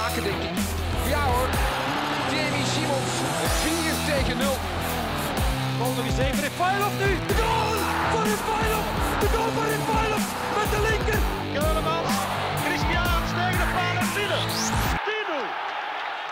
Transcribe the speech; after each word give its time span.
maken, 0.00 0.22
denk 0.28 0.42
ik. 0.48 0.56
Ja 1.14 1.22
hoor, 1.32 1.48
Jamie 2.32 2.66
Simons, 2.72 3.12
4 3.62 3.96
tegen 4.10 4.36
0. 4.38 4.56
Bal 5.78 5.92
nog 5.98 6.06
eens 6.10 6.20
even 6.26 6.42
Refailov 6.48 6.94
nu. 7.02 7.10
De 7.30 7.36
goal 7.42 7.72
van 8.12 8.22
Refailov. 8.32 8.86
De 9.22 9.28
goal 9.34 9.50
van 9.56 9.66
Refailov 9.74 10.24
met 10.58 10.68
de 10.74 10.80
linker. 10.88 11.20
Keulemans, 11.56 12.14
Christian 12.64 13.20
tegen 13.38 13.60
de 13.62 13.68
paal 13.76 13.96
en 14.02 14.10
binnen. 14.16 14.42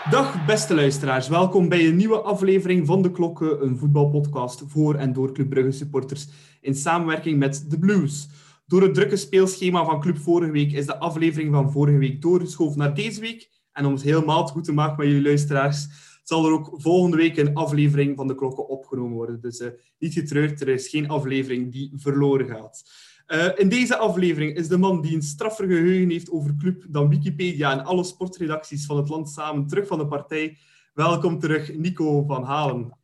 10-0. 0.07 0.09
Dag 0.15 0.45
beste 0.45 0.73
luisteraars, 0.75 1.27
welkom 1.27 1.69
bij 1.69 1.87
een 1.87 1.95
nieuwe 1.95 2.21
aflevering 2.33 2.87
van 2.87 3.01
De 3.01 3.11
Klokken, 3.11 3.63
een 3.65 3.77
voetbalpodcast 3.77 4.63
voor 4.67 4.95
en 4.95 5.13
door 5.13 5.31
Club 5.31 5.49
Brugge 5.49 5.71
supporters 5.71 6.27
in 6.61 6.75
samenwerking 6.75 7.39
met 7.39 7.69
The 7.69 7.79
Blues. 7.79 8.27
Door 8.73 8.81
het 8.81 8.93
drukke 8.93 9.17
speelschema 9.17 9.85
van 9.85 9.99
Club 9.99 10.17
vorige 10.17 10.51
week 10.51 10.71
is 10.71 10.85
de 10.85 10.99
aflevering 10.99 11.53
van 11.53 11.71
vorige 11.71 11.97
week 11.97 12.21
doorgeschoven 12.21 12.77
naar 12.77 12.93
deze 12.93 13.19
week. 13.21 13.49
En 13.71 13.85
om 13.85 13.93
het 13.93 14.01
helemaal 14.01 14.47
goed 14.47 14.63
te 14.63 14.73
maken 14.73 14.97
met 14.97 15.07
jullie 15.07 15.23
luisteraars, 15.23 15.87
zal 16.23 16.45
er 16.45 16.51
ook 16.51 16.73
volgende 16.73 17.17
week 17.17 17.37
een 17.37 17.55
aflevering 17.55 18.15
van 18.15 18.27
De 18.27 18.35
Klokken 18.35 18.67
opgenomen 18.67 19.13
worden. 19.13 19.41
Dus 19.41 19.59
uh, 19.59 19.67
niet 19.99 20.13
getreurd, 20.13 20.61
er 20.61 20.67
is 20.67 20.87
geen 20.87 21.09
aflevering 21.09 21.71
die 21.71 21.91
verloren 21.95 22.47
gaat. 22.47 22.83
Uh, 23.27 23.47
in 23.55 23.69
deze 23.69 23.97
aflevering 23.97 24.55
is 24.57 24.67
de 24.67 24.77
man 24.77 25.01
die 25.01 25.15
een 25.15 25.21
straffer 25.21 25.67
geheugen 25.67 26.09
heeft 26.09 26.31
over 26.31 26.55
club 26.59 26.85
dan 26.89 27.09
Wikipedia 27.09 27.71
en 27.71 27.85
alle 27.85 28.03
sportredacties 28.03 28.85
van 28.85 28.97
het 28.97 29.09
land 29.09 29.29
samen 29.29 29.67
terug 29.67 29.87
van 29.87 29.97
de 29.97 30.07
partij. 30.07 30.57
Welkom 30.93 31.39
terug, 31.39 31.77
Nico 31.77 32.23
van 32.25 32.43
Halen. 32.43 32.97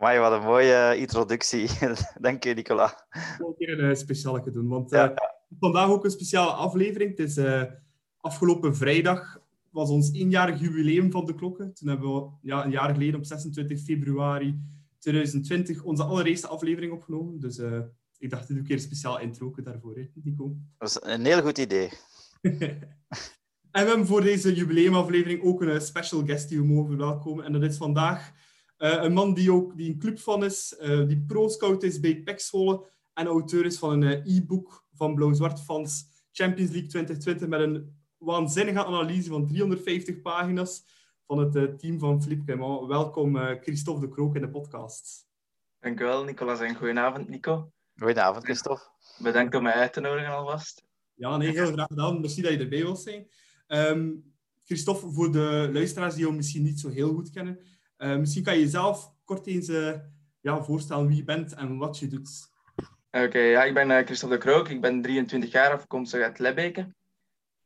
Amai, 0.00 0.18
wat 0.18 0.32
een 0.32 0.46
mooie 0.46 0.96
introductie. 0.96 1.68
Dank 2.20 2.44
je, 2.44 2.54
Nicola. 2.54 3.06
Ik 3.10 3.34
wil 3.38 3.48
een 3.48 3.54
keer 3.58 3.84
een 3.84 3.96
speciale 3.96 4.50
doen, 4.50 4.68
want 4.68 4.92
uh, 4.92 5.08
vandaag 5.58 5.88
ook 5.88 6.04
een 6.04 6.10
speciale 6.10 6.50
aflevering. 6.50 7.10
Het 7.10 7.18
is 7.28 7.36
uh, 7.36 7.62
afgelopen 8.20 8.76
vrijdag 8.76 9.40
was 9.70 9.90
ons 9.90 10.12
eenjarig 10.12 10.60
jubileum 10.60 11.10
van 11.10 11.24
de 11.24 11.34
klokken. 11.34 11.74
Toen 11.74 11.88
hebben 11.88 12.14
we 12.14 12.30
ja, 12.42 12.64
een 12.64 12.70
jaar 12.70 12.92
geleden 12.92 13.14
op 13.14 13.24
26 13.24 13.80
februari 13.80 14.60
2020 14.98 15.82
onze 15.82 16.02
allereerste 16.02 16.48
aflevering 16.48 16.92
opgenomen. 16.92 17.40
Dus 17.40 17.58
uh, 17.58 17.78
ik 18.18 18.30
dacht, 18.30 18.46
dit 18.46 18.48
doe 18.48 18.58
een 18.58 18.64
keer 18.64 18.76
een 18.76 18.82
speciaal 18.82 19.20
intro 19.20 19.54
daarvoor, 19.62 19.94
hè, 19.96 20.10
Nico. 20.14 20.56
Dat 20.78 20.88
is 20.88 20.98
een 21.00 21.24
heel 21.24 21.42
goed 21.42 21.58
idee. 21.58 21.90
en 22.40 22.78
we 23.70 23.78
hebben 23.78 24.06
voor 24.06 24.20
deze 24.20 24.54
jubileumaflevering 24.54 25.42
ook 25.42 25.62
een 25.62 25.80
special 25.80 26.24
guest 26.24 26.48
die 26.48 26.58
we 26.58 26.66
mogen 26.66 26.88
verwelkomen. 26.88 27.44
En 27.44 27.52
dat 27.52 27.62
is 27.62 27.76
vandaag 27.76 28.32
een 28.80 29.12
man 29.12 29.34
die 29.34 29.52
ook 29.52 29.76
die 29.76 29.90
een 29.90 29.98
club 29.98 30.18
van 30.18 30.44
is, 30.44 30.76
uh, 30.80 31.06
die 31.06 31.24
pro-scout 31.26 31.82
is 31.82 32.00
bij 32.00 32.22
PEC 32.22 32.40
Zwolle 32.40 32.86
en 33.12 33.26
auteur 33.26 33.64
is 33.64 33.78
van 33.78 34.02
een 34.02 34.26
uh, 34.26 34.36
e-book 34.36 34.86
van 34.94 35.14
Blauw-Zwart 35.14 35.60
fans 35.60 36.04
Champions 36.32 36.70
League 36.70 36.88
2020 36.88 37.48
met 37.48 37.60
een 37.60 37.96
waanzinnige 38.18 38.84
analyse 38.84 39.28
van 39.28 39.46
350 39.46 40.20
pagina's 40.20 40.84
van 41.26 41.38
het 41.38 41.78
team 41.78 41.98
van 41.98 42.22
Flip 42.22 42.44
Clement. 42.44 42.86
Welkom 42.86 43.36
Christophe 43.36 44.00
de 44.00 44.08
Krook 44.08 44.34
in 44.34 44.40
de 44.40 44.50
podcast. 44.50 45.28
Dank 45.80 46.00
u 46.00 46.04
wel, 46.04 46.24
Nicolas, 46.24 46.60
en 46.60 46.74
goedenavond, 46.74 47.28
Nico. 47.28 47.72
Goedenavond, 47.96 48.44
Christophe. 48.44 48.82
Bedankt 49.18 49.54
om 49.54 49.62
mij 49.62 49.72
uit 49.72 49.92
te 49.92 50.00
nodigen 50.00 50.32
alvast. 50.32 50.84
Ja, 51.14 51.36
nee, 51.36 51.50
heel 51.50 51.72
graag 51.72 51.86
gedaan. 51.86 52.20
Merci 52.20 52.42
dat 52.42 52.52
je 52.52 52.58
erbij 52.58 52.82
wilt 52.82 53.00
zijn. 53.00 53.26
Um, 53.68 54.34
Christophe, 54.64 55.10
voor 55.10 55.32
de 55.32 55.70
luisteraars 55.72 56.14
die 56.14 56.22
jou 56.22 56.36
misschien 56.36 56.62
niet 56.62 56.80
zo 56.80 56.88
heel 56.88 57.14
goed 57.14 57.30
kennen, 57.30 57.58
uh, 58.00 58.16
misschien 58.16 58.42
kan 58.42 58.54
je 58.54 58.60
jezelf 58.60 59.12
kort 59.24 59.46
eens 59.46 59.68
uh, 59.68 59.94
ja, 60.40 60.62
voorstellen 60.62 61.06
wie 61.06 61.16
je 61.16 61.24
bent 61.24 61.54
en 61.54 61.78
wat 61.78 61.98
je 61.98 62.06
doet. 62.06 62.48
Oké, 63.10 63.38
ja, 63.38 63.64
ik 63.64 63.74
ben 63.74 63.90
uh, 63.90 63.98
Christophe 63.98 64.34
de 64.34 64.40
Krook. 64.40 64.68
Ik 64.68 64.80
ben 64.80 65.02
23 65.02 65.50
jaar, 65.52 65.72
afkomstig 65.72 66.22
uit 66.22 66.38
Lebbeke. 66.38 66.94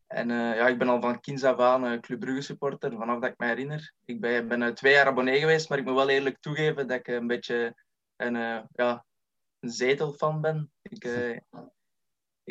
En 0.07 0.29
ja, 0.29 0.69
ik 0.69 0.79
ben 0.79 0.89
al 0.89 1.01
van 1.01 1.21
kinds 1.21 1.45
af 1.45 1.59
aan 1.59 2.01
Club 2.01 2.21
Brugge 2.21 2.41
supporter, 2.41 2.97
vanaf 2.97 3.21
dat 3.21 3.31
ik 3.31 3.39
me 3.39 3.47
herinner. 3.47 3.93
Ik 4.05 4.21
ben, 4.21 4.49
ben 4.49 4.75
twee 4.75 4.93
jaar 4.93 5.07
abonnee 5.07 5.41
geweest, 5.41 5.69
maar 5.69 5.79
ik 5.79 5.85
moet 5.85 5.95
wel 5.95 6.09
eerlijk 6.09 6.41
toegeven 6.41 6.89
dat 6.89 6.99
ik 6.99 7.09
een 7.09 7.27
beetje 7.27 7.75
een, 8.17 8.35
ja, 8.73 9.05
een 9.61 9.71
zetelfan 9.71 10.41
ben. 10.41 10.73
Ik, 10.83 11.03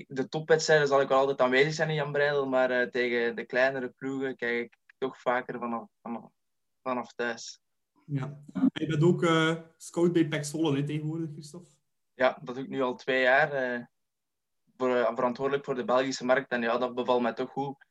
de 0.07 0.27
topwedstrijden 0.29 0.87
zal 0.87 1.01
ik 1.01 1.07
wel 1.07 1.17
altijd 1.17 1.41
aanwezig 1.41 1.73
zijn 1.73 1.89
in 1.89 1.95
Jan 1.95 2.11
Breidel, 2.11 2.47
maar 2.47 2.89
tegen 2.89 3.35
de 3.35 3.45
kleinere 3.45 3.89
ploegen 3.89 4.35
kijk 4.35 4.63
ik 4.63 4.77
toch 4.97 5.21
vaker 5.21 5.59
vanaf, 5.59 5.87
vanaf, 6.01 6.29
vanaf 6.81 7.13
thuis. 7.13 7.62
Ja. 8.13 8.37
Je 8.73 8.85
bent 8.85 9.03
ook 9.03 9.23
uh, 9.23 9.55
scout 9.77 10.13
bij 10.13 10.27
PEC 10.27 10.43
Zwolle 10.45 10.83
tegenwoordig, 10.83 11.29
Christophe? 11.31 11.69
Ja, 12.13 12.39
dat 12.43 12.55
doe 12.55 12.63
ik 12.63 12.69
nu 12.69 12.81
al 12.81 12.95
twee 12.95 13.21
jaar. 13.21 13.73
Uh, 13.73 13.85
voor, 14.77 14.89
uh, 14.89 15.15
verantwoordelijk 15.15 15.65
voor 15.65 15.75
de 15.75 15.85
Belgische 15.85 16.25
markt. 16.25 16.51
En 16.51 16.61
ja, 16.61 16.77
dat 16.77 16.95
bevalt 16.95 17.21
mij 17.21 17.33
toch 17.33 17.49
goed. 17.49 17.85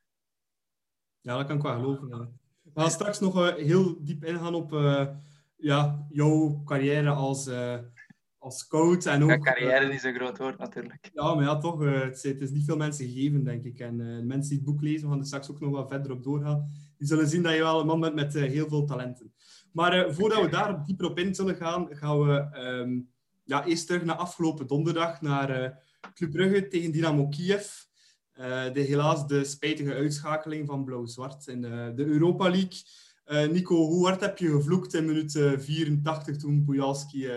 Ja, 1.21 1.37
dat 1.37 1.47
kan 1.47 1.55
ik 1.55 1.61
wel 1.61 1.73
geloven. 1.73 2.07
Ja. 2.07 2.29
We 2.73 2.81
gaan 2.81 2.91
straks 2.91 3.19
nog 3.19 3.55
heel 3.55 4.03
diep 4.03 4.23
ingaan 4.23 4.55
op 4.55 4.71
ja, 5.55 6.07
jouw 6.09 6.61
carrière 6.65 7.09
als, 7.09 7.49
als 8.37 8.57
scout. 8.57 9.05
En 9.05 9.23
ook, 9.23 9.29
ja, 9.29 9.37
carrière 9.37 9.93
is 9.93 10.03
een 10.03 10.15
groot 10.15 10.37
woord 10.37 10.57
natuurlijk. 10.57 11.09
Ja, 11.13 11.35
maar 11.35 11.43
ja, 11.43 11.57
toch. 11.57 11.79
het, 11.79 12.23
is, 12.23 12.51
niet 12.51 12.65
veel 12.65 12.77
mensen 12.77 13.07
gegeven, 13.07 13.43
denk 13.43 13.63
ik. 13.63 13.79
En 13.79 13.95
mensen 14.27 14.49
die 14.49 14.57
het 14.57 14.65
boek 14.65 14.81
lezen, 14.81 15.01
we 15.01 15.09
gaan 15.09 15.19
er 15.19 15.25
straks 15.25 15.51
ook 15.51 15.59
nog 15.59 15.71
wat 15.71 15.89
verder 15.89 16.11
op 16.11 16.23
doorgaan. 16.23 16.69
Die 16.97 17.07
zullen 17.07 17.27
zien 17.27 17.43
dat 17.43 17.53
je 17.53 17.59
wel 17.59 17.79
een 17.79 17.87
man 17.87 17.99
bent 17.99 18.15
met 18.15 18.33
heel 18.33 18.67
veel 18.67 18.85
talenten. 18.85 19.32
Maar 19.73 20.07
uh, 20.07 20.13
voordat 20.13 20.41
we 20.41 20.49
daar 20.49 20.85
dieper 20.85 21.05
op 21.05 21.19
in 21.19 21.35
zullen 21.35 21.55
gaan, 21.55 21.87
gaan 21.95 22.19
we 22.19 22.57
um, 22.57 23.09
ja, 23.43 23.65
eerst 23.65 23.87
terug 23.87 24.03
naar 24.03 24.15
afgelopen 24.15 24.67
donderdag, 24.67 25.21
naar 25.21 25.61
uh, 25.61 25.69
Club 26.13 26.31
Brugge 26.31 26.67
tegen 26.67 26.91
Dynamo 26.91 27.27
Kiev. 27.27 27.81
Uh, 28.39 28.73
de, 28.73 28.79
helaas 28.79 29.27
de 29.27 29.43
spijtige 29.43 29.93
uitschakeling 29.93 30.67
van 30.67 30.83
Blauw-Zwart 30.83 31.47
in 31.47 31.61
de 31.95 32.05
Europa 32.05 32.49
League. 32.49 32.81
Nico, 33.51 33.75
hoe 33.75 34.05
hard 34.05 34.21
heb 34.21 34.37
je 34.37 34.51
gevloekt 34.51 34.93
in 34.93 35.05
minuut 35.05 35.31
84 35.31 36.37
toen 36.37 36.65
Bujalski 36.65 37.27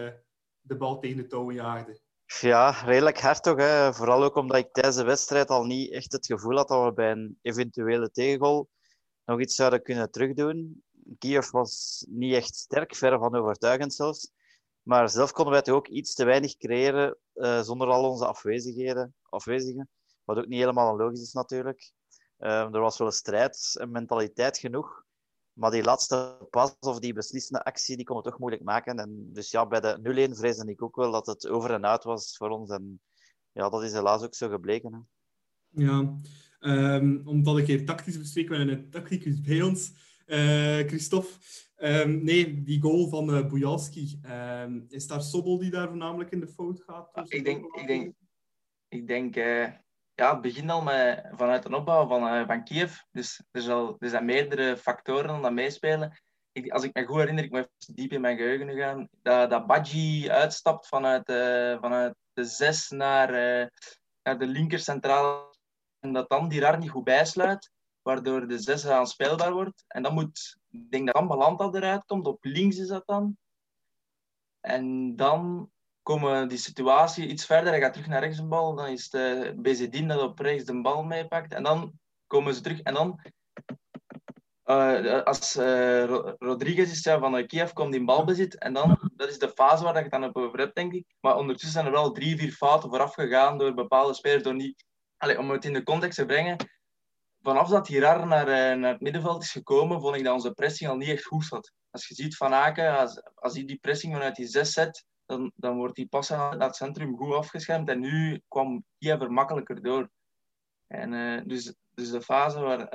de 0.61 0.77
bal 0.77 0.99
tegen 0.99 1.17
de 1.17 1.27
touwen 1.27 1.55
jaagde? 1.55 2.01
Ja, 2.41 2.71
redelijk 2.71 3.21
hard 3.21 3.43
toch. 3.43 3.57
Hè? 3.57 3.95
Vooral 3.95 4.25
ook 4.25 4.37
omdat 4.37 4.57
ik 4.57 4.73
tijdens 4.73 4.97
de 4.97 5.05
wedstrijd 5.05 5.49
al 5.49 5.65
niet 5.65 5.93
echt 5.93 6.13
het 6.13 6.27
gevoel 6.27 6.57
had 6.57 6.69
dat 6.69 6.85
we 6.85 6.93
bij 6.93 7.11
een 7.11 7.39
eventuele 7.43 8.11
tegengoal 8.11 8.69
nog 9.25 9.41
iets 9.41 9.55
zouden 9.55 9.83
kunnen 9.83 10.11
terugdoen. 10.11 10.85
Kiev 11.19 11.51
was 11.51 12.05
niet 12.09 12.35
echt 12.35 12.55
sterk, 12.55 12.95
ver 12.95 13.19
van 13.19 13.35
overtuigend 13.35 13.95
zelfs. 13.95 14.33
Maar 14.83 15.09
zelf 15.09 15.33
konden 15.33 15.53
wij 15.53 15.63
toch 15.63 15.75
ook 15.75 15.89
iets 15.89 16.15
te 16.15 16.25
weinig 16.25 16.57
creëren 16.57 17.17
uh, 17.35 17.61
zonder 17.61 17.89
al 17.89 18.11
onze 18.11 18.27
afwezigheden, 18.27 19.15
afwezigen. 19.23 19.89
Wat 20.25 20.39
ook 20.39 20.47
niet 20.47 20.61
helemaal 20.61 20.97
logisch 20.97 21.21
is 21.21 21.33
natuurlijk. 21.33 21.93
Uh, 22.39 22.75
er 22.75 22.81
was 22.81 22.99
wel 22.99 23.07
een 23.07 23.13
strijd 23.13 23.77
en 23.81 23.91
mentaliteit 23.91 24.59
genoeg. 24.59 25.05
Maar 25.53 25.71
die 25.71 25.83
laatste 25.83 26.47
pas 26.51 26.77
of 26.81 26.99
die 26.99 27.13
beslissende 27.13 27.65
actie, 27.65 27.97
die 27.97 28.05
kon 28.05 28.17
het 28.17 28.25
toch 28.25 28.39
moeilijk 28.39 28.63
maken. 28.63 28.99
En 28.99 29.29
dus 29.33 29.51
ja, 29.51 29.67
bij 29.67 29.81
de 29.81 30.29
0-1 30.29 30.37
vreesde 30.39 30.71
ik 30.71 30.83
ook 30.83 30.97
wel 30.97 31.11
dat 31.11 31.27
het 31.27 31.49
over 31.49 31.71
en 31.71 31.87
uit 31.87 32.05
was 32.05 32.37
voor 32.37 32.49
ons. 32.49 32.71
En 32.71 33.01
ja, 33.53 33.69
dat 33.69 33.83
is 33.83 33.93
helaas 33.93 34.23
ook 34.23 34.35
zo 34.35 34.49
gebleken. 34.49 34.93
Hè. 34.93 34.99
Ja, 35.85 36.19
um, 36.61 37.23
omdat 37.25 37.59
ik 37.59 37.67
hier 37.67 37.85
tactisch 37.85 38.19
bespreken 38.19 38.67
met 38.67 38.79
een 38.79 38.91
tacticus 38.91 39.41
bij 39.41 39.63
ons. 39.63 39.93
Uh, 40.27 40.83
Christophe, 40.89 41.29
um, 41.77 42.25
nee, 42.25 42.63
die 42.63 42.81
goal 42.83 43.09
van 43.09 43.31
uh, 43.31 43.47
Bujalski. 43.47 44.21
Um, 44.27 44.87
is 44.89 45.07
daar 45.07 45.23
Sobol 45.23 45.59
die 45.59 45.71
daar 45.71 45.89
voornamelijk 45.89 46.31
in 46.31 46.41
de 46.41 46.49
fout 46.49 46.83
gaat? 46.83 47.33
Ik 47.33 47.45
denk, 47.45 47.77
ik 47.77 47.87
denk, 47.87 48.15
ik 48.89 49.07
denk 49.07 49.37
uh, 49.37 49.69
ja, 50.15 50.33
het 50.33 50.41
begint 50.41 50.71
al 50.71 50.83
met, 50.83 51.29
vanuit 51.33 51.65
een 51.65 51.75
opbouw 51.75 52.07
van, 52.07 52.47
van 52.47 52.65
Kiev. 52.65 52.97
Dus 53.11 53.43
er, 53.51 53.61
zal, 53.61 53.97
er 53.99 54.09
zijn 54.09 54.25
meerdere 54.25 54.77
factoren 54.77 55.43
dat 55.43 55.53
meespelen. 55.53 56.21
Ik, 56.53 56.71
als 56.71 56.85
ik 56.85 56.95
me 56.95 57.05
goed 57.05 57.19
herinner, 57.19 57.45
ik 57.45 57.51
moet 57.51 57.69
even 57.79 57.95
diep 57.95 58.13
in 58.13 58.21
mijn 58.21 58.37
geheugen 58.37 58.67
nu 58.67 58.81
gaan, 58.81 59.09
dat, 59.23 59.51
dat 59.51 59.67
Badji 59.67 60.31
uitstapt 60.31 60.89
vanuit, 60.89 61.25
vanuit 61.81 62.15
de 62.33 62.45
6 62.45 62.91
naar, 62.91 63.31
naar 64.23 64.39
de 64.39 64.47
linkercentrale 64.47 65.55
en 65.99 66.13
dat 66.13 66.29
dan 66.29 66.49
die 66.49 66.61
raar 66.61 66.79
niet 66.79 66.91
goed 66.91 67.05
bijsluit 67.05 67.75
waardoor 68.07 68.47
de 68.47 68.59
6 68.59 68.87
aanspeelbaar 68.87 69.53
wordt. 69.53 69.85
En 69.87 70.03
dan 70.03 70.15
moet, 70.15 70.57
ik 70.71 70.91
denk 70.91 71.07
dat 71.07 71.15
dan 71.15 71.27
Balanta 71.27 71.71
eruit 71.73 72.05
komt, 72.05 72.27
op 72.27 72.45
links 72.45 72.77
is 72.77 72.89
dat 72.89 73.07
dan. 73.07 73.37
En 74.61 75.17
dan 75.17 75.71
komen 76.03 76.49
die 76.49 76.59
situatie 76.59 77.27
iets 77.27 77.47
verder, 77.47 77.71
hij 77.71 77.81
gaat 77.81 77.93
terug 77.93 78.09
naar 78.09 78.21
rechts 78.21 78.39
een 78.39 78.49
bal, 78.49 78.75
dan 78.75 78.87
is 78.87 79.11
de 79.11 79.55
Bezedin 79.57 80.09
dat 80.09 80.21
op 80.21 80.39
rechts 80.39 80.65
de 80.65 80.81
bal 80.81 81.05
meepakt. 81.05 81.53
En 81.53 81.63
dan 81.63 81.93
komen 82.27 82.55
ze 82.55 82.61
terug 82.61 82.81
en 82.81 82.95
dan 82.95 83.21
uh, 84.65 85.23
als 85.23 85.57
uh, 85.57 86.05
Rodriguez 86.39 86.91
is 86.91 87.03
ja, 87.03 87.19
van 87.19 87.47
Kiev 87.47 87.73
komt 87.73 87.95
in 87.95 88.05
balbezit 88.05 88.59
en 88.59 88.73
dan, 88.73 89.11
dat 89.17 89.29
is 89.29 89.39
de 89.39 89.49
fase 89.49 89.85
waar 89.85 89.95
je 89.95 90.01
het 90.01 90.11
dan 90.11 90.25
op 90.25 90.37
over 90.37 90.59
hebt, 90.59 90.75
denk 90.75 90.93
ik. 90.93 91.15
Maar 91.21 91.37
ondertussen 91.37 91.73
zijn 91.73 91.87
er 91.87 91.93
wel 91.93 92.13
drie, 92.13 92.37
vier 92.37 92.53
fouten 92.53 92.89
vooraf 92.89 93.15
gegaan 93.15 93.59
door 93.59 93.75
bepaalde 93.75 94.15
spelers, 94.15 94.43
door 94.43 94.55
niet... 94.55 94.85
Allez, 95.17 95.37
om 95.37 95.51
het 95.51 95.65
in 95.65 95.73
de 95.73 95.83
context 95.83 96.19
te 96.19 96.27
brengen, 96.27 96.57
vanaf 97.47 97.69
dat 97.69 97.87
Hirar 97.87 98.27
naar, 98.27 98.79
naar 98.79 98.93
het 98.93 99.01
middenveld 99.01 99.43
is 99.43 99.51
gekomen, 99.51 100.01
vond 100.01 100.17
ik 100.17 100.25
dat 100.25 100.35
onze 100.35 100.53
pressing 100.53 100.91
al 100.91 100.97
niet 100.97 101.09
echt 101.09 101.25
goed 101.25 101.45
zat. 101.45 101.73
Als 101.91 102.09
je 102.09 102.15
ziet 102.15 102.37
Van 102.37 102.53
Aken, 102.53 102.99
als, 103.35 103.55
hij 103.55 103.65
die 103.65 103.79
pressing 103.79 104.13
vanuit 104.13 104.37
die 104.37 104.47
6 104.47 104.73
zet, 104.73 105.05
dan, 105.27 105.53
dan 105.57 105.77
wordt 105.77 105.95
die 105.95 106.09
pas 106.09 106.29
naar 106.29 106.59
het 106.59 106.77
centrum 106.77 107.17
goed 107.17 107.35
afgeschermd. 107.35 107.89
En 107.89 108.01
nu 108.01 108.43
kwam 108.49 108.85
Kiev 108.99 109.21
er 109.21 109.33
makkelijker 109.33 109.83
door. 109.83 110.11
En, 110.87 111.13
uh, 111.13 111.41
dus, 111.45 111.75
dus 111.95 112.11
de 112.11 112.23
fase 112.23 112.61
waar... 112.61 112.87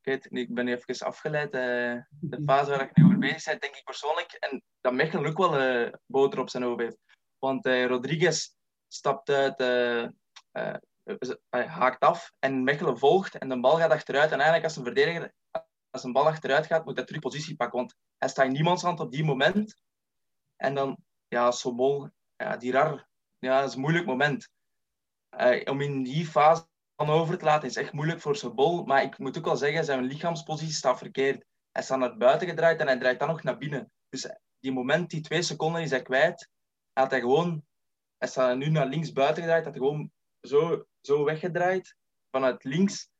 Het 0.00 0.30
niet, 0.30 0.48
ik 0.48 0.54
ben 0.54 0.68
even 0.68 1.06
afgeleid. 1.06 1.54
eh, 1.54 1.60
de 2.20 2.42
fase 2.46 2.70
waar 2.70 2.80
ik 2.80 2.96
nu 2.96 3.04
over 3.04 3.18
bezig 3.18 3.44
ben, 3.44 3.60
denk 3.60 3.76
ik 3.76 3.84
persoonlijk. 3.84 4.32
En 4.32 4.62
dat 4.80 4.92
Mechelen 4.92 5.30
ook 5.30 5.38
wel 5.38 5.56
eh, 5.56 5.92
boter 6.06 6.38
op 6.38 6.50
zijn 6.50 6.62
hoofd 6.62 6.80
heeft. 6.80 6.98
Want 7.38 7.66
eh, 7.66 7.86
Rodriguez 7.86 8.48
stapt 8.88 9.30
uit, 9.30 9.60
eh, 9.60 10.02
eh, 10.50 10.76
haakt 11.50 12.00
af 12.00 12.32
en 12.38 12.64
Mechelen 12.64 12.98
volgt 12.98 13.38
en 13.38 13.48
de 13.48 13.60
bal 13.60 13.76
gaat 13.76 13.90
achteruit. 13.90 14.30
En 14.30 14.36
eigenlijk 14.36 14.64
als 14.64 14.76
een 14.76 14.84
verdediger, 14.84 15.32
als 15.90 16.04
een 16.04 16.12
bal 16.12 16.26
achteruit 16.26 16.66
gaat, 16.66 16.84
moet 16.84 16.96
hij 16.96 17.04
terug 17.04 17.20
positie 17.20 17.56
pakken. 17.56 17.78
Want 17.78 17.94
hij 18.18 18.28
staat 18.28 18.46
in 18.46 18.52
niemands 18.52 18.82
hand 18.82 19.00
op 19.00 19.12
die 19.12 19.24
moment. 19.24 19.82
En 20.56 20.74
dan, 20.74 20.96
ja, 21.28 21.50
Sobol, 21.50 22.08
ja, 22.36 22.56
die 22.56 22.72
rar, 22.72 23.08
ja, 23.38 23.60
dat 23.60 23.68
is 23.68 23.74
een 23.74 23.80
moeilijk 23.80 24.06
moment. 24.06 24.48
Eh, 25.28 25.70
om 25.70 25.80
in 25.80 26.02
die 26.02 26.26
fase 26.26 26.66
van 26.96 27.10
over 27.10 27.38
te 27.38 27.44
laten 27.44 27.68
is 27.68 27.76
echt 27.76 27.92
moeilijk 27.92 28.20
voor 28.20 28.36
Sobol. 28.36 28.84
Maar 28.84 29.02
ik 29.02 29.18
moet 29.18 29.38
ook 29.38 29.44
wel 29.44 29.56
zeggen, 29.56 29.84
zijn 29.84 30.04
lichaamspositie 30.04 30.74
staat 30.74 30.98
verkeerd. 30.98 31.44
Hij 31.72 31.82
staat 31.82 31.98
naar 31.98 32.16
buiten 32.16 32.48
gedraaid 32.48 32.80
en 32.80 32.86
hij 32.86 32.98
draait 32.98 33.18
dan 33.18 33.28
nog 33.28 33.42
naar 33.42 33.58
binnen. 33.58 33.92
Dus 34.08 34.30
die 34.60 34.72
moment, 34.72 35.10
die 35.10 35.20
twee 35.20 35.42
seconden 35.42 35.82
is 35.82 35.90
hij 35.90 36.02
kwijt. 36.02 36.50
Had 36.92 37.10
hij 37.10 37.20
gewoon, 37.20 37.64
hij 38.18 38.28
staat 38.28 38.56
nu 38.56 38.70
naar 38.70 38.86
links 38.86 39.12
buiten 39.12 39.42
gedraaid, 39.42 39.64
had 39.64 39.74
hij 39.74 39.82
gewoon 39.82 40.10
zo, 40.40 40.86
zo 41.00 41.24
weggedraaid 41.24 41.96
vanuit 42.30 42.64
links. 42.64 43.10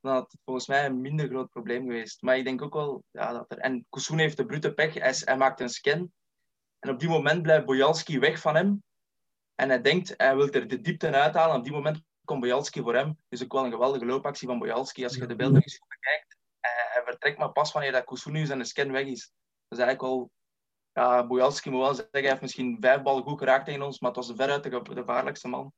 Dan 0.00 0.12
had 0.12 0.32
het 0.32 0.40
volgens 0.44 0.66
mij 0.66 0.86
een 0.86 1.00
minder 1.00 1.28
groot 1.28 1.50
probleem 1.50 1.82
geweest. 1.82 2.22
Maar 2.22 2.36
ik 2.36 2.44
denk 2.44 2.62
ook 2.62 2.74
wel 2.74 3.04
ja, 3.10 3.32
dat 3.32 3.44
er. 3.48 3.58
En 3.58 3.86
Koussoun 3.88 4.18
heeft 4.18 4.36
de 4.36 4.46
brute 4.46 4.74
pech, 4.74 4.94
hij, 4.94 5.14
hij 5.24 5.36
maakt 5.36 5.60
een 5.60 5.68
scan. 5.68 6.12
En 6.78 6.90
op 6.90 7.00
die 7.00 7.08
moment 7.08 7.42
blijft 7.42 7.66
Bojalski 7.66 8.18
weg 8.18 8.40
van 8.40 8.54
hem. 8.54 8.82
En 9.54 9.68
hij 9.68 9.80
denkt, 9.80 10.14
hij 10.16 10.36
wil 10.36 10.50
er 10.50 10.68
de 10.68 10.80
diepte 10.80 11.12
uithalen. 11.12 11.56
Op 11.56 11.64
die 11.64 11.72
moment 11.72 12.02
komt 12.24 12.40
Bojalski 12.40 12.80
voor 12.80 12.94
hem. 12.94 13.18
Dus 13.28 13.42
ook 13.42 13.52
wel 13.52 13.64
een 13.64 13.70
geweldige 13.70 14.04
loopactie 14.04 14.48
van 14.48 14.58
Bojalski. 14.58 15.04
Als 15.04 15.14
je 15.14 15.26
de 15.26 15.36
beelden 15.36 15.62
eens 15.62 15.78
goed 15.78 15.88
bekijkt. 15.88 16.36
Hij 16.60 17.02
vertrekt 17.04 17.38
maar 17.38 17.52
pas 17.52 17.72
wanneer 17.72 17.92
dat 17.92 18.04
Koussoun 18.04 18.32
nu 18.32 18.46
zijn 18.46 18.64
scan 18.64 18.92
weg 18.92 19.06
is. 19.06 19.32
Dat 19.68 19.78
is 19.78 19.84
eigenlijk 19.84 20.00
wel... 20.00 20.30
Ja, 20.92 21.26
Bojalski 21.26 21.70
moet 21.70 21.80
wel 21.80 21.94
zeggen, 21.94 22.20
hij 22.20 22.28
heeft 22.28 22.40
misschien 22.40 22.76
vijf 22.80 23.02
ballen 23.02 23.22
goed 23.22 23.38
geraakt 23.38 23.64
tegen 23.64 23.82
ons, 23.82 24.00
maar 24.00 24.10
het 24.10 24.26
was 24.26 24.36
veruit 24.36 24.62
de 24.62 24.80
gevaarlijkste 24.84 25.48
man. 25.48 25.72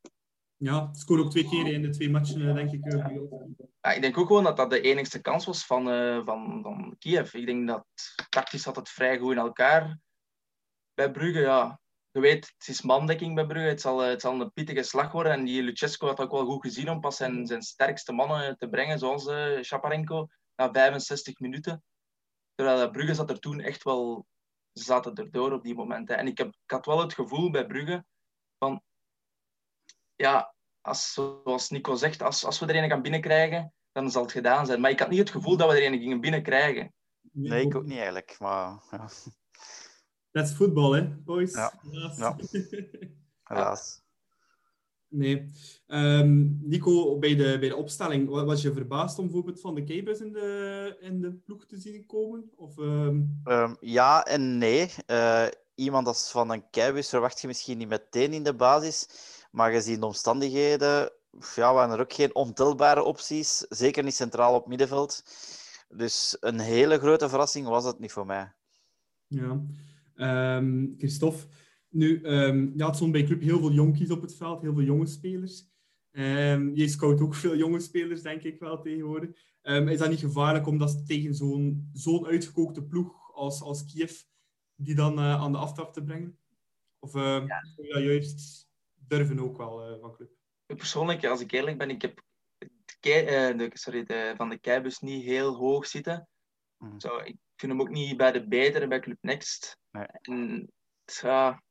Ja, 0.62 0.88
scoorde 0.92 1.22
ook 1.22 1.30
twee 1.30 1.48
keer 1.48 1.66
in 1.66 1.82
de 1.82 1.88
twee 1.88 2.10
matchen, 2.10 2.48
eh, 2.48 2.54
denk 2.54 2.70
ik. 2.72 2.84
eh. 2.84 3.16
Ja, 3.80 3.92
ik 3.92 4.00
denk 4.02 4.18
ook 4.18 4.26
gewoon 4.26 4.44
dat 4.44 4.56
dat 4.56 4.70
de 4.70 4.80
enigste 4.80 5.20
kans 5.20 5.44
was 5.44 5.66
van, 5.66 5.90
eh, 5.90 6.24
van, 6.24 6.62
van 6.62 6.94
Kiev. 6.98 7.34
Ik 7.34 7.46
denk 7.46 7.68
dat 7.68 7.86
tactisch 8.28 8.62
zat 8.62 8.76
het 8.76 8.88
vrij 8.88 9.18
goed 9.18 9.32
in 9.32 9.38
elkaar. 9.38 9.98
Bij 10.94 11.10
Brugge, 11.10 11.40
ja, 11.40 11.80
je 12.10 12.20
weet, 12.20 12.52
het 12.58 12.68
is 12.68 12.82
mandekking 12.82 13.34
bij 13.34 13.46
Brugge. 13.46 13.68
Het 13.68 13.80
zal, 13.80 13.98
het 13.98 14.20
zal 14.20 14.40
een 14.40 14.52
pittige 14.52 14.82
slag 14.82 15.12
worden. 15.12 15.32
En 15.32 15.44
die 15.44 15.62
Lucescu 15.62 16.06
had 16.06 16.20
ook 16.20 16.30
wel 16.30 16.44
goed 16.44 16.62
gezien 16.62 16.90
om 16.90 17.00
pas 17.00 17.16
zijn, 17.16 17.46
zijn 17.46 17.62
sterkste 17.62 18.12
mannen 18.12 18.56
te 18.58 18.68
brengen, 18.68 18.98
zoals 18.98 19.26
eh 19.26 19.60
Shaparenko, 19.62 20.26
na 20.56 20.72
65 20.72 21.38
minuten. 21.38 21.82
Terwijl 22.54 22.90
Brugge 22.90 23.14
zat 23.14 23.30
er 23.30 23.40
toen 23.40 23.60
echt 23.60 23.82
wel... 23.82 24.26
Ze 24.72 24.82
zaten 24.82 25.14
erdoor 25.14 25.52
op 25.52 25.62
die 25.62 25.74
momenten. 25.74 26.18
En 26.18 26.26
ik, 26.26 26.38
heb, 26.38 26.48
ik 26.48 26.70
had 26.70 26.86
wel 26.86 27.00
het 27.00 27.14
gevoel 27.14 27.50
bij 27.50 27.66
Brugge 27.66 28.04
van... 28.58 28.82
Ja, 30.20 30.54
als, 30.80 31.12
zoals 31.12 31.70
Nico 31.70 31.94
zegt, 31.94 32.22
als, 32.22 32.44
als 32.44 32.58
we 32.58 32.66
er 32.66 32.82
een 32.82 32.88
gaan 32.90 33.02
binnenkrijgen, 33.02 33.72
dan 33.92 34.10
zal 34.10 34.22
het 34.22 34.32
gedaan 34.32 34.66
zijn. 34.66 34.80
Maar 34.80 34.90
ik 34.90 34.98
had 34.98 35.08
niet 35.08 35.18
het 35.18 35.30
gevoel 35.30 35.56
dat 35.56 35.70
we 35.72 35.76
er 35.80 35.92
een 35.92 35.98
gingen 35.98 36.20
binnenkrijgen. 36.20 36.92
Nee, 37.32 37.64
ik 37.66 37.74
ook 37.76 37.84
niet 37.84 37.96
eigenlijk. 37.96 38.36
Maar 38.38 38.82
ja, 38.90 39.08
Dat 40.30 40.48
is 40.48 40.54
voetbal, 40.54 40.92
hè, 40.92 41.08
boys? 41.08 41.52
Ja. 41.54 41.72
Helaas. 41.90 42.16
Ja. 42.18 42.36
helaas. 43.54 44.02
nee. 45.08 45.50
Ehm, 45.86 46.68
Nico, 46.68 47.18
bij 47.18 47.34
de, 47.36 47.58
bij 47.58 47.68
de 47.68 47.76
opstelling, 47.76 48.28
wa- 48.28 48.44
was 48.44 48.62
je 48.62 48.72
verbaasd 48.72 49.18
om 49.18 49.24
bijvoorbeeld 49.24 49.60
van 49.60 49.74
de 49.74 49.84
Keibus 49.84 50.20
in 50.20 50.32
de, 50.32 50.96
in 51.00 51.20
de 51.20 51.32
ploeg 51.32 51.66
te 51.66 51.76
zien 51.78 52.06
komen? 52.06 52.50
Of, 52.56 52.78
ehm, 52.78 53.22
Ehm, 53.44 53.74
ja 53.80 54.24
en 54.24 54.58
nee. 54.58 54.90
Eh, 55.06 55.46
iemand 55.74 56.06
als 56.06 56.30
Van 56.30 56.50
een 56.50 56.70
Keibus 56.70 57.08
verwacht 57.08 57.40
je 57.40 57.46
misschien 57.46 57.78
niet 57.78 57.88
meteen 57.88 58.32
in 58.32 58.42
de 58.44 58.54
basis. 58.54 59.08
Maar 59.50 59.72
gezien 59.72 60.00
de 60.00 60.06
omstandigheden 60.06 61.12
ja, 61.54 61.74
waren 61.74 61.94
er 61.94 62.00
ook 62.00 62.12
geen 62.12 62.34
ontelbare 62.34 63.02
opties. 63.02 63.58
Zeker 63.58 64.04
niet 64.04 64.14
centraal 64.14 64.54
op 64.54 64.66
middenveld. 64.66 65.22
Dus 65.88 66.36
een 66.40 66.58
hele 66.58 66.98
grote 66.98 67.28
verrassing 67.28 67.66
was 67.66 67.84
het 67.84 67.98
niet 67.98 68.12
voor 68.12 68.26
mij. 68.26 68.52
Ja. 69.26 69.62
Ehm, 70.14 70.86
Christophe, 70.96 71.46
nu, 71.88 72.22
ehm 72.22 72.78
ja, 72.78 72.86
het 72.86 72.96
stond 72.96 73.12
bij 73.12 73.24
club 73.24 73.40
heel 73.40 73.58
veel 73.58 73.72
jonkies 73.72 74.10
op 74.10 74.22
het 74.22 74.36
veld, 74.36 74.62
heel 74.62 74.74
veel 74.74 74.82
jonge 74.82 75.06
spelers. 75.06 75.68
Ehm 76.10 76.70
je 76.74 76.88
scout 76.88 77.20
ook 77.20 77.34
veel 77.34 77.56
jonge 77.56 77.80
spelers, 77.80 78.22
denk 78.22 78.42
ik 78.42 78.58
wel, 78.58 78.80
tegenwoordig. 78.80 79.30
Ehm, 79.62 79.88
is 79.88 79.98
dat 79.98 80.10
niet 80.10 80.20
gevaarlijk 80.20 80.66
om 80.66 80.78
dat 80.78 81.06
tegen 81.06 81.34
zo'n 81.34 81.90
zo'n 81.92 82.26
uitgekookte 82.26 82.84
ploeg 82.84 83.34
als, 83.34 83.62
als 83.62 83.84
Kiev, 83.84 84.22
die 84.74 84.94
dan 84.94 85.18
eh, 85.18 85.40
aan 85.40 85.52
de 85.52 85.58
aftrap 85.58 85.92
te 85.92 86.02
brengen? 86.02 86.38
Of 86.98 87.14
ehm 87.14 87.46
je 87.76 87.92
dat 87.92 88.02
juist 88.02 88.69
durven 89.10 89.40
ook 89.40 89.56
wel 89.56 89.84
eh, 89.84 90.00
van 90.00 90.12
club? 90.14 90.30
Persoonlijk, 90.66 91.24
als 91.24 91.40
ik 91.40 91.52
eerlijk 91.52 91.78
ben, 91.78 91.90
ik 91.90 92.02
heb 92.02 92.22
de, 92.58 92.96
Kei- 93.00 93.24
eh, 93.26 93.58
de, 93.58 93.70
sorry, 93.72 94.04
de, 94.04 94.34
van 94.36 94.48
de 94.48 94.58
Keibus 94.58 94.98
niet 94.98 95.24
heel 95.24 95.56
hoog 95.56 95.86
zitten. 95.86 96.28
Mhm. 96.76 96.98
Zo, 96.98 97.16
ik 97.16 97.36
vind 97.56 97.72
hem 97.72 97.80
ook 97.80 97.88
niet 97.88 98.16
bij 98.16 98.32
de 98.32 98.48
betere 98.48 98.86
bij 98.86 99.00
Club 99.00 99.18
Next. 99.20 99.78
Nee. 99.90 100.06
En, 100.06 100.72
ja, 101.04 101.62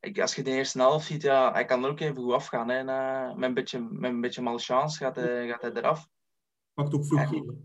ik, 0.00 0.20
als 0.20 0.34
je 0.34 0.42
de 0.42 0.50
eerste 0.50 0.78
helft 0.78 1.06
ziet, 1.06 1.22
ja, 1.22 1.52
hij 1.52 1.64
kan 1.64 1.84
er 1.84 1.90
ook 1.90 2.00
even 2.00 2.16
goed 2.16 2.32
afgaan. 2.32 2.68
Hè. 2.68 2.76
En, 2.76 2.88
eh, 2.88 3.34
met, 3.34 3.48
een 3.48 3.54
beetje, 3.54 3.80
met 3.80 4.10
een 4.10 4.20
beetje 4.20 4.42
malchance 4.42 4.98
gaat 4.98 5.16
hij, 5.16 5.48
gaat 5.48 5.62
hij 5.62 5.72
eraf. 5.72 6.08
Pakt 6.74 6.94
ook 6.94 7.06
vroeg 7.06 7.20
Ja. 7.20 7.26
geel. 7.26 7.62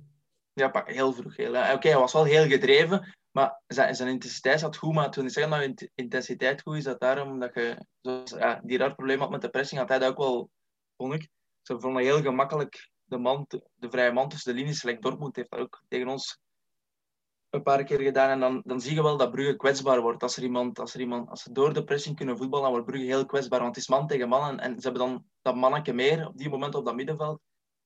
Ja, 0.54 0.70
pak- 0.70 0.90
heel 0.90 1.14
vroeg. 1.14 1.40
Oké, 1.74 1.88
hij 1.90 1.98
was 1.98 2.14
wel 2.14 2.24
heel 2.24 2.48
gedreven, 2.48 3.16
maar 3.36 3.62
zijn, 3.68 4.08
intensiteit 4.08 4.60
zat 4.60 4.78
goed. 4.78 4.94
Maar 4.94 5.12
toen 5.12 5.26
ik 5.26 5.32
zeg 5.32 5.50
dat 5.50 5.60
je 5.60 5.66
int- 5.66 5.90
intensiteit 5.96 6.62
goed 6.62 6.76
is, 6.76 6.84
dat 6.84 7.00
daarom 7.00 7.40
dat 7.40 7.54
je 7.54 7.86
ja, 8.38 8.62
die 8.64 8.78
raar 8.78 8.96
probleem 8.96 9.20
had 9.20 9.30
met 9.30 9.42
de 9.42 9.50
pressing, 9.50 9.80
had 9.80 9.90
hij 9.90 10.00
dat 10.00 10.10
ook 10.10 10.18
wel, 10.18 10.50
vond 10.98 11.14
ik. 11.14 11.30
Ze 11.62 11.80
vonden 11.80 12.04
heel 12.04 12.22
gemakkelijk 12.22 12.92
de, 13.04 13.18
man, 13.18 13.46
de 13.76 13.90
vrije 13.90 14.12
man 14.12 14.30
tussen 14.30 14.54
de 14.54 14.60
linies. 14.60 14.84
Like 14.84 15.02
Dortmund 15.02 15.36
heeft 15.36 15.50
dat 15.50 15.60
ook 15.60 15.84
tegen 15.88 16.08
ons 16.08 16.40
een 17.50 17.64
paar 17.64 17.84
keer 17.84 18.00
gedaan. 18.00 18.30
En 18.30 18.40
dan, 18.40 18.62
dan 18.66 18.82
zie 18.82 18.96
je 18.96 19.04
wel 19.04 19.18
dat 19.18 19.32
Brugge 19.32 19.56
kwetsbaar 19.56 20.02
wordt. 20.02 20.24
Als, 20.24 20.38
er 20.38 20.44
iemand, 20.44 20.80
als, 20.80 20.94
er 20.94 21.00
iemand, 21.00 21.30
als 21.30 21.42
ze 21.42 21.52
door 21.52 21.74
de 21.74 21.84
pressing 21.84 22.16
kunnen 22.16 22.38
voetballen, 22.38 22.66
dan 22.66 22.74
wordt 22.74 22.88
Brugge 22.88 23.08
heel 23.08 23.26
kwetsbaar. 23.26 23.60
Want 23.60 23.76
het 23.76 23.84
is 23.84 23.90
man 23.90 24.08
tegen 24.08 24.30
man. 24.30 24.60
En, 24.60 24.80
ze 24.80 24.90
hebben 24.90 25.08
dan 25.08 25.26
dat 25.42 25.56
mannetje 25.56 25.94
meer 25.94 26.28
op 26.28 26.38
die 26.38 26.50
moment 26.50 26.76
op 26.76 26.86
dat 26.86 26.96
middenveld. 26.96 27.40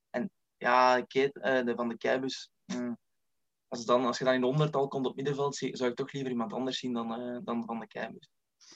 En 0.10 0.32
ja, 0.58 1.01
Keet, 1.01 1.38
eh, 1.38 1.65
de, 1.65 1.75
van 1.75 1.88
de 1.88 1.98
Keibus. 1.98 2.50
mm, 2.65 2.98
als, 3.70 3.86
dan, 3.86 4.06
als 4.06 4.18
je 4.18 4.24
dan 4.24 4.34
in 4.34 4.42
de 4.42 4.48
ondertal 4.48 4.88
komt 4.88 5.06
op 5.06 5.16
middenveld, 5.16 5.56
zou 5.56 5.90
ik 5.90 5.96
toch 5.96 6.12
liever 6.12 6.32
iemand 6.32 6.54
anders 6.54 6.80
zien 6.80 6.94
dan, 6.94 7.14
eh, 7.14 7.38
dan 7.44 7.66
van 7.66 7.80
de 7.80 7.88
Keibus. 7.88 8.30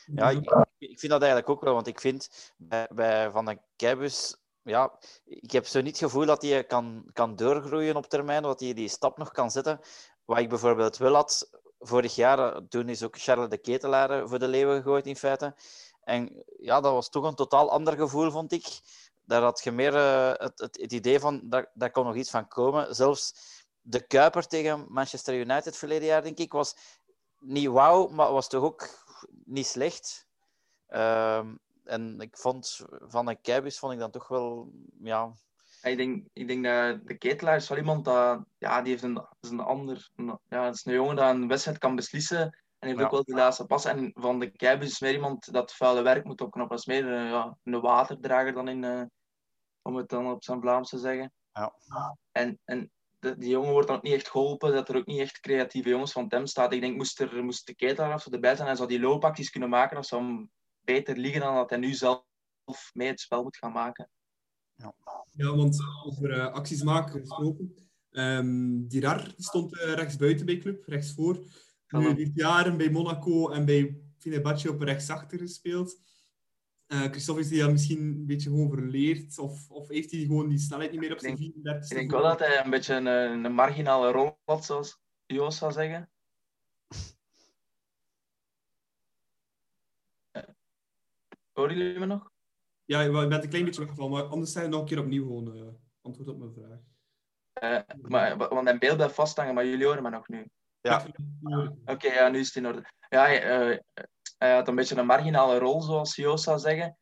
Ja, 0.06 0.30
ik, 0.30 0.66
ik 0.78 1.00
vind 1.00 1.12
dat 1.12 1.22
eigenlijk 1.22 1.50
ook 1.50 1.62
wel, 1.62 1.74
want 1.74 1.88
ik 1.88 2.00
vind 2.00 2.54
bij, 2.58 2.88
bij 2.94 3.32
Van 3.32 3.46
den 3.46 3.62
Keibus, 3.76 4.38
ja, 4.62 5.00
ik 5.26 5.52
heb 5.52 5.66
zo 5.66 5.82
niet 5.82 6.00
het 6.00 6.10
gevoel 6.10 6.26
dat 6.26 6.42
hij 6.42 6.64
kan, 6.64 7.10
kan 7.14 7.36
doorgroeien 7.36 7.96
op 7.96 8.06
termijn, 8.06 8.42
dat 8.44 8.60
hij 8.60 8.74
die 8.74 8.88
stap 8.88 9.18
nog 9.18 9.32
kan 9.32 9.52
zetten. 9.52 9.80
Wat 10.26 10.38
ik 10.38 10.50
bijvoorbeeld 10.50 10.98
wel 10.98 11.14
had 11.14 11.50
vorig 11.80 12.16
jaar, 12.16 12.40
eh, 12.40 12.62
toen 12.70 12.90
is 12.90 13.04
ook 13.04 13.18
Charles 13.18 13.50
de 13.50 13.58
Ketelaar 13.58 14.28
voor 14.28 14.40
de 14.40 14.48
leeuwen 14.48 14.76
gegooid 14.76 15.08
in 15.08 15.16
feite. 15.16 15.56
En 16.04 16.44
ja, 16.58 16.82
dat 16.82 16.94
was 16.94 17.10
toch 17.10 17.24
een 17.24 17.36
totaal 17.36 17.72
ander 17.72 17.98
gevoel, 17.98 18.32
vond 18.32 18.52
ik. 18.52 18.66
Daar 19.26 19.42
had 19.42 19.64
je 19.64 19.72
meer 19.72 19.96
eh, 19.96 20.34
het, 20.34 20.60
het, 20.60 20.92
idee 20.92 21.20
van, 21.20 21.42
daar, 21.44 21.72
daar 21.74 21.92
kon 21.92 22.06
nog 22.06 22.16
iets 22.16 22.30
van 22.30 22.48
komen. 22.48 22.96
Zelfs 22.96 23.34
de 23.86 24.08
Kuiper 24.08 24.48
tegen 24.48 24.86
Manchester 24.90 25.40
United 25.40 25.78
verleden 25.78 26.08
jaar, 26.08 26.24
denk 26.24 26.38
ik, 26.38 26.52
was 26.52 26.76
niet 27.40 27.68
wauw, 27.68 28.08
maar 28.08 28.32
was 28.32 28.50
toch 28.50 28.64
ook 28.64 28.90
niet 29.46 29.66
slecht. 29.66 30.28
Ehm, 30.88 31.56
en 31.84 32.20
ik 32.20 32.38
vond 32.38 32.86
van 32.90 33.28
een 33.30 33.42
Keibus 33.42 33.80
vond 33.80 33.94
ik 33.94 34.00
dan 34.00 34.12
toch 34.12 34.28
wel, 34.28 34.72
ja, 35.00 35.32
Ik 35.82 35.98
denk, 35.98 36.28
ik 36.34 36.48
denk 36.48 36.64
dat 36.64 37.08
de 37.08 37.18
ketelaar 37.18 37.56
is 37.56 37.70
wel 37.70 37.78
iemand 37.78 38.06
dat, 38.06 38.44
ja, 38.58 38.82
die 38.82 38.92
heeft 38.92 39.04
een, 39.04 39.28
is 39.42 39.50
een 39.50 39.60
ander, 39.60 40.10
een- 40.16 40.40
ja, 40.50 40.66
het 40.66 40.76
is 40.76 40.86
een 40.86 40.94
jongen 40.94 41.16
dat 41.16 41.30
een 41.36 41.48
wedstrijd 41.48 41.78
kan 41.78 41.96
beslissen 41.96 42.42
en 42.80 42.88
heeft 42.88 43.00
Ja. 43.00 43.06
ook 43.06 43.12
wel 43.12 43.24
die 43.24 43.36
laatste 43.36 43.66
pas. 43.66 43.86
En 43.86 44.12
van 44.14 44.40
de 44.40 44.52
Keibus 44.52 44.90
is 44.92 45.00
meer 45.00 45.14
iemand 45.14 45.54
dat 45.54 45.74
vuile 45.74 46.02
werk 46.02 46.24
moet 46.24 46.42
opknappen. 46.42 46.76
Dat 46.78 46.88
is 46.88 47.02
meer 47.02 47.14
eh, 47.14 47.30
ja, 47.30 47.58
een 47.64 47.82
waterdrager 47.82 48.54
dan 48.54 48.68
in, 48.68 48.84
eh, 48.84 49.04
om 49.82 49.96
het 49.96 50.10
dan 50.10 50.32
op 50.32 50.44
zijn 50.44 50.62
Vlaams 50.62 50.90
te 50.90 50.98
zeggen. 50.98 51.34
Ja. 51.54 51.74
En, 52.32 52.60
en 52.64 52.92
de, 53.24 53.38
die 53.38 53.50
jongen 53.50 53.72
wordt 53.72 53.88
dan 53.88 53.98
ook 53.98 54.04
niet 54.04 54.14
echt 54.14 54.30
geholpen, 54.30 54.72
dat 54.72 54.90
er 54.90 54.96
ook 54.96 55.06
niet 55.06 55.20
echt 55.20 55.40
creatieve 55.40 55.90
jongens 55.90 56.12
van 56.12 56.26
hem 56.28 56.46
staat. 56.46 56.74
Ik 56.74 56.82
denk, 56.82 56.96
moest, 56.96 57.20
er, 57.20 57.44
moest 57.44 57.66
de 57.66 57.76
ketelaar 57.76 58.14
of 58.14 58.22
zo 58.22 58.30
erbij 58.30 58.56
zijn, 58.56 58.68
hij 58.68 58.76
zou 58.76 58.88
die 58.90 59.00
loopacties 59.00 59.50
kunnen 59.50 59.70
maken, 59.70 59.96
dat 59.96 60.08
zou 60.08 60.24
hem 60.24 60.52
beter 60.80 61.18
liggen 61.18 61.42
dan 61.42 61.56
dat 61.56 61.70
hij 61.70 61.80
nu 61.80 61.94
zelf 61.94 62.24
mee 62.94 63.08
het 63.08 63.20
spel 63.20 63.44
moet 63.44 63.58
gaan 63.58 63.72
maken. 63.72 64.10
Ja, 65.30 65.56
want 65.56 65.78
over 66.06 66.32
eh, 66.32 66.54
acties 66.54 66.84
maken 66.84 67.20
gesproken. 67.20 67.76
Ehm 68.12 68.88
Dirar 68.88 69.24
die 69.24 69.34
stond 69.46 69.80
eh, 69.80 69.94
rechts 69.94 70.16
buiten 70.16 70.46
bij 70.46 70.58
club, 70.58 70.88
rechts 70.88 71.14
voor. 71.14 71.46
Nu 71.88 72.16
dit 72.16 72.32
jaren 72.34 72.78
bij 72.78 72.90
Monaco 72.90 73.50
en 73.50 73.66
bij 73.66 73.98
Fenerbahce 74.18 74.70
op 74.70 74.82
rechtsachter 74.82 75.40
gespeeld. 75.40 76.00
Uh, 76.94 77.02
Christophe, 77.02 77.42
is 77.42 77.50
hij 77.50 77.60
dat 77.60 77.72
misschien 77.72 78.00
een 78.00 78.26
beetje 78.26 78.50
gewoon 78.50 78.70
verleerd? 78.70 79.38
Of, 79.38 79.70
of 79.70 79.88
heeft 79.88 80.12
hij 80.12 80.20
gewoon 80.20 80.50
die 80.50 80.58
snelheid 80.58 80.92
niet 80.92 81.00
meer 81.00 81.12
op 81.12 81.20
zijn 81.20 81.38
34 81.38 81.90
Ik 81.90 81.98
denk 81.98 82.12
wel 82.12 82.22
dat 82.22 82.40
hij 82.40 82.64
een 82.64 82.70
beetje 82.70 82.96
een, 82.96 83.06
een 83.06 83.54
marginale 83.54 84.12
rol 84.12 84.38
had, 84.44 84.66
zoals 84.66 85.00
Joost 85.26 85.58
zou 85.58 85.72
zeggen. 85.72 86.10
Uh, 90.32 90.44
horen 91.52 91.78
jullie 91.78 92.00
me 92.00 92.06
nog? 92.06 92.32
Ja, 92.86 93.02
ik 93.02 93.12
ben 93.12 93.44
een 93.44 93.50
klein 93.50 93.66
beetje 93.66 93.82
weggevallen, 93.82 94.12
maar 94.12 94.24
anders 94.24 94.52
zijn 94.52 94.70
nog 94.70 94.80
een 94.80 94.86
keer 94.86 95.00
opnieuw 95.00 95.24
gewoon 95.24 95.56
uh, 95.56 95.68
antwoord 96.02 96.30
op 96.30 96.38
mijn 96.38 96.54
vraag. 96.54 96.80
Uh, 97.64 97.96
maar, 98.02 98.38
want 98.38 98.64
mijn 98.64 98.80
beeld 98.80 98.96
blijft 98.96 99.16
vasthangen, 99.16 99.54
maar 99.54 99.66
jullie 99.66 99.86
horen 99.86 100.04
me 100.04 100.10
nog 100.10 100.28
nu. 100.28 100.50
Ja. 100.82 101.06
Oké, 101.86 102.08
ja, 102.08 102.30
nu 102.30 102.40
is 102.40 102.48
het 102.48 102.56
in 102.56 102.68
orde. 102.68 102.86
Ja, 103.10 103.44
uh, 103.70 103.78
hij 104.38 104.54
had 104.54 104.68
een 104.68 104.76
beetje 104.76 104.96
een 104.96 105.06
marginale 105.06 105.58
rol, 105.58 105.82
zoals 105.82 106.16
Joost 106.16 106.44
zou 106.44 106.60
zeggen. 106.60 106.98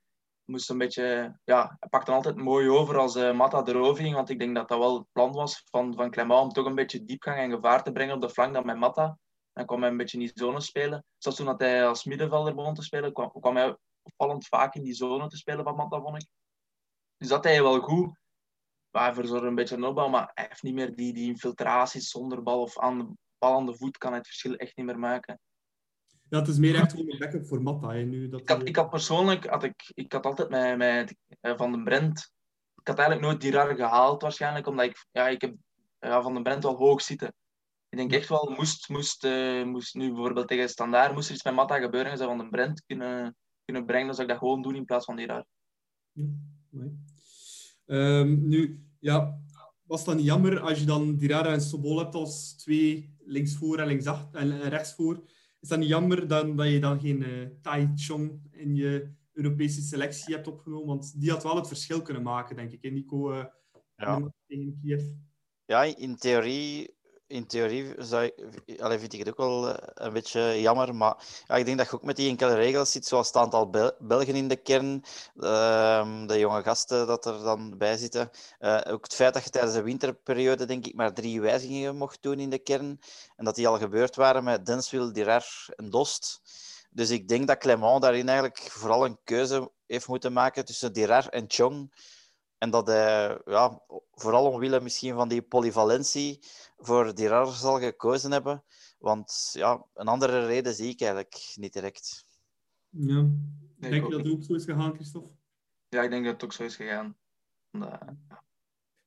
Moest 0.46 0.70
een 0.70 0.78
beetje, 0.78 1.38
ja, 1.44 1.76
hij 1.80 1.90
pakte 1.90 2.12
altijd 2.12 2.36
mooi 2.36 2.70
over 2.70 2.98
als 2.98 3.16
uh, 3.16 3.34
Mata 3.34 3.66
erover 3.66 4.04
ging, 4.04 4.16
want 4.16 4.30
ik 4.30 4.40
denk 4.40 4.56
dat 4.56 4.68
dat 4.68 4.78
wel 4.78 4.98
het 4.98 5.08
plan 5.12 5.32
was 5.32 5.62
van, 5.66 5.96
van 5.96 6.12
Clement 6.12 6.42
om 6.42 6.50
toch 6.50 6.66
een 6.66 6.76
beetje 6.76 7.04
diepgang 7.04 7.38
en 7.38 7.52
gevaar 7.52 7.84
te 7.84 7.92
brengen 7.92 8.16
op 8.16 8.22
de 8.22 8.30
flank 8.30 8.54
dan 8.54 8.66
met 8.66 8.78
Mata. 8.78 9.18
Dan 9.54 9.66
kwam 9.66 9.82
hij 9.82 9.90
een 9.90 9.98
beetje 9.98 10.18
in 10.18 10.26
die 10.26 10.32
zone 10.34 10.62
spelen. 10.62 11.06
Zelfs 11.18 11.38
toen 11.38 11.56
hij 11.58 11.88
als 11.88 12.04
middenvelder 12.04 12.56
begon 12.56 12.74
te 12.74 12.82
spelen, 12.82 13.14
kwam, 13.14 13.32
kwam 13.32 13.56
hij 13.56 13.78
opvallend 14.02 14.48
vaak 14.48 14.76
in 14.76 14.84
die 14.84 14.94
zone 14.94 15.28
te 15.28 15.38
spelen 15.38 15.64
van 15.64 15.76
Mata, 15.76 16.02
vond 16.02 16.22
ik. 16.22 16.28
Dus 17.18 17.28
dat 17.28 17.44
hij 17.44 17.62
wel 17.62 17.80
goed. 17.80 18.20
Maar 18.92 19.04
hij 19.04 19.14
verzorgde 19.14 19.48
een 19.48 19.56
beetje 19.56 19.76
een 19.76 19.84
opbouw, 19.84 20.08
maar 20.08 20.32
hij 20.34 20.46
heeft 20.48 20.64
niet 20.64 20.74
meer 20.74 20.96
die, 20.96 21.14
die 21.14 21.28
infiltraties 21.28 22.10
zonder 22.10 22.44
bal 22.44 22.62
of 22.62 22.80
aan 22.80 22.98
de 22.98 23.08
bal 23.38 23.56
aan 23.56 23.66
de 23.66 23.78
voet 23.78 23.98
kan 23.98 24.10
hij 24.10 24.18
het 24.18 24.28
verschil 24.28 24.56
echt 24.56 24.76
niet 24.76 24.86
meer 24.86 25.00
maken. 25.00 25.40
Ja, 26.32 26.40
het 26.40 26.48
is 26.48 26.58
meer 26.58 26.76
echt 26.76 26.92
gewoon 26.92 27.12
een 27.12 27.18
backup 27.18 27.46
voor 27.46 27.62
Matta. 27.62 27.92
nu, 27.92 28.30
dat 28.30 28.40
ik, 28.40 28.50
had, 28.50 28.68
ik 28.68 28.76
had 28.76 28.90
persoonlijk, 28.90 29.46
had 29.46 29.64
ik, 29.64 29.92
ik 29.94 30.12
had 30.12 30.26
altijd 30.26 30.50
met, 30.50 30.78
met 30.78 31.16
eh, 31.40 31.58
Van 31.58 31.72
den 31.72 31.84
Brent, 31.84 32.32
ik 32.76 32.88
had 32.88 32.98
eigenlijk 32.98 33.28
nooit 33.28 33.42
die 33.42 33.52
rar 33.52 33.76
gehaald 33.76 34.22
waarschijnlijk, 34.22 34.68
omdat 34.68 34.86
ik, 34.86 35.06
ja, 35.12 35.28
ik 35.28 35.42
heb 35.42 35.56
ja, 36.00 36.22
Van 36.22 36.34
den 36.34 36.44
Brent 36.44 36.64
wel 36.64 36.76
hoog 36.76 37.02
zitten. 37.02 37.34
Ik 37.90 37.98
denk 37.98 38.12
echt 38.12 38.30
wel, 38.30 38.54
moest, 38.58 38.90
moest, 38.90 39.24
uh, 39.24 39.66
moest 39.66 39.96
nu 39.96 40.08
bijvoorbeeld 40.08 40.48
tegen 40.48 40.70
Standaard, 40.70 41.14
moest 41.14 41.28
er 41.28 41.34
iets 41.34 41.44
met 41.44 41.54
Matta 41.54 41.80
gebeuren 41.80 42.12
en 42.12 42.18
ze 42.18 42.24
Van 42.24 42.38
den 42.38 42.50
Brent 42.50 42.84
kunnen, 42.86 43.36
kunnen 43.66 43.86
brengen, 43.86 44.06
dan 44.06 44.16
zou 44.16 44.28
ik 44.28 44.34
dat 44.34 44.44
gewoon 44.44 44.62
doen 44.62 44.76
in 44.76 44.86
plaats 44.86 45.06
van 45.06 45.16
die 45.16 45.28
raar. 45.28 45.46
Ja, 46.12 46.26
mooi. 46.70 46.92
Um, 47.86 48.48
nu, 48.48 48.86
ja, 49.00 49.40
was 49.84 50.04
dat 50.06 50.16
niet 50.16 50.26
jammer 50.26 50.60
als 50.60 50.80
je 50.80 50.86
dan 50.86 51.16
Dirara 51.16 51.54
en 51.54 51.62
Sobol 51.62 51.98
hebt 51.98 52.16
als 52.16 52.54
twee 52.54 53.16
linksvoor 53.20 53.80
en 53.80 53.88
linksachter 53.88 54.40
en 54.40 54.70
rechtsvoor? 54.70 55.24
Is 55.62 55.70
dat 55.70 55.80
niet 55.80 55.88
jammer 55.88 56.28
dan, 56.28 56.56
dat 56.56 56.68
je 56.68 56.80
dan 56.80 57.00
geen 57.00 57.22
uh, 57.22 57.48
Tai 57.62 57.92
Chong 57.96 58.42
in 58.52 58.76
je 58.76 59.12
Europese 59.34 59.82
selectie 59.82 60.36
hebt 60.36 60.48
opgenomen? 60.48 60.88
Want 60.88 61.20
die 61.22 61.32
had 61.32 61.44
wel 61.44 61.56
het 61.56 61.68
verschil 61.68 62.02
kunnen 62.02 62.24
maken, 62.24 62.56
denk 62.56 62.72
ik. 62.72 62.84
En 62.84 62.94
Nico 62.94 63.32
uh, 63.32 63.46
ja. 63.96 64.34
tegen 64.48 64.80
Kiev. 64.82 65.04
Ja, 65.66 65.84
in 65.84 66.16
theorie 66.16 66.96
in 67.32 67.48
theorie 67.48 67.94
zou, 67.98 68.32
allee, 68.80 69.00
vind 69.00 69.14
ik 69.14 69.20
het 69.20 69.30
ook 69.30 69.38
wel 69.38 69.70
eh, 69.70 69.88
een 69.94 70.14
beetje 70.14 70.62
jammer. 70.62 70.96
Maar 70.96 71.44
ja, 71.48 71.56
ik 71.56 71.66
denk 71.66 71.78
dat 71.78 71.90
je 71.90 71.96
ook 71.96 72.04
met 72.04 72.16
die 72.16 72.30
enkele 72.30 72.56
regels 72.56 72.92
zit, 72.92 73.06
zoals 73.06 73.28
het 73.28 73.36
aantal 73.36 73.70
Belgen 74.00 74.36
in 74.36 74.48
de 74.48 74.56
kern, 74.56 75.04
uh, 75.36 76.28
de 76.28 76.40
jonge 76.40 76.64
gasten 76.64 77.08
dat 77.08 77.26
er 77.26 77.44
dan 77.44 77.78
bij 77.78 77.98
zitten. 77.98 78.30
Uh, 78.60 78.82
ook 78.88 79.04
het 79.04 79.16
feit 79.16 79.34
dat 79.34 79.44
je 79.44 79.50
tijdens 79.50 79.74
de 79.74 79.82
winterperiode, 79.82 80.66
denk 80.66 80.86
ik, 80.86 80.96
maar 80.96 81.14
drie 81.14 81.42
wijzigingen 81.42 81.96
mocht 81.96 82.22
doen 82.22 82.40
in 82.40 82.50
de 82.50 82.60
kern. 82.60 83.00
En 83.36 83.46
dat 83.46 83.56
die 83.56 83.68
al 83.68 83.78
gebeurd 83.78 84.16
waren 84.16 84.44
met 84.44 84.66
Denswil, 84.66 85.14
Dirar 85.14 85.46
en 85.76 85.90
Dost. 85.90 86.42
Dus 86.90 87.10
ik 87.10 87.28
denk 87.28 87.48
dat 87.48 87.58
Clement 87.58 88.02
daarin 88.02 88.28
eigenlijk 88.28 88.60
vooral 88.60 89.06
een 89.06 89.20
keuze 89.24 89.72
heeft 89.88 90.08
moeten 90.08 90.34
maken 90.34 90.66
tussen 90.66 90.94
Dirar 90.94 91.28
en 91.28 91.46
Chong. 91.48 91.92
En 92.62 92.70
dat 92.70 92.88
hij, 92.88 93.42
ja, 93.46 93.82
vooral 94.12 94.52
omwille 94.52 94.82
misschien 94.82 95.14
van 95.16 95.28
die 95.28 95.42
polyvalentie, 95.42 96.40
voor 96.78 97.16
Dirar 97.16 97.48
zal 97.48 97.80
gekozen 97.80 98.32
hebben. 98.32 98.64
Want 99.00 99.50
ja, 99.54 99.86
een 99.94 100.08
andere 100.08 100.46
reden 100.46 100.74
zie 100.74 100.90
ik 100.90 101.02
eigenlijk 101.02 101.54
niet 101.56 101.74
direct. 101.74 102.26
Ja. 102.90 103.28
denk 103.78 103.94
je 103.94 104.10
dat 104.10 104.26
het 104.26 104.32
ook 104.32 104.44
zo 104.44 104.54
is 104.54 104.64
gegaan, 104.64 104.94
Christophe? 104.94 105.30
Ja, 105.90 106.02
ik 106.02 106.10
denk 106.10 106.24
dat 106.24 106.34
het 106.34 106.44
ook 106.44 106.54
zo 106.54 106.64
is 106.64 106.76
gegaan. 106.76 107.18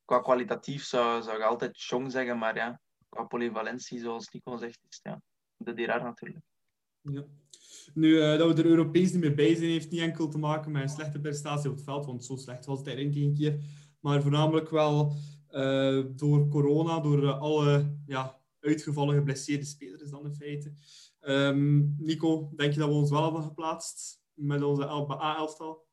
qua 0.04 0.20
kwalitatief 0.20 0.84
zou, 0.84 1.22
zou 1.22 1.36
ik 1.36 1.42
altijd 1.42 1.76
Chong 1.76 2.10
zeggen, 2.10 2.38
maar 2.38 2.56
ja, 2.56 2.80
qua 3.08 3.24
polyvalentie, 3.24 4.00
zoals 4.00 4.28
Nico 4.28 4.56
zegt, 4.56 4.80
is 4.88 5.00
ja, 5.02 5.22
de 5.56 5.74
Dirar 5.74 6.02
natuurlijk. 6.02 6.44
Ja. 7.00 7.24
Nu, 7.94 8.08
uh, 8.08 8.38
dat 8.38 8.54
we 8.54 8.62
er 8.62 8.68
Europees 8.68 9.12
niet 9.12 9.20
meer 9.20 9.34
bij 9.34 9.54
zijn, 9.54 9.70
heeft 9.70 9.90
niet 9.90 10.00
enkel 10.00 10.28
te 10.28 10.38
maken 10.38 10.72
met 10.72 10.82
een 10.82 10.88
slechte 10.88 11.20
prestatie 11.20 11.70
op 11.70 11.76
het 11.76 11.84
veld, 11.84 12.06
want 12.06 12.24
zo 12.24 12.36
slecht 12.36 12.66
was 12.66 12.78
het 12.78 12.86
eigenlijk 12.86 13.16
een 13.16 13.34
keer. 13.34 13.58
Maar 14.00 14.22
voornamelijk 14.22 14.70
wel 14.70 15.14
uh, 15.50 16.04
door 16.08 16.48
corona, 16.48 17.00
door 17.00 17.22
uh, 17.22 17.40
alle 17.40 17.96
ja, 18.06 18.40
uitgevallen 18.60 19.14
geblesseerde 19.14 19.64
spelers 19.64 20.10
dan 20.10 20.24
in 20.24 20.34
feite. 20.34 20.72
Um, 21.20 21.94
Nico, 21.98 22.52
denk 22.56 22.72
je 22.72 22.78
dat 22.78 22.88
we 22.88 22.94
ons 22.94 23.10
wel 23.10 23.22
hebben 23.22 23.42
geplaatst 23.42 24.20
met 24.34 24.62
onze 24.62 24.88
A-elftal? 24.88 25.86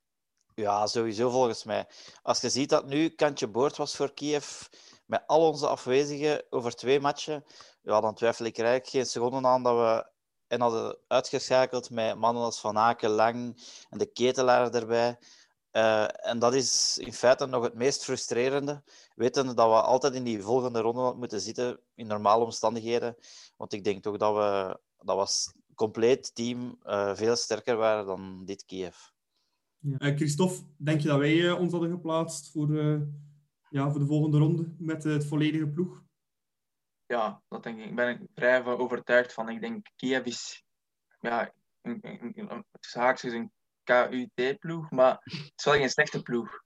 Ja, 0.56 0.88
sowieso 0.88 1.30
volgens 1.30 1.64
mij. 1.64 1.88
Als 2.22 2.42
je 2.42 2.50
ziet 2.50 2.70
dat 2.70 2.88
nu 2.88 3.10
kantje 3.10 3.48
boord 3.48 3.78
was 3.78 3.96
voor 3.96 4.14
Kiev, 4.14 4.62
met 5.06 5.24
al 5.28 5.48
onze 5.48 5.68
afwezigen 5.68 6.44
over 6.50 6.76
twee 6.76 7.00
matchen, 7.00 7.44
ja, 7.82 8.02
dan 8.02 8.16
twijfel 8.16 8.46
ik 8.46 8.58
er 8.58 8.66
eigenlijk 8.66 8.94
geen 8.94 9.06
seconde 9.06 9.48
aan 9.48 9.64
dat 9.64 9.76
we 9.76 10.11
en 10.52 10.62
hadden 10.62 10.98
uitgeschakeld 11.08 11.90
met 11.90 12.18
mannen 12.18 12.44
als 12.44 12.60
Van 12.60 12.78
Aken, 12.78 13.10
Lang 13.10 13.58
en 13.90 13.98
de 13.98 14.06
ketelaar 14.06 14.74
erbij. 14.74 15.18
Uh, 15.72 16.28
en 16.30 16.40
dat 16.40 16.54
is 16.54 16.98
in 16.98 17.14
feite 17.14 17.46
nog 17.46 17.64
het 17.64 17.74
meest 17.74 18.04
frustrerende. 18.04 18.84
Weten 19.16 19.56
dat 19.56 19.68
we 19.68 19.82
altijd 19.82 20.14
in 20.14 20.24
die 20.24 20.42
volgende 20.42 20.80
ronde 20.80 21.14
moeten 21.14 21.42
zitten 21.42 21.80
in 21.96 22.08
normale 22.08 22.44
omstandigheden. 22.44 23.16
Want 23.58 23.74
ik 23.74 23.84
denk 23.84 24.04
toch 24.04 24.18
dat 24.18 24.34
we, 24.34 24.80
dat 24.98 25.16
was 25.16 25.54
compleet 25.76 26.36
team 26.36 26.78
uh, 26.86 27.16
veel 27.16 27.36
sterker 27.36 27.76
waren 27.76 28.06
dan 28.06 28.46
dit 28.46 28.66
Kiev. 28.66 28.96
Ja. 29.78 29.96
Uh, 30.00 30.16
Christophe, 30.16 30.62
denk 30.78 31.02
je 31.02 31.08
dat 31.08 31.20
wij 31.20 31.52
ons 31.52 31.72
hadden 31.72 31.92
geplaatst 31.92 32.52
voor, 32.52 32.74
ja, 33.70 33.90
voor 33.92 34.00
de 34.00 34.06
volgende 34.06 34.38
ronde 34.38 34.76
met 34.78 35.04
het 35.04 35.26
volledige 35.26 35.68
ploeg? 35.68 36.04
Ja, 37.12 37.42
dat 37.48 37.64
denk 37.64 37.80
ik. 37.80 37.96
ben 37.96 38.10
ik 38.10 38.28
vrij 38.36 38.66
overtuigd 38.66 39.34
van. 39.34 39.50
Ik 39.50 39.62
denk 39.62 39.88
Kiev 39.96 40.26
is, 40.26 40.64
ja, 41.20 41.54
een, 41.82 42.00
een, 42.02 42.34
een, 42.36 42.66
is 43.22 43.34
een 43.34 43.52
KUT-ploeg, 43.84 44.92
maar 44.92 45.20
het 45.24 45.54
is 45.56 45.66
wel 45.66 45.74
geen 45.74 45.90
slechte 45.90 46.22
ploeg. 46.22 46.62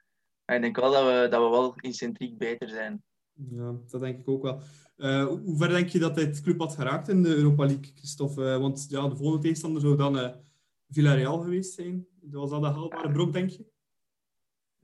En 0.46 0.56
ik 0.56 0.62
denk 0.62 0.76
wel 0.76 0.92
dat 0.92 1.04
we, 1.04 1.28
dat 1.30 1.44
we 1.44 1.50
wel 1.50 1.74
in 1.76 1.94
centriek 1.94 2.38
beter 2.38 2.70
zijn. 2.70 3.04
Ja, 3.34 3.76
dat 3.88 4.02
denk 4.02 4.20
ik 4.20 4.30
ook 4.30 4.42
wel. 4.42 4.62
Uh, 4.98 5.26
hoe 5.26 5.58
ver 5.58 5.70
denk 5.70 5.90
je 5.90 6.00
dat 6.00 6.16
dit 6.16 6.42
club 6.42 6.60
had 6.60 6.76
geraakt 6.76 7.08
in 7.08 7.24
de 7.24 7.36
Europa 7.36 7.66
League, 7.66 7.92
Christophe? 7.96 8.42
Uh, 8.42 8.58
want 8.58 8.86
ja, 8.90 9.08
de 9.08 9.16
volgende 9.16 9.42
tegenstander 9.42 9.82
zou 9.82 9.98
dan 9.98 10.18
uh, 10.18 10.30
Villarreal 10.90 11.40
geweest 11.40 11.74
zijn. 11.74 12.08
Was 12.22 12.50
dat 12.50 12.64
een 12.64 12.74
haalbare 12.74 13.12
brok, 13.12 13.34
denk 13.34 13.50
je? 13.50 13.66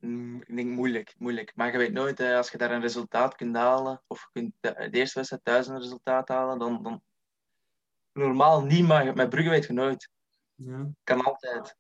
Mm, 0.02 0.42
ik 0.48 0.56
denk 0.56 0.70
moeilijk, 0.70 1.16
moeilijk. 1.18 1.52
Maar 1.56 1.72
je 1.72 1.78
weet 1.78 1.92
nooit, 1.92 2.20
als 2.20 2.52
je 2.52 2.58
daar 2.58 2.72
een 2.72 2.82
resultaat 2.82 3.36
kunt 3.36 3.56
halen, 3.56 4.02
of 4.08 4.30
je 4.34 4.42
kunt 4.42 4.54
de, 4.60 4.98
eerste 4.98 5.16
wedstrijd 5.16 5.44
thuis 5.44 5.68
een 5.68 5.80
resultaat 5.80 6.28
halen, 6.28 6.60
dan, 6.60 6.84
dan... 6.84 7.02
normaal 8.14 8.62
niet, 8.62 8.88
maar 8.88 9.16
met 9.16 9.30
Brugge 9.30 9.50
weet 9.50 9.66
je 9.66 9.74
nooit. 9.74 10.10
Ja. 10.56 10.92
Kan 11.04 11.24
altijd. 11.24 11.78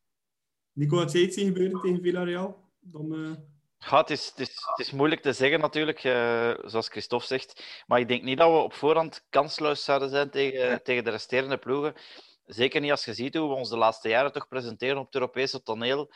Nico, 0.71 0.95
wat 0.95 1.11
zou 1.11 1.23
je 1.23 1.31
zien 1.31 1.47
gebeuren 1.47 1.81
tegen 1.81 2.01
Villarreal? 2.01 2.69
Dan, 2.79 3.13
uh... 3.13 3.35
ja, 3.77 3.97
het, 3.97 4.09
is, 4.09 4.25
het, 4.25 4.39
is, 4.39 4.47
het 4.47 4.79
is 4.79 4.91
moeilijk 4.91 5.21
te 5.21 5.33
zeggen 5.33 5.59
natuurlijk, 5.59 6.03
uh, 6.03 6.53
zoals 6.63 6.87
Christophe 6.87 7.25
zegt. 7.25 7.83
Maar 7.87 7.99
ik 7.99 8.07
denk 8.07 8.23
niet 8.23 8.37
dat 8.37 8.51
we 8.51 8.57
op 8.57 8.73
voorhand 8.73 9.25
kansloos 9.29 9.83
zouden 9.83 10.09
zijn 10.09 10.29
tegen, 10.29 10.69
ja. 10.69 10.79
tegen 10.79 11.03
de 11.03 11.09
resterende 11.09 11.57
ploegen. 11.57 11.93
Zeker 12.45 12.81
niet 12.81 12.91
als 12.91 13.05
je 13.05 13.13
ziet 13.13 13.35
hoe 13.35 13.49
we 13.49 13.55
ons 13.55 13.69
de 13.69 13.77
laatste 13.77 14.09
jaren 14.09 14.31
toch 14.31 14.47
presenteren 14.47 14.97
op 14.97 15.05
het 15.05 15.13
Europese 15.13 15.63
toneel. 15.63 16.11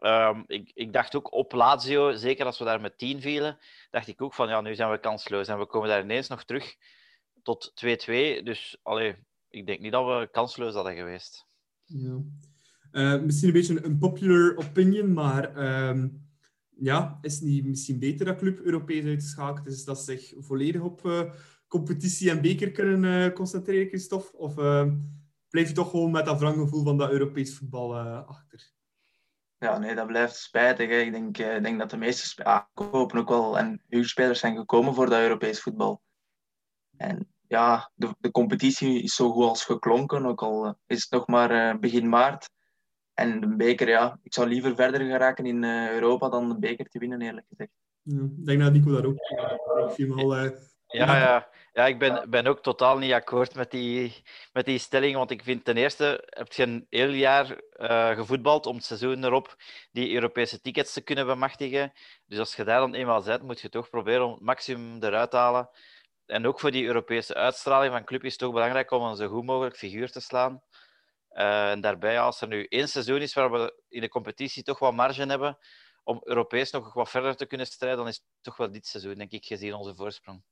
Um, 0.00 0.44
ik, 0.46 0.70
ik, 0.74 0.92
dacht 0.92 1.16
ook 1.16 1.32
op 1.32 1.52
Lazio, 1.52 2.12
zeker 2.12 2.46
als 2.46 2.58
we 2.58 2.64
daar 2.64 2.80
met 2.80 2.98
10 2.98 3.20
vielen, 3.20 3.58
dacht 3.90 4.08
ik 4.08 4.22
ook 4.22 4.34
van 4.34 4.48
ja, 4.48 4.60
nu 4.60 4.74
zijn 4.74 4.90
we 4.90 5.00
kansloos. 5.00 5.48
En 5.48 5.58
we 5.58 5.66
komen 5.66 5.88
daar 5.88 6.02
ineens 6.02 6.28
nog 6.28 6.44
terug 6.44 6.76
tot 7.42 7.72
2-2. 7.84 8.42
Dus 8.42 8.78
allee, 8.82 9.16
ik 9.48 9.66
denk 9.66 9.80
niet 9.80 9.92
dat 9.92 10.06
we 10.06 10.28
kansloos 10.32 10.74
hadden 10.74 10.94
geweest. 10.94 11.46
Ja. 11.84 12.22
Uh, 12.92 13.22
misschien 13.22 13.48
een 13.48 13.54
beetje 13.54 13.84
een 13.84 13.98
popular 13.98 14.56
opinion, 14.56 15.12
maar 15.12 15.56
um, 15.88 16.28
ja, 16.76 17.18
is 17.20 17.40
niet 17.40 17.64
misschien 17.64 17.98
beter 17.98 18.26
dat 18.26 18.36
club 18.36 18.60
Europees 18.60 19.04
uitgeschakeld 19.04 19.66
is, 19.66 19.84
dat 19.84 19.98
ze 19.98 20.04
zich 20.04 20.32
volledig 20.38 20.80
op 20.80 21.06
uh, 21.06 21.32
competitie 21.68 22.30
en 22.30 22.40
beker 22.40 22.70
kunnen 22.70 23.02
uh, 23.04 23.34
concentreren, 23.34 23.88
Christophe? 23.88 24.36
Of 24.36 24.54
blijf 25.48 25.68
je 25.68 25.74
toch 25.74 25.90
gewoon 25.90 26.10
met 26.10 26.24
dat 26.24 26.38
wranggevoel 26.38 26.84
van 26.84 26.98
dat 26.98 27.10
Europees 27.10 27.56
voetbal 27.56 27.96
achter? 28.06 28.74
Ja, 29.58 29.78
nee, 29.78 29.94
dat 29.94 30.06
blijft 30.06 30.36
spijtig. 30.36 30.90
Ik 30.90 31.12
denk, 31.12 31.38
ik 31.38 31.62
denk 31.62 31.78
dat 31.78 31.90
de 31.90 31.96
meeste 31.96 32.26
spelers 32.26 32.54
ah, 32.74 32.92
ook 32.94 33.28
wel 33.28 33.58
en 33.58 33.82
huurspelers 33.88 34.40
zijn 34.40 34.56
gekomen 34.56 34.94
voor 34.94 35.10
dat 35.10 35.20
Europees 35.20 35.60
voetbal. 35.60 36.02
En 36.96 37.28
ja, 37.48 37.90
de, 37.94 38.14
de 38.18 38.30
competitie 38.30 39.02
is 39.02 39.14
zo 39.14 39.30
goed 39.30 39.44
als 39.44 39.64
geklonken, 39.64 40.26
ook 40.26 40.42
al 40.42 40.78
is 40.86 41.02
het 41.02 41.10
nog 41.10 41.26
maar 41.26 41.78
begin 41.78 42.08
maart. 42.08 42.50
En 43.14 43.40
de 43.40 43.56
beker, 43.56 43.88
ja, 43.88 44.18
ik 44.22 44.34
zou 44.34 44.48
liever 44.48 44.74
verder 44.74 45.00
geraken 45.00 45.46
in 45.46 45.64
eh, 45.64 45.90
Europa 45.92 46.28
dan 46.28 46.48
de 46.48 46.58
beker 46.58 46.88
te 46.88 46.98
winnen, 46.98 47.20
eerlijk 47.20 47.46
gezegd. 47.48 47.70
Ja, 48.02 48.22
ik 48.22 48.46
denk 48.46 48.60
dat 48.60 48.72
Nico 48.72 48.92
daar 48.92 49.04
ook. 49.04 49.16
Ik 49.88 49.94
zie 49.94 50.12
al. 50.12 50.36
eh, 50.36 50.50
Ja, 50.86 51.16
ja. 51.16 51.48
ja 51.72 51.86
ik 51.86 51.98
ben, 51.98 52.30
ben 52.30 52.46
ook 52.46 52.62
totaal 52.62 52.98
niet 52.98 53.12
akkoord 53.12 53.54
met 53.54 53.70
die, 53.70 54.22
met 54.52 54.64
die 54.64 54.78
stelling. 54.78 55.16
Want 55.16 55.30
ik 55.30 55.42
vind 55.42 55.64
ten 55.64 55.76
eerste, 55.76 56.22
heb 56.26 56.52
je 56.52 56.62
een 56.62 56.86
heel 56.90 57.10
jaar 57.10 57.58
eh, 57.58 58.10
gevoetbald 58.10 58.66
om 58.66 58.76
het 58.76 58.84
seizoen 58.84 59.24
erop 59.24 59.56
die 59.90 60.12
Europese 60.12 60.60
tickets 60.60 60.92
te 60.92 61.00
kunnen 61.00 61.26
bemachtigen. 61.26 61.92
Dus 62.26 62.38
als 62.38 62.56
je 62.56 62.64
daar 62.64 62.80
dan 62.80 62.94
eenmaal 62.94 63.22
bent, 63.22 63.42
moet 63.42 63.60
je 63.60 63.68
toch 63.68 63.90
proberen 63.90 64.24
om 64.24 64.32
het 64.32 64.40
maximum 64.40 65.02
eruit 65.02 65.30
te 65.30 65.36
halen. 65.36 65.70
En 66.26 66.46
ook 66.46 66.60
voor 66.60 66.70
die 66.70 66.86
Europese 66.86 67.34
uitstraling 67.34 67.92
van 67.92 68.04
club 68.04 68.24
is 68.24 68.30
het 68.30 68.40
toch 68.40 68.52
belangrijk 68.52 68.90
om 68.90 69.02
een 69.02 69.16
zo 69.16 69.28
goed 69.28 69.44
mogelijk 69.44 69.76
figuur 69.76 70.10
te 70.10 70.20
slaan. 70.20 70.62
Eh, 71.28 71.70
en 71.70 71.80
daarbij, 71.80 72.20
als 72.20 72.40
er 72.40 72.48
nu 72.48 72.64
één 72.64 72.88
seizoen 72.88 73.20
is 73.20 73.34
waar 73.34 73.50
we 73.50 73.82
in 73.88 74.00
de 74.00 74.08
competitie 74.08 74.62
toch 74.62 74.78
wat 74.78 74.94
marge 74.94 75.26
hebben 75.26 75.58
om 76.04 76.20
Europees 76.24 76.70
nog 76.70 76.94
wat 76.94 77.10
verder 77.10 77.36
te 77.36 77.46
kunnen 77.46 77.66
strijden, 77.66 77.98
dan 77.98 78.08
is 78.08 78.16
het 78.16 78.24
toch 78.40 78.56
wel 78.56 78.70
dit 78.70 78.86
seizoen, 78.86 79.14
denk 79.14 79.30
ik, 79.30 79.44
gezien 79.44 79.74
onze 79.74 79.94
voorsprong. 79.94 80.42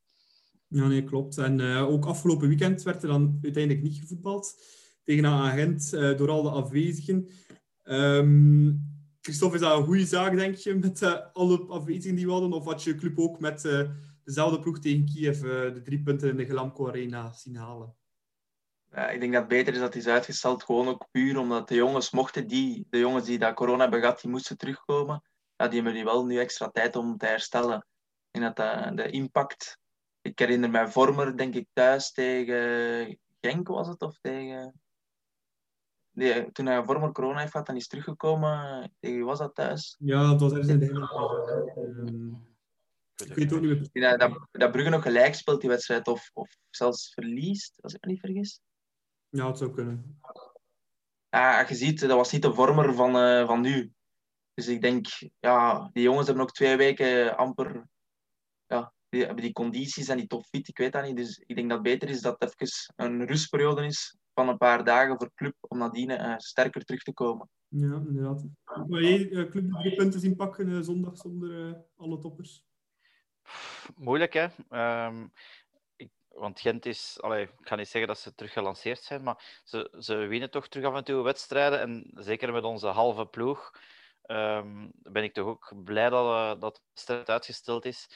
Ja, 0.68 0.86
nee, 0.86 1.04
klopt. 1.04 1.38
En 1.38 1.60
eh, 1.60 1.88
ook 1.88 2.04
afgelopen 2.04 2.48
weekend 2.48 2.82
werd 2.82 3.02
er 3.02 3.08
dan 3.08 3.38
uiteindelijk 3.42 3.84
niet 3.84 3.98
gevoetbald 3.98 4.62
tegen 5.02 5.24
een 5.24 5.32
agent 5.32 5.92
eh, 5.92 6.16
door 6.16 6.30
al 6.30 6.42
de 6.42 6.50
afwezigen. 6.50 7.28
Ehm 7.82 8.72
Christophe, 9.20 9.54
is 9.54 9.62
dat 9.62 9.78
een 9.78 9.84
goede 9.84 10.06
zaak, 10.06 10.36
denk 10.36 10.54
je, 10.54 10.74
met 10.74 11.02
eh, 11.02 11.20
alle 11.32 11.66
afwezigen 11.68 12.16
die 12.16 12.26
we 12.26 12.32
hadden? 12.32 12.52
Of 12.52 12.64
had 12.64 12.82
je 12.82 12.94
club 12.94 13.18
ook 13.18 13.40
met 13.40 13.62
dezelfde 14.24 14.60
ploeg 14.60 14.78
tegen 14.78 15.04
Kiev 15.04 15.40
de 15.40 15.80
drie 15.84 16.02
punten 16.02 16.28
in 16.28 16.36
de 16.36 16.44
Glamco 16.46 16.88
Arena 16.88 17.32
zien 17.32 17.56
halen? 17.56 17.94
Ja, 18.90 19.08
ik 19.08 19.20
denk 19.20 19.32
dat 19.32 19.40
het 19.40 19.50
beter 19.50 19.72
is 19.72 19.80
dat 19.80 19.94
is 19.94 20.06
uitgesteld, 20.06 20.62
gewoon 20.62 20.88
ook 20.88 21.08
puur 21.10 21.38
omdat 21.38 21.68
de 21.68 21.74
jongens 21.74 22.10
mochten 22.10 22.46
die, 22.46 22.86
de 22.90 22.98
jongens 22.98 23.24
die 23.24 23.38
dat 23.38 23.54
corona 23.54 23.82
hebben 23.82 24.00
gehad, 24.00 24.20
die 24.20 24.30
moesten 24.30 24.58
terugkomen. 24.58 25.22
Ja, 25.56 25.68
die 25.68 25.82
hebben 25.82 25.98
nu 25.98 26.04
wel 26.04 26.26
nu 26.26 26.38
extra 26.38 26.70
tijd 26.70 26.96
om 26.96 27.16
te 27.16 27.26
herstellen. 27.26 27.86
Dat 28.30 28.56
dat 28.56 28.96
de 28.96 29.10
impact... 29.10 29.78
Ik 30.24 30.38
herinner 30.38 30.70
mij 30.70 30.88
Vormer, 30.88 31.36
denk 31.36 31.54
ik, 31.54 31.68
thuis 31.72 32.12
tegen 32.12 33.18
Genk 33.40 33.68
was 33.68 33.88
het, 33.88 34.02
of 34.02 34.18
tegen... 34.20 34.80
Nee, 36.10 36.52
toen 36.52 36.66
hij 36.66 36.84
Vormer 36.84 37.12
corona 37.12 37.38
heeft 37.38 37.50
gehad, 37.50 37.66
dan 37.66 37.76
is 37.76 37.86
teruggekomen. 37.86 38.92
Tegen 39.00 39.16
wie 39.16 39.24
was 39.24 39.38
dat 39.38 39.54
thuis? 39.54 39.96
Ja, 39.98 40.30
dat 40.30 40.40
was 40.40 40.52
ergens 40.52 40.68
in 40.68 40.78
de 40.78 40.86
Ehm, 43.16 43.28
Ik 43.28 43.34
weet 43.34 43.52
ook 43.52 43.60
niet 43.60 43.70
meer 43.70 43.82
Ik 43.82 43.92
denk 43.92 44.20
dat, 44.20 44.48
dat, 44.50 44.72
Brugge 44.72 44.90
nog 44.90 45.02
gelijk 45.02 45.34
speelt, 45.34 45.60
die 45.60 45.70
wedstrijd, 45.70 46.08
of, 46.08 46.30
of 46.32 46.56
zelfs 46.70 47.12
verliest, 47.14 47.82
als 47.82 47.94
ik 47.94 48.04
me 48.04 48.10
niet 48.10 48.20
vergis. 48.20 48.60
Ja, 49.28 49.46
het 49.46 49.58
zou 49.58 49.70
kunnen. 49.70 50.20
Ja, 51.28 51.68
je 51.68 51.74
ziet, 51.74 52.00
dat 52.00 52.10
was 52.10 52.32
niet 52.32 52.42
de 52.42 52.54
vormer 52.54 52.94
van, 52.94 53.16
eh, 53.16 53.46
van 53.46 53.60
nu. 53.60 53.92
Dus 54.54 54.68
ik 54.68 54.80
denk, 54.80 55.06
ja, 55.38 55.90
die 55.92 56.02
jongens 56.02 56.26
hebben 56.26 56.44
nog 56.44 56.52
twee 56.52 56.76
weken 56.76 57.36
amper... 57.36 57.86
Die 59.14 59.24
hebben 59.24 59.44
die 59.44 59.52
condities 59.52 60.08
en 60.08 60.16
die 60.16 60.26
topfit, 60.26 60.68
ik 60.68 60.78
weet 60.78 60.92
dat 60.92 61.04
niet. 61.04 61.16
Dus 61.16 61.42
ik 61.46 61.56
denk 61.56 61.68
dat 61.68 61.78
het 61.78 61.86
beter 61.86 62.08
is 62.08 62.20
dat 62.20 62.36
het 62.38 62.54
even 62.58 62.92
een 62.96 63.26
rustperiode 63.26 63.84
is 63.84 64.16
van 64.34 64.48
een 64.48 64.58
paar 64.58 64.84
dagen 64.84 65.16
voor 65.18 65.30
club, 65.34 65.54
om 65.60 65.78
nadien 65.78 66.10
eh, 66.10 66.34
sterker 66.36 66.84
terug 66.84 67.02
te 67.02 67.12
komen. 67.12 67.48
Ja, 67.76 68.02
inderdaad. 68.06 68.44
Maar 68.88 69.02
jij 69.02 69.30
eh, 69.30 69.50
club 69.50 69.72
drie 69.72 69.94
punten 69.94 70.20
zien 70.20 70.36
pakken 70.36 70.76
eh, 70.76 70.80
zondag 70.80 71.16
zonder 71.16 71.68
eh, 71.68 71.74
alle 71.96 72.18
toppers? 72.18 72.64
Moeilijk, 73.96 74.32
hè? 74.32 74.46
Ehm, 74.68 75.26
ik, 75.96 76.10
want 76.28 76.60
Gent 76.60 76.86
is... 76.86 77.18
Allee, 77.20 77.42
ik 77.42 77.50
ga 77.60 77.76
niet 77.76 77.88
zeggen 77.88 78.08
dat 78.08 78.18
ze 78.18 78.34
terug 78.34 78.52
gelanceerd 78.52 79.02
zijn, 79.02 79.22
maar 79.22 79.60
ze, 79.64 79.96
ze 79.98 80.14
winnen 80.14 80.50
toch 80.50 80.68
terug 80.68 80.86
af 80.86 80.94
en 80.94 81.04
toe 81.04 81.22
wedstrijden. 81.22 81.80
En 81.80 82.10
zeker 82.14 82.52
met 82.52 82.64
onze 82.64 82.86
halve 82.86 83.26
ploeg 83.26 83.70
ehm, 84.22 84.88
ben 84.92 85.22
ik 85.22 85.32
toch 85.32 85.46
ook 85.46 85.72
blij 85.84 86.10
dat, 86.10 86.60
dat 86.60 86.74
de 86.74 86.82
wedstrijd 86.88 87.28
uitgesteld 87.28 87.84
is. 87.84 88.08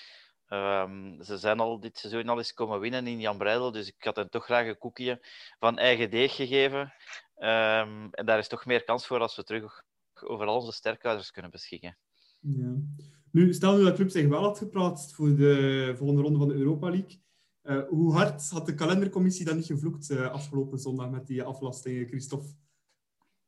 Ehm, 0.49 1.23
ze 1.23 1.39
zijn 1.39 1.61
al 1.61 1.81
dit 1.81 1.99
seizoen 1.99 2.29
al 2.29 2.39
eens 2.39 2.55
komen 2.55 2.81
winnen 2.81 3.07
in 3.07 3.21
Jan 3.21 3.39
Breidel, 3.39 3.73
dus 3.73 3.89
ik 3.89 4.05
had 4.05 4.17
hen 4.17 4.31
toch 4.31 4.45
graag 4.45 4.67
een 4.67 4.79
koekje 4.79 5.21
van 5.59 5.79
eigen 5.79 6.11
deeg 6.11 6.35
gegeven. 6.35 6.93
Ehm, 7.35 8.09
en 8.11 8.27
daar 8.27 8.39
is 8.39 8.49
toch 8.49 8.67
meer 8.67 8.85
kans 8.85 9.07
voor 9.07 9.21
als 9.21 9.37
we 9.37 9.45
terug 9.45 9.83
over 10.15 10.47
al 10.47 10.57
onze 10.57 10.73
sterkhouders 10.73 11.31
kunnen 11.31 11.51
beschikken. 11.51 11.99
Ja. 12.41 12.75
Nu, 13.31 13.55
stel 13.55 13.77
nu 13.77 13.85
dat 13.85 13.95
club 13.95 14.11
zich 14.11 14.29
wel 14.29 14.43
had 14.43 14.59
geplaatst 14.59 15.15
voor 15.15 15.37
de 15.37 15.95
volgende 15.97 16.23
ronde 16.23 16.39
van 16.39 16.49
de 16.49 16.55
Europa 16.55 16.91
League. 16.91 17.21
Eh, 17.63 17.83
hoe 17.89 18.13
hard 18.13 18.51
had 18.51 18.67
de 18.67 18.75
kalendercommissie 18.75 19.45
dan 19.45 19.57
niet 19.57 19.67
gevloekt 19.67 20.11
eh, 20.11 20.31
afgelopen 20.31 20.79
zondag 20.79 21.11
met 21.11 21.27
die 21.27 21.43
aflastingen, 21.43 22.07
Christophe? 22.07 22.49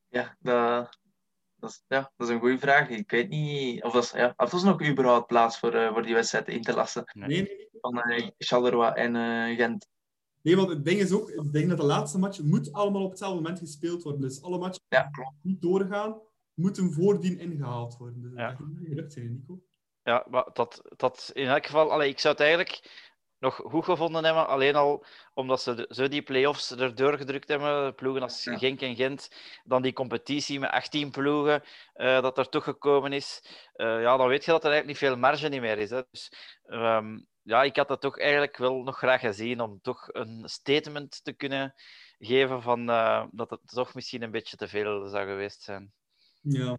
Ja, 0.09 0.37
dat, 0.41 1.00
dat, 1.61 1.71
is, 1.71 1.83
ja, 1.89 2.13
dat 2.17 2.29
is 2.29 2.35
een 2.35 2.41
goede 2.41 2.59
vraag. 2.59 2.89
Ik 2.89 3.11
weet 3.11 3.29
niet 3.29 3.83
of 3.85 3.93
dat, 3.93 4.03
is, 4.03 4.11
ja, 4.11 4.27
of 4.37 4.51
dat 4.51 4.61
is 4.61 4.63
nog 4.63 4.83
überhaupt 4.89 5.27
plaats 5.27 5.59
voor, 5.59 5.75
eh, 5.75 5.93
voor 5.93 6.03
die 6.03 6.15
wedstrijd 6.15 6.49
in 6.49 6.63
te 6.63 6.75
lassen. 6.75 7.05
Nee. 7.13 7.29
Nee. 7.29 7.69
Van 7.81 8.01
eh, 8.01 8.29
Charleroi 8.39 8.93
en 8.93 9.17
eh, 9.17 9.57
Gent. 9.57 9.87
Nee, 10.43 10.57
want 10.57 10.69
het 10.69 10.85
ding 10.85 11.01
is 11.01 11.13
ook, 11.13 11.31
ik 11.31 11.53
denk 11.53 11.69
dat 11.69 11.79
de 11.79 11.85
laatste 11.85 12.19
match 12.19 12.41
moet 12.43 12.73
allemaal 12.73 13.03
op 13.03 13.11
hetzelfde 13.11 13.37
moment 13.41 13.59
gespeeld 13.59 14.03
worden. 14.03 14.21
Dus 14.21 14.43
alle 14.43 14.59
matchen 14.59 14.83
Ja, 14.89 15.03
klopt. 15.03 15.31
die 15.43 15.53
niet 15.53 15.63
doorgaan, 15.63 16.21
moeten 16.55 16.93
voordien 16.93 17.39
ingehaald 17.39 17.97
worden. 17.97 18.23
Dus 18.23 18.33
Ja. 18.35 18.49
dat 18.49 18.57
gaat 18.59 18.67
niet 18.69 18.89
gelukt 18.89 19.13
zijn, 19.13 19.33
Nico. 19.33 19.61
Ja, 20.03 20.27
maar 20.31 20.49
dat, 20.53 20.83
dat 20.97 21.31
in 21.33 21.47
elk 21.47 21.67
geval, 21.67 21.93
allee, 21.93 22.09
ik 22.11 22.19
zou 22.19 22.35
het 22.35 22.43
eigenlijk 22.43 22.83
nog 23.41 23.55
goed 23.65 23.85
gevonden 23.85 24.25
hebben. 24.25 24.47
Alleen 24.47 24.75
al 24.75 25.05
omdat 25.35 25.63
ze 25.63 25.87
zo 25.89 26.09
die 26.09 26.23
play-offs 26.23 26.71
erdoor 26.77 27.17
gedrukt 27.17 27.49
hebben. 27.49 27.95
Ploegen 27.95 28.23
als 28.23 28.45
Ja. 28.45 28.59
Genk 28.59 28.81
en 28.81 28.97
Gent. 28.97 29.31
Dan 29.65 29.83
die 29.83 29.93
competitie 29.93 30.61
met 30.61 30.71
18 30.71 31.11
ploegen, 31.11 31.63
eh, 31.93 32.23
dat 32.23 32.39
er 32.39 32.49
toch 32.49 32.65
gekomen 32.65 33.13
is. 33.13 33.43
Eh, 33.73 34.03
ja, 34.03 34.17
dan 34.17 34.29
weet 34.29 34.45
je 34.45 34.51
dat 34.51 34.65
er 34.65 34.71
eigenlijk 34.71 35.01
niet 35.01 35.11
veel 35.11 35.19
marge 35.21 35.49
niet 35.49 35.61
meer 35.61 35.79
is. 35.79 35.91
Hè. 35.91 36.03
Dus 36.11 36.33
ehm, 36.67 37.19
ja, 37.43 37.63
ik 37.63 37.77
had 37.77 37.89
dat 37.89 38.01
toch 38.01 38.19
eigenlijk 38.19 38.57
wel 38.57 38.83
nog 38.83 38.99
graag 38.99 39.21
gezien. 39.21 39.61
Om 39.61 39.81
toch 39.83 40.09
een 40.13 40.43
statement 40.49 41.25
te 41.25 41.33
kunnen 41.33 41.75
geven 42.19 42.63
van 42.63 42.91
eh, 42.91 43.25
dat 43.31 43.51
het 43.51 43.61
toch 43.67 43.95
misschien 43.95 44.23
een 44.23 44.31
beetje 44.31 44.57
te 44.57 44.69
veel 44.69 45.09
zou 45.09 45.27
geweest 45.27 45.63
zijn. 45.63 45.93
Ja, 46.43 46.79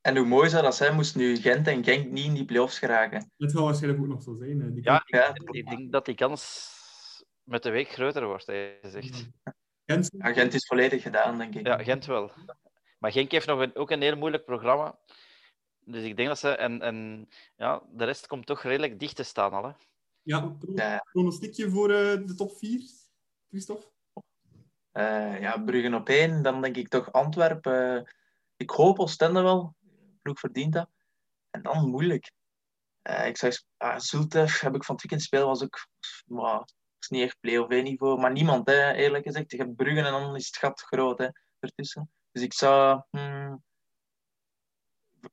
En 0.00 0.16
hoe 0.16 0.26
mooi 0.26 0.48
zou 0.48 0.62
dat 0.62 0.76
zijn, 0.76 0.94
moest 0.94 1.16
nu 1.16 1.36
Gent 1.36 1.66
en 1.66 1.84
Genk 1.84 2.10
niet 2.10 2.24
in 2.24 2.34
die 2.34 2.44
play-offs 2.44 2.78
geraken. 2.78 3.30
het 3.36 3.52
gaat 3.52 3.62
waarschijnlijk 3.62 4.02
ook 4.02 4.08
nog 4.08 4.22
zo 4.22 4.34
zijn. 4.34 4.60
hè. 4.60 4.72
Die 4.72 4.84
Ja, 4.84 5.02
Ja, 5.06 5.34
Ik 5.50 5.68
denk 5.68 5.92
dat 5.92 6.04
die 6.04 6.14
kans 6.14 6.74
met 7.42 7.62
de 7.62 7.70
week 7.70 7.88
groter 7.88 8.26
wordt, 8.26 8.46
hij 8.46 8.78
gezegd. 8.82 9.28
Gent, 9.86 10.10
ja, 10.18 10.32
Gent 10.32 10.54
is 10.54 10.66
volledig 10.66 11.02
gedaan, 11.02 11.38
denk 11.38 11.54
ik. 11.54 11.66
Ja, 11.66 11.82
Gent 11.82 12.06
wel. 12.06 12.30
Maar 12.98 13.12
Genk 13.12 13.30
heeft 13.30 13.46
nog 13.46 13.60
een, 13.60 13.74
ook 13.74 13.90
een 13.90 14.02
heel 14.02 14.16
moeilijk 14.16 14.44
programma. 14.44 14.98
Dus 15.80 16.04
ik 16.04 16.16
denk 16.16 16.28
dat 16.28 16.38
ze... 16.38 16.48
En, 16.48 16.80
en 16.82 17.28
ja, 17.56 17.82
de 17.92 18.04
rest 18.04 18.26
komt 18.26 18.46
toch 18.46 18.62
redelijk 18.62 18.98
dicht 19.00 19.16
te 19.16 19.22
staan 19.22 19.52
al. 19.52 19.64
Hè. 19.64 19.70
ja, 20.22 20.56
Ja. 20.74 21.04
pronostiekje 21.12 21.70
voor 21.70 21.90
eh, 21.90 22.26
de 22.26 22.34
top 22.36 22.56
4, 22.56 22.80
Christophe? 23.48 23.86
Eh, 24.92 25.40
ja, 25.40 25.58
Bruggen 25.58 25.94
op 25.94 26.08
één, 26.08 26.42
dan 26.42 26.62
denk 26.62 26.76
ik 26.76 26.88
toch 26.88 27.12
Antwerpen. 27.12 28.06
Ik 28.56 28.70
hoop 28.70 28.98
Oostende 28.98 29.40
wel. 29.40 29.74
De 29.80 30.18
ploeg 30.22 30.38
verdient 30.38 30.72
dat. 30.72 30.88
En 31.50 31.62
dan 31.62 31.88
moeilijk. 31.88 32.32
Eh, 33.02 33.26
ik 33.26 33.36
zou 33.36 33.52
uh, 33.78 33.98
Zulte 33.98 34.38
heb 34.38 34.74
ik 34.74 34.84
van 34.84 34.94
het 34.94 35.02
weekend 35.02 35.22
spelen, 35.22 35.46
was 35.46 35.62
ook 35.62 35.86
maar, 36.26 36.68
is 37.00 37.08
niet 37.08 37.22
echt 37.22 37.40
play-off 37.40 37.82
niveau. 37.82 38.20
Maar 38.20 38.32
niemand, 38.32 38.66
hè, 38.66 38.92
eerlijk 38.92 39.24
gezegd. 39.24 39.50
Je 39.50 39.56
hebt 39.56 39.76
Bruggen 39.76 40.04
en 40.04 40.12
dan 40.12 40.36
is 40.36 40.46
het 40.46 40.56
gat 40.56 40.80
groot 40.80 41.18
hè, 41.18 41.28
ertussen. 41.58 42.10
Dus 42.32 42.42
ik 42.42 42.52
zou 42.52 43.02
hmm, 43.10 43.64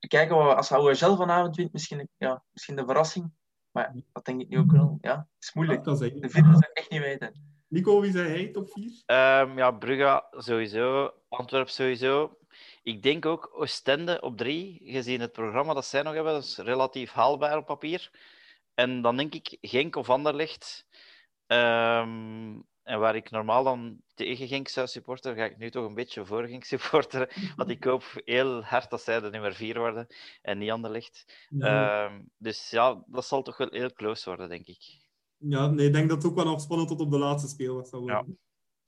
kijken 0.08 0.36
wat, 0.36 0.56
als 0.58 0.70
Houwegel 0.70 1.16
vanavond 1.16 1.56
wint, 1.56 1.74
misschien, 1.74 2.10
ja, 2.18 2.44
misschien 2.52 2.76
de 2.76 2.86
verrassing. 2.86 3.32
Maar 3.72 3.96
dat 4.12 4.26
denk 4.26 4.42
ik 4.42 4.50
nu 4.50 4.58
ook 4.58 4.72
wel. 4.72 4.98
Ja, 5.02 5.16
het 5.18 5.28
is 5.40 5.48
Ja, 5.48 5.52
moeilijk. 5.54 5.98
zijn. 5.98 6.22
De 6.22 6.30
zou 6.30 6.58
ik 6.58 6.70
echt 6.74 6.90
niet 6.90 7.02
weten. 7.02 7.54
Nico, 7.68 8.02
wie 8.02 8.12
zei 8.12 8.30
hij 8.30 8.48
top 8.48 8.70
4? 8.72 9.02
Ehm, 9.06 9.58
ja, 9.58 9.72
Brugge 9.72 10.26
sowieso. 10.32 11.14
Antwerp 11.30 11.70
sowieso. 11.70 12.38
Ik 12.84 13.04
denk 13.04 13.26
ook 13.26 13.50
Oostende 13.54 14.22
op 14.22 14.38
drie, 14.38 14.82
gezien 14.84 15.22
het 15.22 15.32
programma 15.32 15.74
dat 15.74 15.86
zij 15.86 16.02
nog 16.02 16.14
hebben. 16.14 16.34
Dat 16.34 16.44
is 16.44 16.58
relatief 16.58 17.12
haalbaar 17.12 17.58
op 17.58 17.66
papier. 17.66 18.12
En 18.74 19.02
dan 19.02 19.18
denk 19.18 19.34
ik 19.34 19.58
Genk 19.62 19.96
of 19.96 20.10
Anderlecht. 20.10 20.86
Ehm, 21.48 22.60
en 22.84 23.00
waar 23.00 23.16
ik 23.16 23.30
normaal 23.32 23.64
dan 23.64 24.02
tegen 24.14 24.48
Genk 24.48 24.68
zou 24.68 24.88
supporteren, 24.88 25.38
ga 25.38 25.44
ik 25.44 25.58
nu 25.58 25.72
toch 25.72 25.86
een 25.86 25.94
beetje 25.94 26.26
voor 26.26 26.48
Genk 26.48 26.64
supporteren. 26.64 27.30
Want 27.56 27.70
ik 27.70 27.84
hoop 27.84 28.04
heel 28.26 28.64
hard 28.64 28.90
dat 28.90 29.02
zij 29.02 29.20
de 29.20 29.30
nummer 29.30 29.54
vier 29.54 29.80
worden 29.80 30.08
en 30.42 30.58
niet 30.58 30.72
Anderlecht. 30.72 31.48
Ja, 31.50 32.06
Ehm, 32.06 32.22
dus 32.38 32.70
ja, 32.70 33.04
dat 33.08 33.26
zal 33.26 33.42
toch 33.42 33.58
wel 33.58 33.70
heel 33.72 33.94
close 33.94 34.30
worden, 34.30 34.50
denk 34.50 34.68
ik. 34.68 35.02
ja, 35.38 35.68
nee, 35.68 35.88
ik 35.88 35.94
denk 35.94 36.10
dat 36.10 36.18
het 36.18 36.32
ook 36.32 36.36
wel 36.36 36.46
nog 36.46 36.62
spannend 36.62 36.90
tot 36.90 37.00
op 37.02 37.12
de 37.12 37.18
laatste 37.18 37.50
speel 37.50 37.84
worden. 37.92 38.40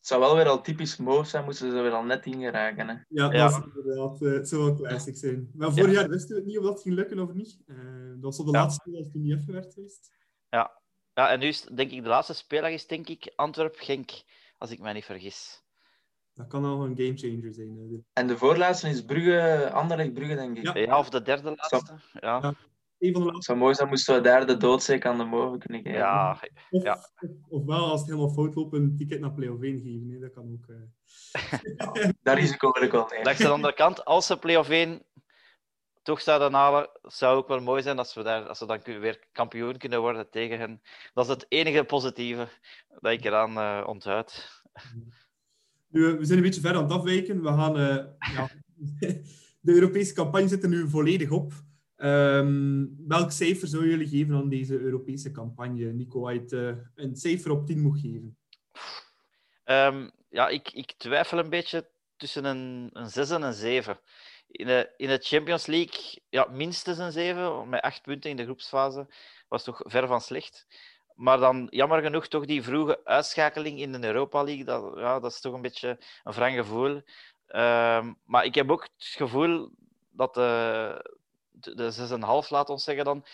Het 0.05 0.13
zou 0.13 0.23
wel 0.25 0.35
weer 0.35 0.47
al 0.47 0.61
typisch 0.61 0.97
Moos 0.97 1.29
zijn, 1.29 1.43
moesten 1.43 1.71
ze 1.71 1.81
weer 1.81 1.91
al 1.91 2.03
net 2.03 2.25
ingeraken. 2.25 2.87
Hè. 2.87 2.93
Ja, 3.09 3.31
Ja. 3.33 3.47
dat 3.49 3.51
is 3.51 3.73
inderdaad, 3.75 4.21
eh, 4.21 4.31
het 4.31 4.49
zou 4.49 4.63
wel 4.63 4.75
classic 4.75 5.17
zijn. 5.17 5.49
Maar 5.53 5.71
vorig 5.71 5.91
jaar 5.93 6.09
wisten 6.09 6.29
we 6.29 6.35
het 6.35 6.45
niet 6.45 6.57
of 6.57 6.63
dat 6.63 6.81
ging 6.81 6.95
lukken 6.95 7.19
of 7.19 7.33
niet. 7.33 7.57
Eh, 7.67 7.75
dat 8.09 8.21
was 8.21 8.39
op 8.39 8.45
de 8.45 8.51
Ja. 8.51 8.59
laatste 8.59 8.89
als 8.89 8.97
het 8.99 9.11
toen 9.11 9.21
niet 9.21 9.33
even 9.37 9.53
werd 9.53 9.73
geweest. 9.73 10.11
Ja. 10.49 10.81
ja, 11.13 11.29
en 11.29 11.39
nu 11.39 11.45
is 11.47 11.61
denk 11.61 11.91
ik 11.91 12.03
de 12.03 12.09
laatste 12.09 12.33
speeldag 12.33 12.71
is 12.71 12.87
denk 12.87 13.07
ik 13.09 13.33
Antwerp-Genk, 13.35 14.11
als 14.57 14.71
ik 14.71 14.79
mij 14.79 14.93
niet 14.93 15.05
vergis. 15.05 15.63
Dat 16.33 16.47
kan 16.47 16.65
al 16.65 16.83
een 16.85 16.95
gamechanger 16.97 17.53
zijn. 17.53 17.77
hè. 17.77 17.97
En 18.13 18.27
de 18.27 18.37
voorlaatste 18.37 18.89
is 18.89 19.05
Brugge, 19.05 19.69
Anderlecht 19.73 20.13
Brugge, 20.13 20.35
denk 20.35 20.57
ik. 20.57 20.63
Ja. 20.63 20.77
Ja, 20.77 20.99
of 20.99 21.09
de 21.09 21.21
derde 21.21 21.49
laatste. 21.55 21.93
Ja, 22.13 22.39
Ja. 22.41 22.53
Een 22.99 23.11
van 23.13 23.21
de 23.21 23.25
Het 23.25 23.33
laatste. 23.33 23.41
zou 23.51 23.57
mooi 23.57 23.75
zijn 23.75 23.87
moesten 23.89 24.15
we 24.15 24.21
daar 24.21 24.47
de 24.47 24.57
doodzeek 24.57 25.05
aan 25.05 25.17
de 25.17 25.23
mogen 25.23 25.59
kunnen 25.59 25.81
geven. 25.81 25.97
ja. 25.99 26.39
Of, 26.69 26.83
Ja. 26.83 26.93
of, 27.19 27.29
ofwel, 27.49 27.89
als 27.89 27.99
het 27.99 28.09
helemaal 28.09 28.33
fout 28.33 28.55
loopt, 28.55 28.73
een 28.73 28.95
ticket 28.97 29.19
naar 29.19 29.33
play-off 29.33 29.61
1 29.63 29.79
geven. 29.79 30.09
Hè. 30.09 30.19
Dat 30.19 30.31
kan 30.31 30.51
ook. 30.51 30.65
eh. 30.67 32.13
Dat 32.23 32.35
risico 32.37 32.71
wil 32.71 32.83
ik 32.83 32.91
wel 32.91 33.07
nemen. 33.09 33.25
Langs 33.25 33.39
de 33.39 33.47
andere 33.49 33.73
kant, 33.73 34.05
als 34.05 34.25
ze 34.25 34.37
play-off 34.37 34.69
1 34.69 35.01
toch 36.01 36.21
zouden 36.21 36.53
halen, 36.53 36.89
zou 37.01 37.37
ook 37.37 37.47
wel 37.47 37.59
mooi 37.61 37.81
zijn 37.81 37.97
als 37.97 38.13
we, 38.13 38.23
daar, 38.23 38.47
als 38.47 38.59
we 38.59 38.65
dan 38.65 38.79
weer 38.83 39.27
kampioen 39.31 39.77
kunnen 39.77 40.01
worden 40.01 40.29
tegen 40.29 40.59
hen. 40.59 40.81
Dat 41.13 41.25
is 41.25 41.31
het 41.31 41.45
enige 41.49 41.83
positieve 41.83 42.47
dat 42.99 43.11
ik 43.11 43.25
eraan 43.25 43.57
eh 43.57 43.87
onthoud. 43.87 44.61
Nu, 45.87 46.11
eh, 46.11 46.17
we 46.17 46.25
zijn 46.25 46.37
een 46.37 46.43
beetje 46.43 46.61
ver 46.61 46.75
aan 46.75 46.83
het 46.83 46.91
afwijken. 46.91 47.41
We 47.41 47.47
gaan, 47.47 47.77
eh, 47.77 48.05
ja, 48.35 48.49
de 49.65 49.73
Europese 49.73 50.13
campagne 50.13 50.47
zit 50.47 50.63
er 50.63 50.69
nu 50.69 50.89
volledig 50.89 51.29
op. 51.31 51.53
Ehm, 51.95 52.85
welk 53.07 53.31
cijfer 53.31 53.67
zou 53.67 53.89
jullie 53.89 54.07
geven 54.07 54.35
aan 54.35 54.49
deze 54.49 54.79
Europese 54.79 55.31
campagne? 55.31 55.93
Nico, 55.93 56.27
als 56.27 56.51
eh, 56.51 56.71
een 56.95 57.15
cijfer 57.15 57.51
op 57.51 57.65
10 57.65 57.81
moet 57.81 57.99
geven. 57.99 58.37
Ehm, 59.63 60.09
ja, 60.29 60.47
ik, 60.47 60.71
ik 60.71 60.93
twijfel 60.97 61.37
een 61.37 61.49
beetje 61.49 61.89
tussen 62.17 62.45
een, 62.45 62.89
een 62.93 63.09
6 63.09 63.29
en 63.29 63.41
een 63.41 63.53
7. 63.53 63.99
In 64.47 64.65
de, 64.65 64.93
in 64.97 65.07
de 65.07 65.19
Champions 65.21 65.65
League 65.65 66.21
ja, 66.29 66.47
minstens 66.51 66.97
een 66.97 67.11
7, 67.11 67.69
met 67.69 67.81
8 67.81 68.01
punten 68.01 68.29
in 68.29 68.37
de 68.37 68.43
groepsfase. 68.43 69.07
Was 69.47 69.63
toch 69.63 69.81
ver 69.85 70.07
van 70.07 70.21
slecht. 70.21 70.67
Maar 71.13 71.37
dan 71.37 71.67
jammer 71.69 72.01
genoeg 72.01 72.27
toch 72.27 72.45
die 72.45 72.63
vroege 72.63 73.05
uitschakeling 73.05 73.79
in 73.79 73.91
de 73.91 74.07
Europa 74.07 74.43
League. 74.43 74.63
Dat, 74.63 74.93
ja, 74.95 75.19
dat 75.19 75.31
is 75.31 75.41
toch 75.41 75.53
een 75.53 75.61
beetje 75.61 75.97
een 76.23 76.33
wrang 76.33 76.55
gevoel. 76.55 77.01
Ehm, 77.47 78.13
maar 78.25 78.45
ik 78.45 78.55
heb 78.55 78.71
ook 78.71 78.83
het 78.83 79.05
gevoel 79.05 79.69
dat 80.11 80.33
de, 80.33 81.14
de, 81.59 81.75
de 81.75 82.43
6,5, 82.43 82.49
laat 82.49 82.69
ons 82.69 82.83
zeggen 82.83 83.05
dan, 83.05 83.25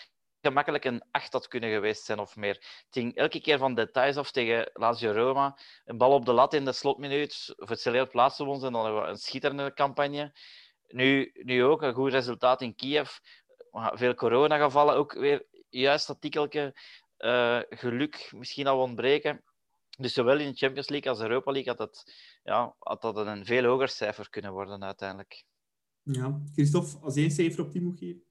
gemakkelijk 0.42 0.84
een 0.84 1.02
8 1.10 1.32
had 1.32 1.48
kunnen 1.48 1.70
geweest 1.70 2.04
zijn 2.04 2.18
of 2.18 2.36
meer. 2.36 2.54
Het 2.54 2.86
ging 2.90 3.16
elke 3.16 3.40
keer 3.40 3.58
van 3.58 3.74
details 3.74 4.16
af 4.16 4.30
tegen 4.30 4.70
Lazio 4.72 5.12
Roma. 5.12 5.58
Een 5.84 5.98
bal 5.98 6.12
op 6.12 6.24
de 6.24 6.32
lat 6.32 6.54
in 6.54 6.64
de 6.64 6.72
slotminuut. 6.72 7.54
Of 7.56 7.68
het 7.68 8.10
plaatsen 8.10 8.44
we 8.44 8.50
ons 8.50 8.62
en 8.62 8.72
dan 8.72 8.86
een 8.86 9.16
schitterende 9.16 9.72
campagne. 9.74 10.32
Nu, 10.88 11.30
nu 11.34 11.64
ook 11.64 11.82
een 11.82 11.94
goed 11.94 12.10
resultaat 12.10 12.62
in 12.62 12.74
Kiev. 12.74 13.10
Veel 13.72 14.14
coronagevallen, 14.14 14.94
ook 14.94 15.12
weer 15.12 15.46
juist 15.68 16.06
dat 16.06 16.20
tikkeltje 16.20 16.74
eh, 17.16 17.60
geluk 17.68 18.30
misschien 18.36 18.66
al 18.66 18.80
ontbreken. 18.80 19.44
Dus 19.98 20.12
zowel 20.12 20.38
in 20.38 20.50
de 20.50 20.56
Champions 20.56 20.88
League 20.88 21.10
als 21.10 21.20
Europa 21.20 21.52
League 21.52 21.68
had 21.68 21.78
dat, 21.78 22.12
ja, 22.42 22.74
had 22.78 23.02
dat 23.02 23.16
een 23.16 23.44
veel 23.44 23.64
hoger 23.64 23.88
cijfer 23.88 24.30
kunnen 24.30 24.52
worden 24.52 24.84
uiteindelijk. 24.84 25.44
Ja. 26.02 26.40
Christophe, 26.52 26.98
als 26.98 27.14
jij 27.14 27.24
een 27.24 27.30
cijfer 27.30 27.64
op 27.64 27.70
10 27.70 27.82
moet 27.82 27.98
geven? 27.98 28.22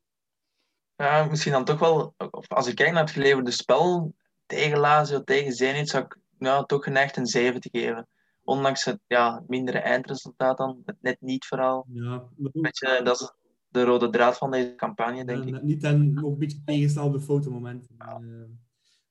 Ja, 0.96 1.24
misschien 1.30 1.52
dan 1.52 1.66
toch 1.66 1.80
wel, 1.80 2.14
of 2.32 2.48
als 2.48 2.68
ik 2.68 2.76
kijk 2.76 2.92
naar 2.92 3.02
het 3.04 3.12
geleverde 3.12 3.52
spel 3.52 4.16
tegen 4.46 4.78
Lazio, 4.78 5.24
tegen 5.24 5.54
Zenit, 5.54 5.90
zou 5.90 6.04
ik 6.04 6.18
nou, 6.38 6.66
toch 6.66 6.84
geneigd 6.84 7.18
een 7.18 7.26
7 7.26 7.62
te 7.62 7.70
geven. 7.72 8.08
Ondanks 8.44 8.86
het 8.86 9.00
ja, 9.08 9.44
mindere 9.48 9.78
eindresultaat 9.80 10.58
dan, 10.58 10.82
het 10.86 10.98
net 11.02 11.22
niet 11.22 11.46
verhaal. 11.46 11.86
Ja, 11.90 12.14
ook, 12.14 12.52
Beetje, 12.62 13.02
dat 13.04 13.22
is 13.22 13.32
de 13.68 13.84
rode 13.84 14.10
draad 14.10 14.38
van 14.38 14.52
deze 14.52 14.76
campagne, 14.76 15.26
denk 15.26 15.42
eh, 15.42 15.48
ik. 15.48 15.62
niet 15.62 15.84
en 15.84 16.14
nog 16.14 16.24
een 16.32 16.38
beetje 16.38 16.64
tegenstelde 16.66 17.22
fotomomenten. 17.22 17.96
Eh, 17.98 18.16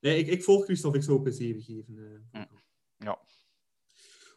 nee, 0.01 0.18
ik, 0.18 0.27
ik 0.27 0.44
volg 0.44 0.64
Christophe, 0.64 0.99
ik 0.99 1.05
zou 1.05 1.18
ook 1.18 1.27
een 1.27 1.33
7 1.33 1.62
geven. 1.62 2.29
eh. 2.33 2.40
Ja. 2.96 3.18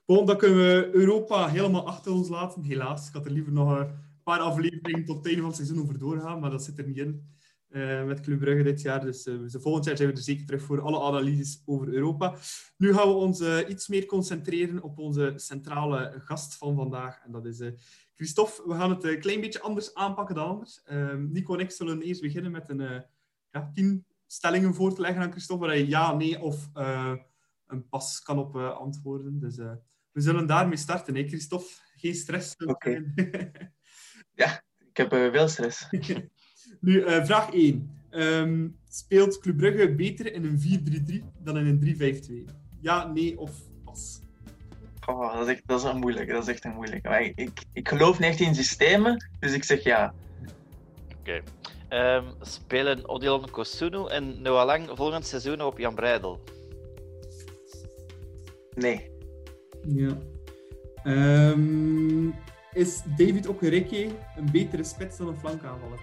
Bon, 0.06 0.26
dan 0.26 0.38
kunnen 0.38 0.58
we 0.58 0.90
Europa 0.94 1.48
helemaal 1.48 1.88
achter 1.88 2.12
ons 2.12 2.30
laten. 2.30 2.64
Helaas, 2.64 3.08
ik 3.08 3.14
had 3.14 3.26
er 3.26 3.32
liever 3.32 3.52
nog 3.52 3.78
een 3.80 3.92
paar 4.24 4.40
afleveringen 4.40 5.06
tot 5.06 5.18
het 5.18 5.26
einde 5.26 5.42
van 5.42 5.50
het 5.50 5.60
seizoen 5.60 5.82
over 5.82 5.98
doorgaan, 5.98 6.40
maar 6.40 6.52
dat 6.52 6.64
zit 6.64 6.78
er 6.78 6.88
niet 6.88 6.98
in 6.98 7.34
eh, 7.74 8.04
met 8.04 8.20
Club 8.20 8.40
Brugge 8.40 8.64
dit 8.64 8.82
jaar. 8.82 9.02
Dus 9.02 9.24
dus 9.24 9.56
volgend 9.60 9.86
jaar 9.86 9.98
zijn 9.98 10.10
we 10.10 10.16
er 10.16 10.22
zeker 10.22 10.46
terug 10.46 10.62
voor 10.62 10.82
alle 10.82 11.02
analyses 11.02 11.62
over 11.66 11.88
Europa. 11.88 12.36
Nu 12.78 12.94
gaan 12.94 13.08
we 13.08 13.14
ons 13.14 13.40
eh, 13.40 13.70
iets 13.70 13.88
meer 13.88 14.06
concentreren 14.06 14.82
op 14.82 15.00
onze 15.00 15.34
centrale 15.36 16.14
gast 16.18 16.58
van 16.58 16.76
vandaag. 16.76 17.22
En 17.26 17.32
dat 17.32 17.46
is 17.46 17.62
Christophe. 18.16 18.64
We 18.66 18.74
gaan 18.74 18.90
het 18.90 19.04
een 19.04 19.20
klein 19.20 19.42
beetje 19.42 19.62
anders 19.62 19.94
aanpakken 19.94 20.36
dan 20.36 20.48
anders. 20.48 20.82
Ehm, 20.84 21.32
Nico 21.32 21.54
en 21.54 21.60
ik 21.60 21.72
zullen 21.72 22.02
eerst 22.02 22.22
beginnen 22.22 22.52
met 22.52 22.70
een 22.70 23.06
ja, 23.52 23.72
tien 23.74 24.06
stellingen 24.28 24.74
voor 24.74 24.94
te 24.94 25.02
leggen 25.02 25.22
aan 25.22 25.32
Christophe, 25.32 25.66
waar 25.66 25.76
hij 25.76 25.86
ja, 25.86 26.16
nee 26.16 26.42
of 26.42 26.70
een 27.68 27.90
pas 27.90 28.22
kan 28.22 28.40
op 28.40 28.56
antwoorden. 28.56 29.40
Dus 29.40 29.56
we 30.12 30.22
zullen 30.22 30.48
daarmee 30.48 30.78
starten, 30.78 31.16
hè, 31.16 31.28
Christophe. 31.28 31.68
Geen 31.96 32.16
stress. 32.16 32.56
Oké. 32.56 33.14
Ik 34.94 35.00
heb 35.00 35.14
eh, 35.14 35.32
veel 35.32 35.48
stress. 35.48 35.88
nu, 36.80 37.02
eh, 37.02 37.26
vraag 37.26 37.54
1. 37.54 38.02
Ehm, 38.10 38.68
speelt 38.90 39.40
Club 39.40 39.58
Brugge 39.58 39.96
beter 39.96 40.34
in 40.34 40.46
een 40.46 40.60
4-3-3 40.60 41.24
dan 41.40 41.58
in 41.58 41.66
een 41.66 41.80
3-5-2? 41.80 42.46
Ja, 42.80 43.08
nee 43.08 43.40
of 43.40 43.52
pas? 43.84 44.20
Oh, 45.06 45.34
dat, 45.34 45.48
is 45.48 45.54
echt, 45.54 45.62
dat 45.66 45.80
is 45.80 45.86
een 45.86 45.98
moeilijke. 45.98 46.32
Dat 46.32 46.42
is 46.42 46.54
echt 46.54 46.66
een 46.66 46.74
moeilijke. 46.74 47.10
Maar 47.10 47.22
ik, 47.22 47.34
ik, 47.36 47.64
ik 47.74 47.88
geloof 47.90 48.20
niet 48.20 48.30
echt 48.30 48.40
in 48.40 48.56
systemen, 48.56 49.30
dus 49.40 49.54
ik 49.54 49.64
zeg 49.64 49.84
ja. 49.84 50.14
Oké. 51.20 51.42
Ehm, 51.90 52.26
spelen 52.42 53.10
Odilon 53.10 53.50
Kosunu 53.50 54.08
en 54.08 54.42
Noah 54.42 54.66
Lang 54.66 54.90
volgend 54.94 55.26
seizoen 55.28 55.62
op 55.62 55.78
Jan 55.78 55.96
Breidel? 55.96 56.44
Nee. 58.76 59.12
Ja. 59.88 60.18
Ehm, 61.04 62.30
is 62.74 63.02
David 63.06 63.48
Okereke 63.48 64.10
een 64.36 64.52
betere 64.52 64.84
spits 64.84 65.18
dan 65.18 65.28
een 65.28 65.38
flankaanvaller? 65.38 66.00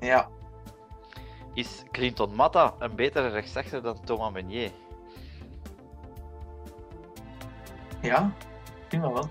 Ja. 0.00 0.28
Is 1.54 1.82
Clinton 1.90 2.34
Matta 2.34 2.74
een 2.78 2.94
betere 2.94 3.28
rechtsachter 3.28 3.82
dan 3.82 4.04
Thomas 4.04 4.32
Meunier? 4.32 4.70
Ja. 8.02 8.34
Prima 8.88 9.12
wel. 9.12 9.30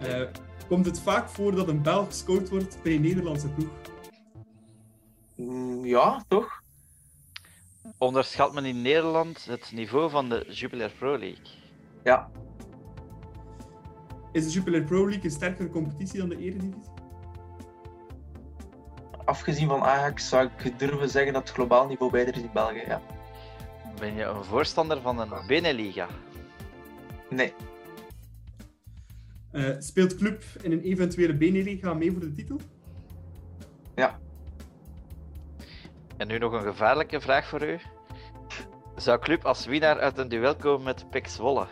Eh, 0.00 0.22
komt 0.68 0.86
het 0.86 1.00
vaak 1.00 1.28
voor 1.28 1.54
dat 1.54 1.68
een 1.68 1.82
Belg 1.82 2.06
gescout 2.06 2.48
wordt 2.48 2.82
bij 2.82 2.94
een 2.94 3.00
Nederlandse 3.00 3.48
ploeg? 3.48 3.70
Mm, 5.34 5.84
ja, 5.84 6.24
toch? 6.28 6.62
Onderschat 7.98 8.54
men 8.54 8.64
in 8.64 8.82
Nederland 8.82 9.44
het 9.44 9.72
niveau 9.72 10.10
van 10.10 10.28
de 10.28 10.46
Jupiler 10.48 10.90
Pro 10.98 11.18
League? 11.18 11.65
Ja. 12.06 12.30
Is 14.32 14.44
de 14.44 14.50
Jupiler 14.50 14.82
Pro 14.82 15.04
League 15.04 15.24
een 15.24 15.30
sterkere 15.30 15.68
competitie 15.68 16.18
dan 16.18 16.28
de 16.28 16.38
Eredivisie? 16.38 16.92
Afgezien 19.24 19.68
van 19.68 19.82
Ajax 19.82 20.28
zou 20.28 20.48
ik 20.58 20.78
durven 20.78 21.08
zeggen 21.08 21.32
dat 21.32 21.42
het 21.42 21.52
globaal 21.52 21.86
niveau 21.86 22.12
beter 22.12 22.36
is 22.36 22.42
in 22.42 22.50
België. 22.52 22.84
Ja. 22.86 23.00
Ben 23.98 24.14
je 24.14 24.24
een 24.24 24.44
voorstander 24.44 25.00
van 25.00 25.20
een 25.20 25.46
Beneliga? 25.46 26.08
Nee. 27.30 27.54
Eh, 29.50 29.74
speelt 29.78 30.16
Club 30.16 30.42
in 30.62 30.72
een 30.72 30.82
eventuele 30.82 31.34
Beneliga 31.34 31.94
mee 31.94 32.12
voor 32.12 32.20
de 32.20 32.32
titel? 32.32 32.60
Ja. 33.94 34.18
En 36.16 36.28
nu 36.28 36.38
nog 36.38 36.52
een 36.52 36.62
gevaarlijke 36.62 37.20
vraag 37.20 37.48
voor 37.48 37.62
u. 37.62 37.78
Zou 38.96 39.18
Club 39.18 39.44
als 39.44 39.66
winnaar 39.66 40.00
uit 40.00 40.18
een 40.18 40.28
duel 40.28 40.56
komen 40.56 40.84
met 40.84 41.10
Pek 41.10 41.26
Zwolle? 41.26 41.66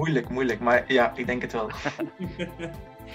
Moeilijk, 0.00 0.28
moeilijk. 0.28 0.60
Maar 0.60 0.92
ja, 0.92 1.16
ik 1.16 1.26
denk 1.26 1.42
het 1.42 1.52
wel. 1.52 1.70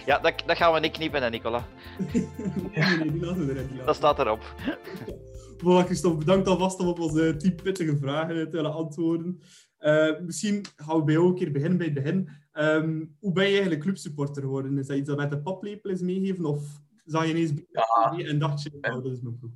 Ja, 0.05 0.19
dat, 0.19 0.43
dat 0.45 0.57
gaan 0.57 0.73
we 0.73 0.79
niet 0.79 0.91
knippen, 0.91 1.23
hè, 1.23 1.29
Nicola. 1.29 1.67
nee, 2.13 2.97
nee, 2.97 3.11
die 3.11 3.25
laten 3.25 3.45
we 3.45 3.53
erin. 3.53 3.67
die 3.67 3.77
laten 3.77 3.77
we 3.77 3.83
Dat 3.85 3.95
staat 3.95 4.19
erop. 4.19 4.43
Voilà, 5.63 5.85
Christophe, 5.85 6.17
bedankt 6.17 6.47
alvast 6.47 6.79
om 6.79 6.87
op 6.87 6.99
onze 6.99 7.35
tien 7.35 7.55
pittige 7.55 7.97
vragen 7.97 8.35
te 8.35 8.55
willen 8.55 8.73
antwoorden. 8.73 9.41
Eh, 9.77 10.19
misschien 10.19 10.65
gaan 10.75 10.97
we 10.97 11.03
bij 11.03 11.13
jou 11.13 11.27
een 11.27 11.35
keer 11.35 11.51
beginnen 11.51 11.77
bij 11.77 11.85
het 11.85 11.95
begin. 11.95 12.29
Ehm, 12.51 13.05
hoe 13.19 13.31
ben 13.31 13.43
je 13.43 13.51
eigenlijk 13.51 13.81
clubsupporter 13.81 14.41
geworden? 14.41 14.77
Is 14.77 14.87
dat 14.87 14.97
iets 14.97 15.07
dat 15.07 15.17
met 15.17 15.29
de 15.29 15.41
paplepel 15.41 15.89
is 15.91 16.01
meegeven? 16.01 16.45
Of 16.45 16.61
zag 17.05 17.23
je 17.25 17.29
ineens 17.29 17.51
Ja. 17.71 18.11
en 18.17 18.39
dacht 18.39 18.61
je, 18.61 18.71
oh, 18.81 19.03
dat 19.03 19.05
is 19.05 19.21
mijn 19.21 19.39
ploeg? 19.39 19.51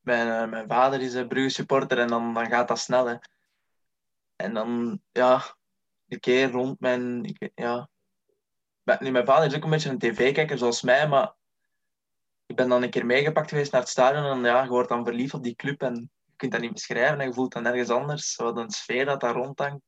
Mijn, 0.00 0.28
eh, 0.42 0.50
mijn 0.50 0.68
vader 0.68 1.00
is 1.00 1.14
een 1.14 1.28
Brugge 1.28 1.48
supporter 1.48 1.98
en 1.98 2.08
dan, 2.08 2.34
dan 2.34 2.46
gaat 2.46 2.68
dat 2.68 2.78
snel. 2.78 3.06
Hè. 3.06 3.14
En 4.36 4.54
dan, 4.54 5.00
ja, 5.12 5.42
een 6.08 6.20
keer 6.20 6.50
rond 6.50 6.80
mijn. 6.80 7.24
Ik, 7.24 7.50
ja. 7.54 7.88
Mijn 8.82 9.26
vader 9.26 9.46
is 9.46 9.56
ook 9.56 9.64
een 9.64 9.70
beetje 9.70 9.90
een 9.90 9.98
tv-kijker 9.98 10.58
zoals 10.58 10.82
mij, 10.82 11.08
maar 11.08 11.34
ik 12.46 12.56
ben 12.56 12.68
dan 12.68 12.82
een 12.82 12.90
keer 12.90 13.06
meegepakt 13.06 13.48
geweest 13.48 13.72
naar 13.72 13.80
het 13.80 13.90
stadion 13.90 14.24
en 14.24 14.44
ja, 14.44 14.62
je 14.62 14.68
wordt 14.68 14.88
dan 14.88 15.04
verliefd 15.04 15.34
op 15.34 15.42
die 15.42 15.54
club 15.54 15.82
en 15.82 16.10
je 16.24 16.32
kunt 16.36 16.52
dat 16.52 16.60
niet 16.60 16.72
beschrijven 16.72 17.20
en 17.20 17.26
je 17.26 17.34
voelt 17.34 17.52
dan 17.52 17.66
ergens 17.66 17.90
anders. 17.90 18.36
Wat 18.36 18.56
een 18.56 18.70
sfeer 18.70 19.04
dat 19.04 19.20
daar 19.20 19.34
rondhangt. 19.34 19.82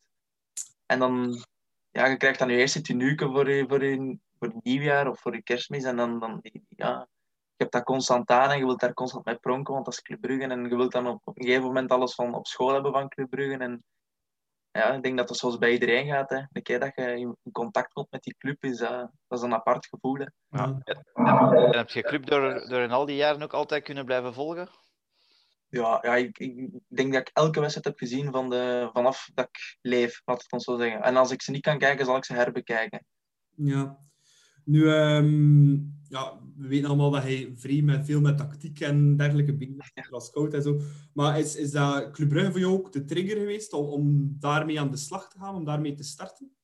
En 0.86 0.98
dan, 0.98 1.44
ja, 1.90 2.06
je 2.06 2.16
krijgt 2.16 2.38
dan 2.38 2.48
je 2.48 2.56
eerste 2.56 2.80
tenuke 2.80 3.24
voor 3.24 3.66
voor 3.68 4.16
voor 4.38 4.48
het 4.48 4.64
nieuwjaar 4.64 5.08
of 5.08 5.20
voor 5.20 5.34
je 5.34 5.42
kerstmis 5.42 5.84
en 5.84 5.96
dan, 5.96 6.18
dan 6.18 6.40
ja, 6.68 7.08
je 7.56 7.62
hebt 7.62 7.72
dat 7.72 7.84
constant 7.84 8.30
aan 8.30 8.50
en 8.50 8.58
je 8.58 8.64
wilt 8.64 8.80
daar 8.80 8.94
constant 8.94 9.24
mee 9.24 9.36
pronken, 9.36 9.72
want 9.72 9.84
dat 9.84 9.94
is 9.94 10.02
Club 10.02 10.20
Brugge. 10.20 10.46
En 10.46 10.68
je 10.68 10.76
wilt 10.76 10.92
dan 10.92 11.06
op, 11.06 11.20
een 11.24 11.34
gegeven 11.34 11.62
moment 11.62 11.90
alles 11.90 12.14
van 12.14 12.34
op 12.34 12.46
school 12.46 12.72
hebben 12.72 12.92
van 12.92 13.08
Club 13.08 13.30
Brugge. 13.30 13.56
En 13.56 13.84
ja, 14.76 14.92
ik 14.92 15.02
denk 15.02 15.16
dat 15.16 15.28
dat 15.28 15.36
zoals 15.36 15.58
bij 15.58 15.72
iedereen 15.72 16.06
gaat. 16.06 16.30
Hè. 16.30 16.42
De 16.50 16.62
keer 16.62 16.80
dat 16.80 16.92
je 16.94 17.02
in 17.02 17.52
contact 17.52 17.92
komt 17.92 18.10
met 18.10 18.22
die 18.22 18.34
club, 18.38 18.64
is 18.64 18.78
dat, 18.78 19.10
dat 19.28 19.38
is 19.38 19.44
een 19.44 19.54
apart 19.54 19.86
gevoel. 19.86 20.14
Hè. 20.14 20.26
Ja. 20.48 20.78
En 21.14 21.76
heb 21.76 21.88
je 21.88 22.02
club 22.02 22.26
door, 22.26 22.68
door 22.68 22.80
in 22.80 22.90
al 22.90 23.06
die 23.06 23.16
jaren 23.16 23.42
ook 23.42 23.52
altijd 23.52 23.82
kunnen 23.82 24.04
blijven 24.04 24.34
volgen? 24.34 24.68
Ja, 25.68 25.98
ja 26.02 26.16
ik, 26.16 26.38
ik 26.38 26.70
denk 26.88 27.12
dat 27.12 27.20
ik 27.20 27.30
elke 27.32 27.60
wedstrijd 27.60 27.86
heb 27.86 27.98
gezien 27.98 28.32
van 28.32 28.50
de, 28.50 28.90
vanaf 28.92 29.28
dat 29.34 29.48
ik 29.48 29.76
leef, 29.80 30.22
laat 30.24 30.42
het 30.42 30.52
ons 30.52 30.64
zo 30.64 30.76
zeggen. 30.76 31.02
En 31.02 31.16
als 31.16 31.30
ik 31.30 31.42
ze 31.42 31.50
niet 31.50 31.62
kan 31.62 31.78
kijken, 31.78 32.06
zal 32.06 32.16
ik 32.16 32.24
ze 32.24 32.34
herbekijken. 32.34 33.04
Ja. 33.56 33.98
Nu, 34.66 34.88
ehm, 34.88 35.72
ja, 36.08 36.40
we 36.56 36.68
weten 36.68 36.88
allemaal 36.88 37.10
dat 37.10 37.22
hij 37.22 37.52
vrij 37.56 37.82
met, 37.82 38.04
veel 38.04 38.20
met 38.20 38.36
tactiek 38.36 38.80
en 38.80 39.16
dergelijke 39.16 39.54
bezig 39.54 39.90
is, 39.94 40.10
als 40.10 40.32
en 40.32 40.62
zo. 40.62 40.80
Maar 41.12 41.38
is, 41.38 41.56
is 41.56 41.70
dat 41.70 42.10
Club 42.10 42.28
Brugge 42.28 42.50
voor 42.50 42.60
jou 42.60 42.72
ook 42.72 42.92
de 42.92 43.04
trigger 43.04 43.36
geweest 43.36 43.72
om, 43.72 43.86
om 43.86 44.36
daarmee 44.38 44.80
aan 44.80 44.90
de 44.90 44.96
slag 44.96 45.28
te 45.28 45.38
gaan, 45.38 45.54
om 45.54 45.64
daarmee 45.64 45.94
te 45.94 46.02
starten? 46.02 46.56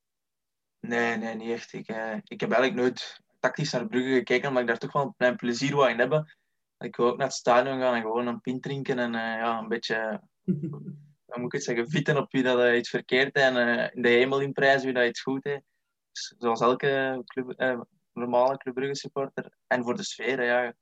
Nee, 0.81 1.17
nee, 1.17 1.35
niet 1.35 1.51
echt. 1.51 1.73
Ik, 1.73 1.89
eh, 1.89 2.17
ik 2.25 2.41
heb 2.41 2.51
eigenlijk 2.51 2.83
nooit 2.83 3.21
tactisch 3.39 3.73
naar 3.73 3.87
Brugge 3.87 4.13
gekeken, 4.13 4.49
omdat 4.49 4.63
ik 4.63 4.69
daar 4.69 4.79
toch 4.79 4.93
wel 4.93 5.15
mijn 5.17 5.37
plezier 5.37 5.77
wou 5.77 5.91
in 5.91 5.99
hebben. 5.99 6.37
Ik 6.79 6.97
wil 6.97 7.07
ook 7.07 7.17
naar 7.17 7.27
het 7.27 7.37
stadion 7.37 7.81
gaan 7.81 7.95
en 7.95 8.03
gewoon 8.03 8.27
een 8.27 8.41
pint 8.41 8.63
drinken 8.63 8.99
en 8.99 9.15
uh, 9.15 9.21
ja, 9.21 9.59
een 9.59 9.69
beetje, 9.69 10.21
moet 11.27 11.45
ik 11.45 11.53
het 11.53 11.65
zeggen, 11.65 11.89
vitten 11.89 12.17
op 12.17 12.33
wie 12.33 12.43
dat 12.43 12.59
uh, 12.59 12.77
iets 12.77 12.89
verkeerd 12.89 13.35
en 13.35 13.57
uh, 13.57 13.89
in 13.93 14.03
de 14.03 14.09
hemel 14.09 14.41
inprijzen 14.41 14.85
wie 14.85 14.95
dat 14.95 15.09
iets 15.09 15.21
goed 15.21 15.45
heeft. 15.45 15.65
Dus, 16.13 16.35
zoals 16.39 16.61
elke 16.61 17.23
club, 17.25 17.55
normale 18.13 18.57
Club 18.57 18.75
Brugge 18.75 18.95
supporter. 18.95 19.57
En 19.67 19.85
voor 19.85 19.97
de 19.97 20.03
sfeer, 20.03 20.45
ja. 20.45 20.75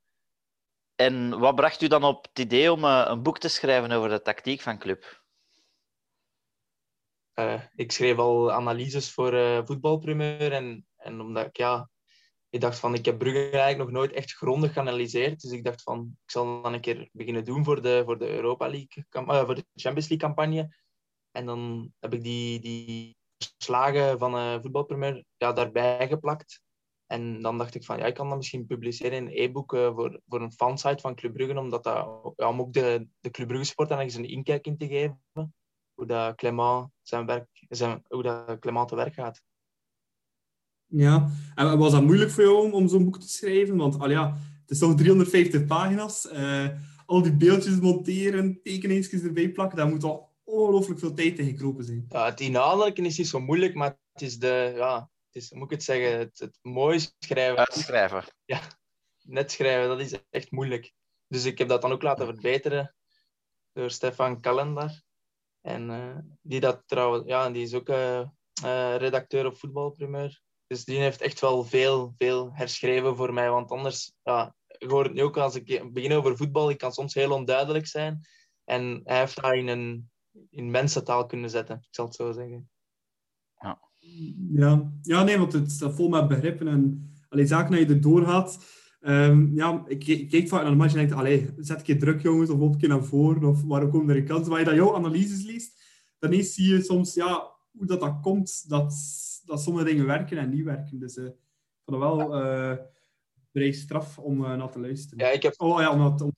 En 0.95 1.39
wat 1.39 1.55
bracht 1.55 1.83
u 1.83 1.87
dan 1.87 2.05
op 2.05 2.27
het 2.29 2.39
idee 2.39 2.73
om 2.73 2.85
een 2.85 3.23
boek 3.23 3.39
te 3.39 3.49
schrijven 3.49 3.93
over 3.93 4.09
de 4.09 4.23
tactiek 4.23 4.61
van 4.61 4.79
club? 4.79 5.19
ik 7.75 7.93
schreef 7.93 8.17
al 8.17 8.53
analyses 8.53 9.13
voor 9.13 9.63
voetbalprimeur 9.67 10.53
en, 10.53 10.87
en 10.97 11.21
omdat 11.21 11.47
ik 11.47 11.57
ja, 11.57 11.89
ik 12.51 12.61
dacht 12.61 12.79
van, 12.79 12.95
ik 12.95 13.05
heb 13.05 13.19
Brugge 13.19 13.39
eigenlijk 13.39 13.79
nog 13.79 13.91
nooit 13.91 14.13
echt 14.13 14.33
grondig 14.33 14.73
geanalyseerd. 14.73 15.41
Dus 15.41 15.51
ik 15.51 15.65
dacht 15.65 15.83
van, 15.83 16.17
ik 16.25 16.31
zal 16.31 16.63
dan 16.63 16.73
een 16.73 16.81
keer 16.81 17.09
beginnen 17.13 17.45
doen 17.45 17.65
voor 17.65 17.83
de, 17.83 18.03
voor 18.05 18.19
de 18.19 18.29
Europa 18.29 18.69
League, 18.69 19.05
uh, 19.11 19.45
voor 19.45 19.55
de 19.55 19.65
Champions 19.75 20.09
League 20.09 20.29
campagne. 20.29 20.77
En 21.31 21.47
dan 21.47 21.93
heb 21.99 22.15
ik 22.15 22.23
die, 22.23 22.61
die 22.61 23.17
slagen 23.59 24.19
van 24.19 24.35
uh, 24.35 24.61
voetbalpremier 24.61 25.25
ja, 25.37 25.53
daarbij 25.53 26.09
geplakt. 26.09 26.63
En 27.11 27.43
dan 27.43 27.59
dacht 27.59 27.75
ik 27.75 27.85
van, 27.85 27.99
ja, 27.99 28.05
ik 28.05 28.15
kan 28.15 28.29
dat 28.29 28.37
misschien 28.37 28.67
publiceren 28.67 29.17
in 29.17 29.27
een 29.27 29.33
e-book 29.33 29.73
uh, 29.73 29.95
voor, 29.95 30.21
voor 30.29 30.41
een 30.41 30.53
fansite 30.53 31.01
van 31.01 31.15
Club 31.15 31.33
Brugge, 31.33 31.59
omdat 31.59 31.85
dat, 31.85 32.33
ja, 32.37 32.49
om 32.49 32.61
ook 32.61 32.73
de, 32.73 33.07
de 33.21 33.31
Club 33.31 33.49
Brugge 33.49 33.67
sport 33.67 33.91
eens 33.91 34.15
een 34.15 34.29
inkijk 34.29 34.67
in 34.67 34.77
te 34.77 34.87
geven. 34.87 35.21
Hoe 35.95 36.07
dat 36.07 36.35
Clement, 36.35 36.89
zijn 37.03 37.27
werk, 37.27 37.67
zijn, 37.69 38.03
hoe 38.09 38.23
dat 38.23 38.59
Clement 38.59 38.89
te 38.89 38.97
werk 38.97 39.15
gaat. 39.15 39.43
Ja, 40.87 41.31
en 41.55 41.79
was 41.79 41.93
dat 41.93 42.03
moeilijk 42.03 42.31
voor 42.31 42.45
jou 42.45 42.65
om, 42.65 42.73
om 42.73 42.89
zo'n 42.89 43.05
boek 43.05 43.19
te 43.19 43.29
schrijven? 43.29 43.77
Want 43.77 43.99
al 43.99 44.11
ja, 44.11 44.37
het 44.61 44.71
is 44.71 44.79
toch 44.79 44.95
350 44.95 45.65
pagina's. 45.65 46.33
Uh, 46.33 46.69
al 47.07 47.23
die 47.23 47.37
beeldjes 47.37 47.81
monteren, 47.81 48.61
tekeningsjes 48.63 49.23
erbij 49.23 49.51
plakken, 49.51 49.77
daar 49.77 49.89
moet 49.89 50.05
al 50.05 50.31
ongelooflijk 50.45 51.01
veel 51.01 51.15
tijd 51.15 51.39
in 51.39 51.47
gekropen 51.47 51.85
zijn. 51.85 52.05
Ja, 52.09 52.25
het 52.25 52.41
inhoudelijke 52.41 53.03
is 53.03 53.19
niet 53.19 53.29
zo 53.29 53.41
moeilijk, 53.41 53.75
maar 53.75 53.99
het 54.13 54.23
is 54.23 54.39
de, 54.39 54.73
ja, 54.77 55.11
is, 55.35 55.51
moet 55.51 55.65
ik 55.65 55.71
het 55.71 55.83
zeggen, 55.83 56.19
het, 56.19 56.39
het 56.39 56.59
mooie 56.63 57.01
schrijven. 57.19 57.59
Uitschrijven. 57.59 58.25
Ja, 58.45 58.61
net 59.23 59.53
schrijven, 59.53 59.89
dat 59.89 60.01
is 60.01 60.23
echt 60.31 60.51
moeilijk. 60.51 60.93
Dus 61.27 61.45
ik 61.45 61.59
heb 61.59 61.69
dat 61.69 61.83
dan 61.83 61.93
ook 61.93 62.03
laten 62.03 62.27
verbeteren 62.27 62.95
door 63.73 63.91
Stefan 63.91 64.41
Kalendar. 64.41 65.03
En 65.61 65.91
uh, 65.91 66.19
die 66.43 66.61
dat 66.61 66.83
trouwens, 66.87 67.27
ja, 67.27 67.51
die 67.51 67.63
is 67.63 67.75
ook 67.75 67.89
uh, 67.89 68.29
uh, 68.65 68.97
redacteur 68.97 69.47
op 69.47 69.57
voetbalprimeur. 69.57 70.41
Dus 70.67 70.85
die 70.85 70.99
heeft 70.99 71.21
echt 71.21 71.41
wel 71.41 71.65
veel, 71.65 72.15
veel 72.17 72.51
herschreven 72.53 73.17
voor 73.17 73.33
mij. 73.33 73.51
Want 73.51 73.71
anders, 73.71 74.13
ja, 74.23 74.55
ik 74.67 74.91
hoor 74.91 75.05
het 75.05 75.13
nu 75.13 75.23
ook 75.23 75.37
als 75.37 75.55
ik 75.55 75.93
begin 75.93 76.13
over 76.13 76.37
voetbal, 76.37 76.71
ik 76.71 76.79
kan 76.79 76.93
soms 76.93 77.15
heel 77.15 77.33
onduidelijk 77.33 77.87
zijn. 77.87 78.27
En 78.65 79.01
hij 79.05 79.19
heeft 79.19 79.43
dat 79.43 79.53
in 79.53 79.69
een 79.69 80.11
in 80.51 80.71
mensentaal 80.71 81.27
kunnen 81.27 81.51
zetten, 81.51 81.77
ik 81.77 81.95
zal 81.95 82.05
het 82.05 82.15
zo 82.15 82.33
zeggen. 82.33 82.71
Ja, 84.53 84.93
ja, 85.03 85.23
nee, 85.23 85.39
want 85.39 85.53
het 85.53 85.71
staat 85.71 85.95
vol 85.95 86.09
met 86.09 86.29
begrippen 86.29 86.69
en 86.69 87.11
alleen 87.29 87.47
zaken 87.47 87.71
dat 87.71 87.81
je 87.81 87.95
erdoor. 87.95 88.59
Um, 89.01 89.53
ja, 89.55 89.85
ik, 89.87 90.07
ik 90.07 90.29
kijk 90.29 90.49
vaak 90.49 90.63
naar 90.63 90.71
de 90.71 90.77
match 90.77 90.95
en 90.95 90.99
denk, 90.99 91.13
allee, 91.13 91.51
zet 91.57 91.89
een 91.89 91.99
druk 91.99 92.23
jongens, 92.23 92.51
of 92.51 92.61
op 92.61 92.73
een 92.73 92.79
keer 92.79 92.89
naar 92.89 93.05
voren, 93.05 93.45
of 93.45 93.63
waarom 93.63 93.91
komen 93.91 94.11
er 94.11 94.17
een 94.17 94.27
kans? 94.27 94.49
Maar 94.49 94.59
je 94.59 94.65
dat 94.65 94.75
jouw 94.75 94.95
analyses 94.95 95.45
leest, 95.45 95.83
dan 96.19 96.43
zie 96.43 96.75
je 96.75 96.83
soms 96.83 97.15
ja, 97.15 97.57
hoe 97.71 97.87
dat, 97.87 98.01
dat 98.01 98.21
komt, 98.21 98.69
dat 98.69 98.95
dat 99.45 99.63
sommige 99.63 99.85
dingen 99.85 100.07
werken 100.07 100.39
en 100.39 100.51
niet 100.51 100.65
werken. 100.65 100.99
Dus 100.99 101.17
uh, 101.17 101.25
ik 101.25 101.35
vond 101.85 102.03
het 102.03 102.11
wel 102.13 102.43
uh, 102.43 102.77
vrij 103.53 103.73
straf 103.73 104.19
om 104.19 104.41
uh, 104.45 104.57
naar 104.57 104.71
te 104.71 104.81
luisteren. 104.81 105.25
Ja, 105.25 105.31
ik 105.31 105.43
heb... 105.43 105.55
Oh 105.57 105.81
ja, 105.81 105.93
om, 105.93 106.01
om... 106.23 106.33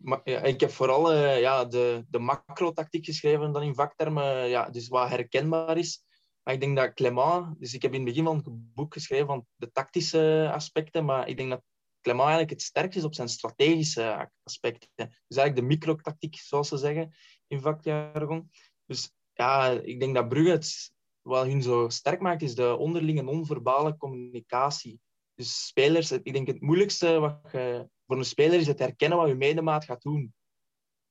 Maar, 0.00 0.20
ja, 0.24 0.42
ik 0.42 0.60
heb 0.60 0.70
vooral 0.70 1.12
ja, 1.14 1.64
de, 1.64 2.04
de 2.10 2.18
macro-tactiek 2.18 3.04
geschreven 3.04 3.52
dan 3.52 3.62
in 3.62 3.74
vaktermen, 3.74 4.48
ja, 4.48 4.70
dus 4.70 4.88
wat 4.88 5.08
herkenbaar 5.08 5.78
is. 5.78 6.04
Maar 6.46 6.54
ik 6.54 6.60
denk 6.60 6.76
dat 6.76 6.94
Clement, 6.94 7.60
dus 7.60 7.74
ik 7.74 7.82
heb 7.82 7.92
in 7.92 8.00
het 8.00 8.08
begin 8.08 8.24
van 8.24 8.36
het 8.36 8.74
boek 8.74 8.92
geschreven 8.92 9.26
van 9.26 9.46
de 9.56 9.72
tactische 9.72 10.50
aspecten, 10.52 11.04
maar 11.04 11.28
ik 11.28 11.36
denk 11.36 11.50
dat 11.50 11.62
Clement 12.00 12.28
eigenlijk 12.28 12.50
het 12.50 12.62
sterkst 12.62 12.98
is 12.98 13.04
op 13.04 13.14
zijn 13.14 13.28
strategische 13.28 14.30
aspecten. 14.42 14.88
Dus 14.96 15.36
eigenlijk 15.36 15.56
de 15.56 15.74
micro-tactiek, 15.74 16.36
zoals 16.36 16.68
ze 16.68 16.76
zeggen 16.76 17.14
in 17.46 17.60
vakjargon. 17.60 18.50
Dus 18.84 19.10
ja, 19.32 19.70
ik 19.70 20.00
denk 20.00 20.14
dat 20.14 20.28
Brugge 20.28 20.50
het 20.50 20.92
wat 21.22 21.46
hun 21.46 21.62
zo 21.62 21.88
sterk 21.88 22.20
maakt, 22.20 22.42
is 22.42 22.54
de 22.54 22.76
onderlinge 22.76 23.22
non-verbale 23.22 23.96
communicatie. 23.96 25.00
Dus 25.34 25.66
spelers, 25.66 26.12
ik 26.12 26.32
denk 26.32 26.46
het 26.46 26.60
moeilijkste 26.60 27.18
wat 27.18 27.48
je, 27.52 27.88
voor 28.06 28.18
een 28.18 28.24
speler 28.24 28.58
is 28.58 28.66
het 28.66 28.78
herkennen 28.78 29.18
wat 29.18 29.28
je 29.28 29.34
medemaat 29.34 29.84
gaat 29.84 30.02
doen. 30.02 30.34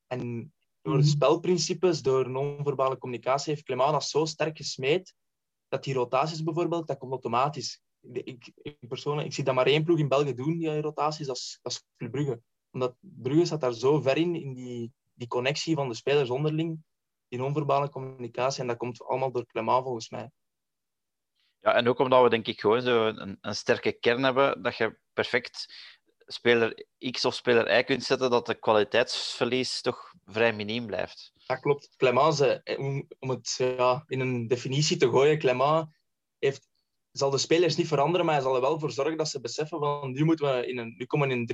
En 0.08 0.54
door 0.82 0.98
de 0.98 1.00
mhm. 1.00 1.10
spelprincipes, 1.10 2.02
door 2.02 2.30
non-verbale 2.30 2.98
communicatie, 2.98 3.54
heeft 3.54 3.66
Clement 3.66 3.92
dat 3.92 4.04
zo 4.04 4.26
sterk 4.26 4.58
gesmeed 4.58 5.14
dat 5.68 5.84
die 5.84 5.94
rotaties 5.94 6.44
bijvoorbeeld, 6.44 6.88
dat 6.88 6.98
komt 6.98 7.12
automatisch. 7.12 7.82
Ik, 8.02 8.52
ik, 8.56 8.88
persoonlijk, 8.88 9.28
ik 9.28 9.34
zie 9.34 9.44
dat 9.44 9.56
maar 9.56 9.66
één 9.66 9.84
ploeg 9.84 10.00
in 10.00 10.08
België 10.08 10.34
doen, 10.34 10.58
die 10.58 10.82
rotaties, 10.82 11.28
dat 11.28 11.36
is, 11.36 11.60
dat 11.62 11.86
Brugge. 11.98 12.42
Omdat 12.72 12.96
Brugge 13.00 13.46
staat 13.46 13.62
daar 13.62 13.74
zo 13.74 14.02
ver 14.02 14.18
in, 14.18 14.36
in 14.36 14.54
die, 14.54 14.94
die 15.14 15.28
connectie 15.28 15.76
van 15.76 15.90
de 15.90 15.96
spelers 15.96 16.30
onderling, 16.30 16.84
die 17.28 17.40
non-verbale 17.40 17.90
communicatie. 17.90 18.62
En 18.62 18.68
dat 18.68 18.78
komt 18.78 19.04
allemaal 19.04 19.32
door 19.32 19.46
Clement 19.46 19.84
volgens 19.84 20.10
mij. 20.10 20.30
Ja, 21.60 21.74
en 21.74 21.88
ook 21.88 22.00
omdat 22.00 22.24
we 22.24 22.30
denk 22.30 22.48
ik 22.48 22.60
gewoon 22.60 22.82
zo 22.82 23.08
een, 23.08 23.38
een 23.42 23.56
sterke 23.56 23.92
kern 23.92 24.24
hebben, 24.24 24.62
dat 24.62 24.78
je 24.78 24.98
perfect 25.14 25.74
speler 26.26 26.86
X 27.12 27.26
of 27.26 27.34
speler 27.34 27.80
Y 27.80 27.84
kunt 27.84 28.04
zetten, 28.04 28.30
dat 28.30 28.46
de 28.46 28.60
kwaliteitsverlies 28.60 29.82
toch 29.82 30.14
vrij 30.26 30.54
miniem 30.54 30.86
blijft. 30.86 31.32
Dat 31.46 31.60
klopt. 31.60 31.90
Clement, 31.98 32.62
om, 32.78 33.08
om 33.20 33.30
het 33.30 33.56
ja, 33.58 34.04
in 34.08 34.20
een 34.20 34.48
definitie 34.48 34.98
te 34.98 35.10
gooien, 35.10 35.40
Clement 35.40 35.88
heeft, 36.40 36.68
zal 37.12 37.30
de 37.30 37.38
spelers 37.38 37.76
niet 37.76 37.88
veranderen, 37.88 38.26
maar 38.26 38.36
hij 38.36 38.44
zal 38.44 38.56
er 38.56 38.62
wel 38.62 38.80
voor 38.80 38.92
zorgen 38.92 39.18
dat 39.18 39.30
ze 39.30 39.42
beseffen 39.42 39.80
van 39.80 40.12
nu, 40.12 40.26
moeten 40.26 40.56
we 40.56 40.68
in 40.68 40.78
een, 40.78 40.96
nu 40.98 41.06
komen 41.06 41.28
we 41.28 41.34
in 41.34 41.50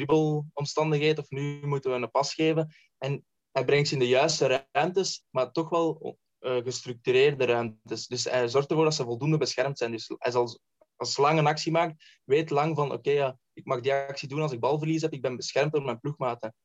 een 1.02 1.18
of 1.18 1.30
nu 1.30 1.66
moeten 1.66 1.92
we 1.92 1.98
een 1.98 2.12
pas 2.12 2.34
geven. 2.34 2.76
En 2.98 3.26
hij 3.52 3.66
brengt 3.66 3.88
ze 3.88 3.94
in 3.94 4.00
de 4.00 4.08
juiste 4.08 4.66
ruimtes, 4.72 5.26
maar 5.30 5.52
toch 5.52 5.70
wel 5.70 6.18
uh, 6.40 6.64
gestructureerde 6.64 7.46
ruimtes. 7.46 8.08
Dus 8.08 8.24
hij 8.24 8.48
zorgt 8.48 8.70
ervoor 8.70 8.84
dat 8.84 8.96
ze 8.96 9.04
voldoende 9.04 9.38
beschermd 9.38 9.78
zijn. 9.78 9.92
Dus 9.92 10.12
hij 10.18 10.32
zal, 10.32 10.60
als 10.96 11.18
Lang 11.18 11.40
een 11.40 11.48
actie 11.48 11.72
maakt, 11.72 12.20
weet 12.24 12.50
Lang 12.50 12.76
van 12.76 12.92
oké, 12.92 13.12
ja, 13.12 13.38
ik 13.54 13.66
mag 13.66 13.80
die 13.80 13.94
actie 13.94 14.28
doen 14.28 14.42
als 14.42 14.52
ik 14.52 14.60
balverlies 14.60 15.02
heb, 15.02 15.14
ik 15.14 15.22
ben 15.22 15.36
beschermd 15.36 15.72
door 15.72 15.84
mijn 15.84 16.00
ploegmaten. 16.00 16.56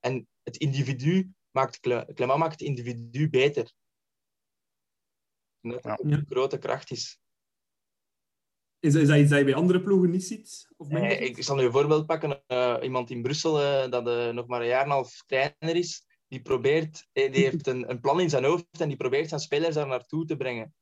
En 0.00 0.28
het 0.42 0.56
individu 0.56 1.32
maakt, 1.50 1.80
Clement 1.80 2.38
maakt 2.38 2.52
het 2.52 2.60
individu 2.60 3.28
beter. 3.28 3.72
Dat 5.60 5.84
ja. 5.84 5.98
een 6.02 6.26
grote 6.28 6.58
kracht 6.58 6.90
is. 6.90 7.20
Is, 8.78 8.94
is 8.94 9.08
dat 9.08 9.18
iets 9.18 9.30
dat 9.30 9.38
je 9.38 9.44
bij 9.44 9.54
andere 9.54 9.82
ploegen 9.82 10.10
niet 10.10 10.24
ziet? 10.24 10.68
Of 10.76 10.88
nee, 10.88 11.18
ik 11.18 11.42
zal 11.42 11.56
nu 11.56 11.64
een 11.64 11.72
voorbeeld 11.72 12.06
pakken. 12.06 12.42
Uh, 12.48 12.78
iemand 12.82 13.10
in 13.10 13.22
Brussel 13.22 13.60
uh, 13.60 13.90
dat 13.90 14.08
uh, 14.08 14.30
nog 14.30 14.46
maar 14.46 14.60
een 14.60 14.66
jaar 14.66 14.80
en 14.80 14.86
een 14.86 14.92
half 14.92 15.22
trainer 15.26 15.76
is 15.76 16.06
die 16.32 16.42
probeert, 16.42 17.08
eh, 17.12 17.32
die 17.32 17.44
heeft 17.48 17.66
een, 17.66 17.90
een 17.90 18.00
plan 18.00 18.20
in 18.20 18.30
zijn 18.30 18.44
hoofd 18.44 18.80
en 18.80 18.88
die 18.88 18.96
probeert 18.96 19.28
zijn 19.28 19.40
spelers 19.40 19.74
daar 19.74 19.86
naartoe 19.86 20.24
te 20.24 20.36
brengen. 20.36 20.74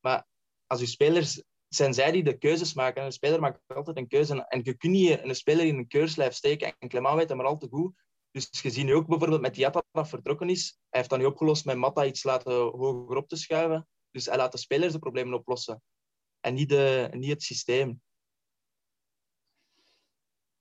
Maar 0.00 0.26
als 0.66 0.80
je 0.80 0.86
spelers, 0.86 1.42
zijn 1.74 1.94
zij 1.94 2.12
die 2.12 2.24
de 2.24 2.38
keuzes 2.38 2.74
maken. 2.74 3.00
En 3.00 3.06
een 3.06 3.12
speler 3.12 3.40
maakt 3.40 3.60
altijd 3.66 3.96
een 3.96 4.08
keuze. 4.08 4.46
En 4.48 4.60
je 4.62 4.74
kunt 4.74 4.92
niet 4.92 5.20
een 5.22 5.34
speler 5.34 5.66
in 5.66 5.78
een 5.78 5.88
keurslijf 5.88 6.34
steken. 6.34 6.74
En 6.78 6.88
Clement 6.88 7.16
weet 7.16 7.28
dat 7.28 7.36
maar 7.36 7.46
al 7.46 7.58
te 7.58 7.68
goed. 7.70 7.94
Dus 8.30 8.74
je 8.74 8.82
nu 8.82 8.94
ook 8.94 9.06
bijvoorbeeld 9.06 9.40
met 9.40 9.54
Diatta 9.54 9.82
dat 9.92 10.08
vertrokken 10.08 10.48
is. 10.48 10.78
Hij 10.88 11.00
heeft 11.00 11.10
dat 11.10 11.18
nu 11.18 11.24
opgelost 11.24 11.64
met 11.64 11.76
Matta 11.76 12.04
iets 12.04 12.22
laten 12.22 12.52
hoger 12.52 13.16
op 13.16 13.28
te 13.28 13.36
schuiven. 13.36 13.88
Dus 14.10 14.26
hij 14.26 14.36
laat 14.36 14.52
de 14.52 14.58
spelers 14.58 14.92
de 14.92 14.98
problemen 14.98 15.34
oplossen. 15.34 15.82
En 16.40 16.54
niet, 16.54 16.68
de, 16.68 17.08
niet 17.12 17.30
het 17.30 17.42
systeem. 17.42 18.00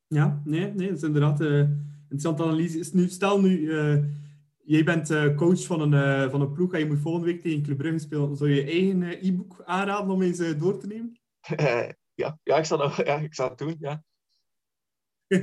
Ja, 0.08 0.42
nee, 0.46 0.74
nee, 0.74 0.88
dat 0.88 0.98
is 0.98 1.04
inderdaad 1.04 1.42
uh, 1.42 1.60
interessante 2.02 2.44
analyse. 2.44 2.80
Is 2.80 2.94
nu, 2.94 3.10
stel 3.10 3.42
nu, 3.42 3.60
uh, 3.60 4.06
jij 4.66 4.84
bent 4.84 5.12
uh, 5.12 5.36
coach 5.36 5.66
van 5.66 5.94
een, 5.94 6.32
van 6.32 6.42
een 6.42 6.52
ploeg 6.52 6.74
en 6.74 6.80
je 6.80 6.86
moet 6.86 7.00
volgende 7.00 7.28
week 7.28 7.42
tegen 7.42 7.64
Club 7.64 7.78
Brugge 7.78 8.00
spelen. 8.00 8.38
Zou 8.38 8.50
je 8.50 8.56
je 8.56 8.72
eigen 8.72 9.28
e-book 9.28 9.62
aanraden 9.66 10.10
om 10.10 10.22
eens 10.22 10.58
door 10.58 10.80
te 10.80 10.88
nemen? 10.88 11.20
ja, 12.22 12.40
ja, 12.44 12.58
ik 12.58 12.66
zal 12.66 12.78
dat, 12.78 12.96
ja, 13.08 13.18
ik 13.18 13.36
zal 13.36 13.50
het 13.50 13.58
doen, 13.58 13.76
ja. 13.80 14.04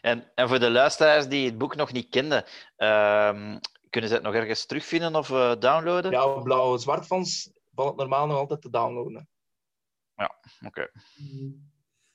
en, 0.00 0.32
en 0.34 0.48
voor 0.48 0.58
de 0.58 0.70
luisteraars 0.70 1.28
die 1.28 1.46
het 1.46 1.58
boek 1.58 1.76
nog 1.76 1.92
niet 1.92 2.08
kenden, 2.08 2.44
uh, 2.76 3.56
kunnen 3.90 4.10
ze 4.10 4.16
het 4.16 4.22
nog 4.22 4.34
ergens 4.34 4.66
terugvinden 4.66 5.16
of 5.16 5.30
uh, 5.30 5.54
downloaden? 5.58 6.10
Ja, 6.10 6.26
blauw-zwart 6.26 7.06
valt 7.06 7.50
het 7.74 7.96
normaal 7.96 8.26
nog 8.26 8.36
altijd 8.36 8.60
te 8.60 8.70
downloaden. 8.70 9.28
Ja, 10.14 10.34
oké. 10.66 10.90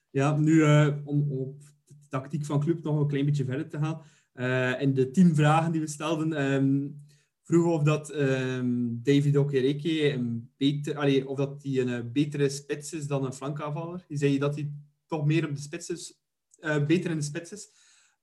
Ja, 0.09 0.35
nu 0.35 0.51
uh, 0.51 0.95
om 1.05 1.31
op 1.31 1.61
de 1.85 1.95
tactiek 2.09 2.45
van 2.45 2.59
club 2.59 2.83
nog 2.83 2.99
een 2.99 3.07
klein 3.07 3.25
beetje 3.25 3.45
verder 3.45 3.69
te 3.69 3.77
gaan. 3.77 4.01
Uh, 4.39 4.81
in 4.81 4.93
de 4.93 5.11
tien 5.11 5.35
vragen 5.35 5.71
die 5.71 5.81
we 5.81 5.87
stelden, 5.87 6.41
um, 6.53 7.01
vroegen 7.43 7.71
of 7.71 7.83
dat 7.83 8.15
um, 8.15 8.99
David 9.03 9.37
Okereke 9.37 10.13
een 10.13 10.51
beter, 10.57 10.97
allee, 10.97 11.27
of 11.27 11.37
dat 11.37 11.61
die 11.61 11.81
een 11.81 12.11
betere 12.11 12.49
spits 12.49 12.93
is 12.93 13.07
dan 13.07 13.25
een 13.25 13.33
flankaanvaller. 13.33 14.05
Die 14.07 14.17
zei 14.17 14.37
dat 14.37 14.55
hij 14.55 14.71
toch 15.05 15.25
meer 15.25 15.49
op 15.49 15.55
de 15.55 15.61
spits 15.61 15.89
is, 15.89 16.19
uh, 16.59 16.85
beter 16.85 17.11
in 17.11 17.17
de 17.17 17.23
spits 17.23 17.51
is. 17.51 17.69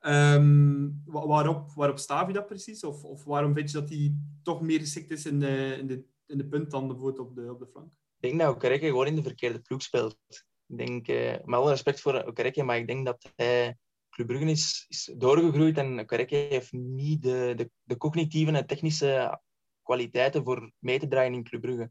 Um, 0.00 1.03
waarop, 1.05 1.70
waarop 1.72 1.98
staaf 1.98 2.27
je 2.27 2.33
dat 2.33 2.46
precies? 2.46 2.85
Of, 2.85 3.05
of 3.05 3.24
waarom 3.24 3.55
vind 3.55 3.70
je 3.70 3.81
dat 3.81 3.88
hij 3.88 4.14
toch 4.42 4.61
meer 4.61 4.81
geschikt 4.81 5.11
is 5.11 5.27
in 5.27 5.40
de, 5.40 5.77
in 5.79 5.87
de, 5.87 6.05
in 6.27 6.38
de 6.38 6.46
punt 6.46 6.70
dan 6.70 6.88
bijvoorbeeld 6.88 7.29
op 7.29 7.35
de, 7.35 7.50
op 7.50 7.59
de 7.59 7.66
flank? 7.66 7.92
Ik 8.20 8.31
denk 8.31 8.40
dat 8.40 8.55
Okereke 8.55 8.87
gewoon 8.87 9.07
in 9.07 9.16
de 9.16 9.22
verkeerde 9.22 9.61
ploeg 9.61 9.83
speelt. 9.83 10.18
Ik 10.66 10.77
denk, 10.77 11.09
uh, 11.09 11.31
met 11.44 11.55
alle 11.55 11.70
respect 11.70 12.00
voor 12.00 12.24
Okereke, 12.24 12.62
maar 12.62 12.79
ik 12.79 12.87
denk 12.87 13.07
dat 13.07 13.33
hij... 13.37 13.79
Club 14.14 14.27
Brugge 14.27 14.50
is, 14.50 14.85
is 14.88 15.12
doorgegroeid 15.16 15.79
en 15.79 16.00
Okereke 16.00 16.37
heeft 16.37 16.72
niet 16.72 17.22
de, 17.22 17.53
de, 17.57 17.70
de 17.83 17.96
cognitieve 17.96 18.53
en 18.53 18.66
technische 18.66 19.40
kwaliteiten 19.83 20.44
voor 20.44 20.72
mee 20.79 20.98
te 20.98 21.09
draaien 21.09 21.35
in 21.35 21.44
Club 21.44 21.61
Brugge. 21.61 21.90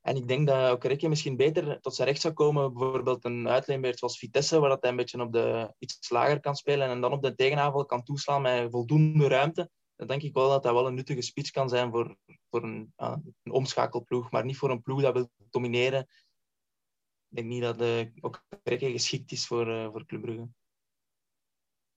En 0.00 0.16
ik 0.16 0.28
denk 0.28 0.46
dat 0.46 0.72
Okereke 0.72 1.08
misschien 1.08 1.36
beter 1.36 1.80
tot 1.80 1.94
zijn 1.94 2.08
recht 2.08 2.20
zou 2.20 2.34
komen. 2.34 2.72
Bijvoorbeeld 2.72 3.24
een 3.24 3.48
uitleenbeurt 3.48 3.98
zoals 3.98 4.18
Vitesse, 4.18 4.58
waar 4.58 4.68
dat 4.68 4.80
hij 4.80 4.90
een 4.90 4.96
beetje 4.96 5.20
op 5.20 5.32
de 5.32 5.74
iets 5.78 6.10
lager 6.10 6.40
kan 6.40 6.56
spelen 6.56 6.88
en 6.88 7.00
dan 7.00 7.12
op 7.12 7.22
de 7.22 7.34
tegenaanval 7.34 7.86
kan 7.86 8.02
toeslaan 8.02 8.42
met 8.42 8.70
voldoende 8.70 9.28
ruimte. 9.28 9.70
Dan 9.96 10.06
denk 10.06 10.22
ik 10.22 10.34
wel 10.34 10.48
dat 10.48 10.62
dat 10.62 10.72
wel 10.72 10.86
een 10.86 10.94
nuttige 10.94 11.22
speech 11.22 11.50
kan 11.50 11.68
zijn 11.68 11.90
voor, 11.90 12.16
voor 12.50 12.62
een, 12.62 12.94
omschakelploeg, 13.42 14.30
maar 14.30 14.44
niet 14.44 14.56
voor 14.56 14.70
een 14.70 14.82
ploeg 14.82 15.02
dat 15.02 15.12
wil 15.12 15.30
domineren. 15.50 16.00
Ik 17.30 17.36
denk 17.36 17.48
niet 17.48 17.62
dat 17.62 17.82
uh, 17.82 18.92
geschikt 18.92 19.32
is 19.32 19.46
voor, 19.46 19.68
uh, 19.68 19.90
voor 19.90 20.06
Club 20.06 20.20
Brugge. 20.20 20.48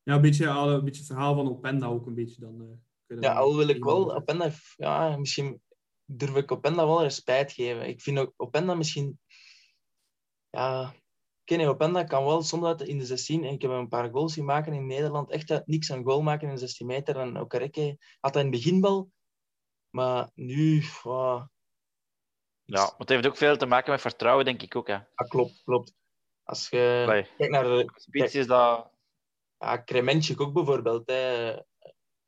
Ja, 0.04 0.16
een 0.16 0.22
beetje, 0.22 0.48
een 0.48 0.84
beetje 0.84 1.00
het 1.00 1.12
verhaal 1.12 1.36
van 1.36 1.50
Openda 1.50 1.88
ook 1.88 2.06
een 2.06 2.16
beetje 2.16 2.42
dan. 2.42 2.82
ja, 3.20 3.34
al 3.34 3.56
wil 3.56 3.68
ik 3.68 3.84
wel. 3.84 4.16
Openda, 4.16 4.52
ja, 4.76 5.18
misschien 5.18 5.62
durf 6.06 6.36
ik 6.36 6.52
Openda 6.52 6.86
wel 6.86 7.02
respect 7.02 7.52
geven. 7.52 7.88
Ik 7.88 8.02
vind 8.02 8.20
ook 8.20 8.34
Openda 8.38 8.74
misschien... 8.74 9.20
Ja, 10.50 10.94
Kenny 11.44 11.68
Openda 11.68 12.04
kan 12.04 12.26
wel 12.26 12.42
soms 12.42 12.82
in 12.82 12.98
de 12.98 13.06
16, 13.06 13.44
en 13.44 13.54
ik 13.54 13.62
heb 13.62 13.72
een 13.72 13.88
paar 13.88 14.10
goals 14.10 14.34
zien 14.34 14.46
maken 14.46 14.74
in 14.74 14.88
Nederland, 14.88 15.32
echt 15.32 15.66
niks 15.66 15.90
een 15.90 16.04
goal 16.04 16.22
maken 16.22 16.48
in 16.48 16.54
de 16.54 16.60
16 16.60 16.88
meter. 16.88 17.18
En 17.18 17.38
Okereke 17.38 17.98
had 18.20 18.34
hij 18.34 18.44
in 18.44 18.52
het 18.52 18.64
begin 18.64 19.10
maar 19.90 20.30
nu... 20.34 20.84
Wow. 21.04 21.48
Ja, 22.64 22.82
maar 22.82 22.94
het 22.98 23.10
heeft 23.10 23.28
ook 23.28 23.38
veel 23.38 23.58
te 23.58 23.66
maken 23.66 23.92
met 23.92 24.02
vertrouwen, 24.02 24.46
denk 24.46 24.62
ik 24.62 24.76
ook. 24.76 24.88
Hè. 24.88 24.94
Ja, 24.94 25.26
klopt, 25.28 25.62
klopt. 25.64 25.94
Als 26.44 26.70
je 26.70 27.04
Allee, 27.08 27.28
kijkt 27.38 27.54
naar... 27.54 27.64
De, 27.64 27.92
Spits 27.96 28.36
is 28.36 28.48
dat... 28.48 28.91
Ja, 29.62 29.78
Krementjik 29.78 30.42
ook 30.42 30.54
bijvoorbeeld. 30.54 31.08
Hè. 31.08 31.56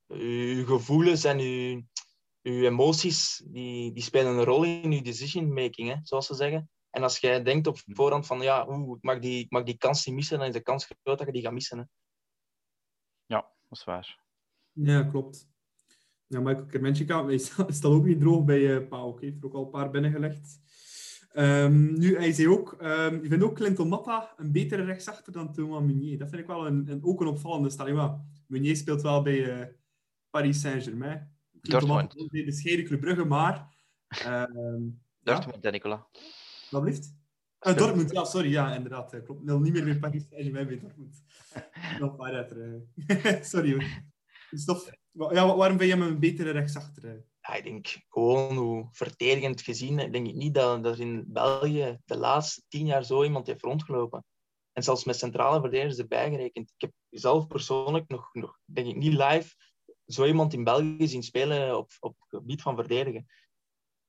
Uw 0.07 0.65
gevoelens 0.65 1.23
en 1.23 1.39
uw, 1.39 1.81
uw 2.41 2.63
emoties, 2.63 3.43
die, 3.45 3.91
die 3.91 4.03
spelen 4.03 4.37
een 4.37 4.43
rol 4.43 4.63
in 4.63 4.91
je 4.91 5.01
decision 5.01 5.53
making, 5.53 5.89
hè, 5.89 5.95
zoals 6.03 6.25
ze 6.25 6.35
zeggen. 6.35 6.69
En 6.89 7.03
als 7.03 7.19
jij 7.19 7.43
denkt 7.43 7.67
op 7.67 7.77
voorhand 7.85 8.25
van, 8.25 8.41
ja, 8.41 8.67
oeh, 8.67 8.97
ik, 8.97 9.03
mag 9.03 9.19
die, 9.19 9.43
ik 9.43 9.51
mag 9.51 9.63
die 9.63 9.77
kans 9.77 10.05
niet 10.05 10.15
missen, 10.15 10.37
dan 10.37 10.47
is 10.47 10.53
de 10.53 10.61
kans 10.61 10.85
groot 10.85 11.17
dat 11.17 11.27
je 11.27 11.33
die 11.33 11.41
gaat 11.41 11.53
missen. 11.53 11.77
Hè. 11.77 11.83
Ja, 13.25 13.41
dat 13.41 13.77
is 13.77 13.83
waar. 13.83 14.19
Ja, 14.71 15.03
klopt. 15.03 15.47
Ja, 16.27 16.39
Michael 16.39 16.65
Kermenchika 16.65 17.37
staat 17.37 17.85
ook 17.85 18.05
niet 18.05 18.19
droog 18.19 18.43
bij 18.43 18.59
uh, 18.59 18.87
Pauk. 18.87 19.19
Hij 19.19 19.29
heeft 19.29 19.43
er 19.43 19.47
ook 19.47 19.53
al 19.53 19.63
een 19.63 19.69
paar 19.69 19.89
binnengelegd. 19.89 20.59
Um, 21.35 21.99
nu, 21.99 22.17
hij 22.17 22.31
zei 22.31 22.47
ook, 22.47 22.77
um, 22.81 23.21
je 23.23 23.29
vindt 23.29 23.43
ook 23.43 23.55
Clinton 23.55 23.87
Matta 23.87 24.33
een 24.37 24.51
betere 24.51 24.83
rechtsachter 24.83 25.33
dan 25.33 25.53
Thomas 25.53 25.83
Meunier. 25.83 26.17
Dat 26.17 26.29
vind 26.29 26.41
ik 26.41 26.47
wel 26.47 26.67
een, 26.67 26.87
een, 26.91 27.03
ook 27.03 27.21
een 27.21 27.27
opvallende 27.27 27.69
stelling. 27.69 27.97
Maar 27.97 28.19
Meunier 28.47 28.75
speelt 28.75 29.01
wel 29.01 29.21
bij 29.21 29.59
uh, 29.59 29.65
Paris 30.29 30.61
Saint-Germain. 30.61 31.31
Dortmund. 31.51 32.11
De 32.11 32.43
bescheiden 32.45 32.85
Club 32.85 32.99
Brugge, 32.99 33.25
maar... 33.25 33.75
Um, 34.25 35.01
Dortmund, 35.19 35.63
ja? 35.63 35.69
Nicola. 35.69 36.07
Wat 36.69 36.81
blijft? 36.81 37.15
Uh, 37.61 37.77
Dortmund, 37.77 38.11
ja, 38.11 38.23
sorry. 38.23 38.49
Ja, 38.49 38.75
inderdaad. 38.75 39.13
Uh, 39.13 39.23
klopt. 39.23 39.43
niet 39.43 39.73
meer 39.73 39.83
bij 39.83 39.99
Paris 39.99 40.25
Saint-Germain, 40.29 40.67
bij 40.67 40.79
Dortmund. 40.79 41.23
Nog 41.99 42.19
uit. 42.19 42.55
sorry 43.51 43.71
hoor. 43.71 44.03
Stof. 44.51 44.91
Ja, 45.11 45.55
waarom 45.55 45.77
ben 45.77 45.87
je 45.87 45.93
hem 45.93 46.01
een 46.01 46.19
betere 46.19 46.51
rechtsachter? 46.51 47.23
Ja, 47.47 47.53
ik 47.53 47.63
denk 47.63 47.97
gewoon 48.09 48.55
hoe 48.55 48.87
verdedigend 48.91 49.61
gezien, 49.61 50.11
denk 50.11 50.33
niet 50.33 50.53
dat, 50.53 50.85
er 50.85 50.99
in 50.99 51.23
België 51.27 51.99
de 52.05 52.17
laatste 52.17 52.61
tien 52.67 52.85
jaar 52.85 53.03
zo 53.03 53.23
iemand 53.23 53.47
heeft 53.47 53.61
rondgelopen. 53.61 54.25
En 54.71 54.83
zelfs 54.83 55.03
met 55.03 55.17
centrale 55.17 55.59
verdedigers 55.59 55.97
erbij 55.97 56.29
gerekend. 56.29 56.73
Ik 56.75 56.81
heb 56.81 56.91
zelf 57.09 57.47
persoonlijk 57.47 58.07
nog, 58.07 58.33
nog 58.33 58.59
denk 58.65 58.87
ik 58.87 58.95
niet 58.95 59.13
live, 59.13 59.55
zo 60.05 60.25
iemand 60.25 60.53
in 60.53 60.63
België 60.63 61.07
zien 61.07 61.23
spelen 61.23 61.77
op, 61.77 61.91
op 61.99 62.15
het 62.19 62.29
gebied 62.29 62.61
van 62.61 62.75
verdedigen. 62.75 63.27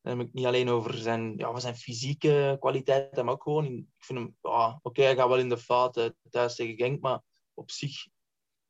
Dan 0.00 0.18
heb 0.18 0.26
ik 0.26 0.32
niet 0.32 0.46
alleen 0.46 0.68
over 0.68 0.94
zijn, 0.94 1.36
ja, 1.36 1.58
zijn 1.58 1.76
fysieke 1.76 2.56
kwaliteiten, 2.60 3.24
maar 3.24 3.34
ook 3.34 3.42
gewoon, 3.42 3.64
in, 3.64 3.78
ik 3.78 4.04
vind 4.04 4.18
hem, 4.18 4.36
ja, 4.42 4.78
oké, 4.82 5.02
hij 5.02 5.16
gaat 5.16 5.28
wel 5.28 5.38
in 5.38 5.48
de 5.48 5.58
fout 5.58 6.14
thuis 6.30 6.54
tegen 6.54 6.76
Genk, 6.76 7.00
maar 7.00 7.22
op 7.54 7.70
zich 7.70 8.06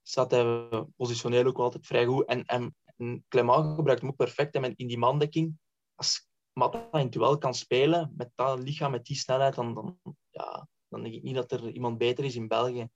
staat 0.02 0.30
hij 0.30 0.68
positioneel 0.96 1.46
ook 1.46 1.58
altijd 1.58 1.86
vrij 1.86 2.06
goed. 2.06 2.26
En, 2.26 2.44
en, 2.44 2.76
en 2.96 3.24
Clement 3.28 3.74
gebruikt 3.74 4.00
hem 4.00 4.10
ook 4.10 4.16
perfect. 4.16 4.54
En 4.54 4.76
in 4.76 4.86
die 4.86 4.98
mandekking, 4.98 5.58
als 5.94 6.28
Matta 6.52 6.88
in 6.92 6.98
het 6.98 7.12
duel 7.12 7.38
kan 7.38 7.54
spelen 7.54 8.12
met 8.16 8.30
dat 8.34 8.58
lichaam, 8.58 8.90
met 8.90 9.04
die 9.04 9.16
snelheid, 9.16 9.54
dan, 9.54 9.74
dan, 9.74 9.98
ja, 10.30 10.68
dan 10.88 11.02
denk 11.02 11.14
ik 11.14 11.22
niet 11.22 11.34
dat 11.34 11.52
er 11.52 11.70
iemand 11.70 11.98
beter 11.98 12.24
is 12.24 12.36
in 12.36 12.48
België. 12.48 12.88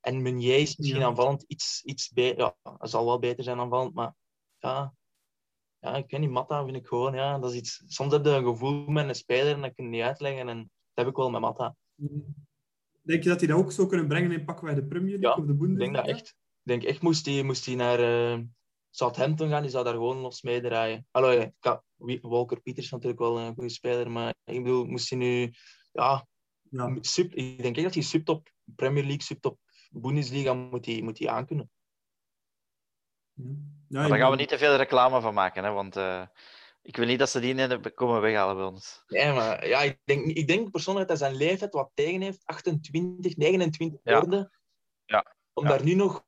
En 0.00 0.22
Meunier 0.22 0.58
is 0.58 0.76
misschien 0.76 1.00
ja. 1.00 1.06
aanvallend 1.06 1.42
iets, 1.42 1.82
iets 1.84 2.08
beter. 2.08 2.38
Ja, 2.38 2.56
hij 2.78 2.88
zal 2.88 3.04
wel 3.04 3.18
beter 3.18 3.44
zijn 3.44 3.58
aanvallend, 3.58 3.94
maar 3.94 4.14
ja, 4.58 4.94
ja, 5.80 5.96
ik 5.96 6.10
weet 6.10 6.20
niet, 6.20 6.30
Matta 6.30 6.64
vind 6.64 6.76
ik 6.76 6.86
gewoon, 6.86 7.14
ja, 7.14 7.38
dat 7.38 7.50
is 7.50 7.56
iets... 7.56 7.82
Soms 7.86 8.12
heb 8.12 8.24
je 8.24 8.30
een 8.30 8.44
gevoel 8.44 8.86
met 8.86 9.08
een 9.08 9.14
speler 9.14 9.54
en 9.54 9.60
dat 9.60 9.74
kun 9.74 9.84
je 9.84 9.90
niet 9.90 10.02
uitleggen. 10.02 10.48
En 10.48 10.56
dat 10.56 10.68
heb 10.94 11.06
ik 11.06 11.16
wel 11.16 11.30
met 11.30 11.40
Matta. 11.40 11.76
Denk 13.02 13.22
je 13.22 13.28
dat 13.28 13.38
hij 13.38 13.48
dat 13.48 13.58
ook 13.58 13.72
zou 13.72 13.88
kunnen 13.88 14.08
brengen 14.08 14.32
in 14.32 14.44
pakken 14.44 14.64
wij 14.64 14.74
de 14.74 14.84
Premier 14.84 15.18
League 15.18 15.28
ja, 15.28 15.42
of 15.42 15.46
de 15.46 15.54
Bundesliga? 15.54 15.84
ik 15.84 15.92
denk 15.94 16.06
dat 16.06 16.16
echt. 16.16 16.28
Ik 16.28 16.36
denk 16.62 16.82
echt, 16.82 17.02
moest 17.02 17.26
hij, 17.26 17.42
moest 17.42 17.66
hij 17.66 17.74
naar 17.74 18.00
uh, 18.00 18.44
Southampton 18.90 19.48
gaan, 19.48 19.62
die 19.62 19.70
zou 19.70 19.84
daar 19.84 19.92
gewoon 19.92 20.16
los 20.16 20.42
mee 20.42 20.60
draaien. 20.60 21.06
Allee, 21.10 21.52
Walker 22.20 22.60
Peters 22.60 22.84
is 22.84 22.92
natuurlijk 22.92 23.20
wel 23.20 23.38
een 23.38 23.54
goede 23.54 23.68
speler, 23.68 24.10
maar 24.10 24.34
ik 24.44 24.62
bedoel, 24.62 24.84
moest 24.84 25.10
hij 25.10 25.18
nu... 25.18 25.52
Ja, 25.92 26.26
ja. 26.70 26.96
Sub, 27.00 27.34
ik 27.34 27.62
denk 27.62 27.76
echt 27.76 27.84
dat 27.84 27.94
hij 27.94 28.02
subtop 28.02 28.50
Premier 28.64 29.02
League, 29.02 29.22
subtop 29.22 29.58
Bundesliga 29.90 30.54
moet 30.54 30.86
hij, 30.86 31.02
moet 31.02 31.18
hij 31.18 31.28
aankunnen. 31.28 31.70
Ja. 33.32 34.00
maar 34.00 34.08
daar 34.08 34.18
gaan 34.18 34.30
we 34.30 34.36
niet 34.36 34.48
te 34.48 34.58
veel 34.58 34.76
reclame 34.76 35.20
van 35.20 35.34
maken, 35.34 35.64
hè, 35.64 35.70
want 35.70 35.96
uh, 35.96 36.26
ik 36.82 36.96
wil 36.96 37.06
niet 37.06 37.18
dat 37.18 37.30
ze 37.30 37.40
die 37.40 37.54
net 37.54 37.94
komen 37.94 38.20
weghalen 38.20 38.56
bij 38.56 38.64
ons. 38.64 39.02
Nee, 39.06 39.32
maar 39.32 39.68
ja, 39.68 39.80
ik 39.80 39.98
denk, 40.04 40.26
ik 40.26 40.46
denk 40.46 40.70
persoonlijk 40.70 41.08
dat 41.08 41.18
hij 41.18 41.28
zijn 41.28 41.40
leeftijd 41.40 41.72
wat 41.72 41.90
tegen 41.94 42.20
heeft. 42.20 42.46
28, 42.46 43.36
29 43.36 44.00
ja. 44.02 44.20
worden. 44.20 44.50
Ja. 45.04 45.34
Om 45.52 45.64
ja. 45.64 45.70
daar 45.70 45.84
nu 45.84 45.94
nog 45.94 46.24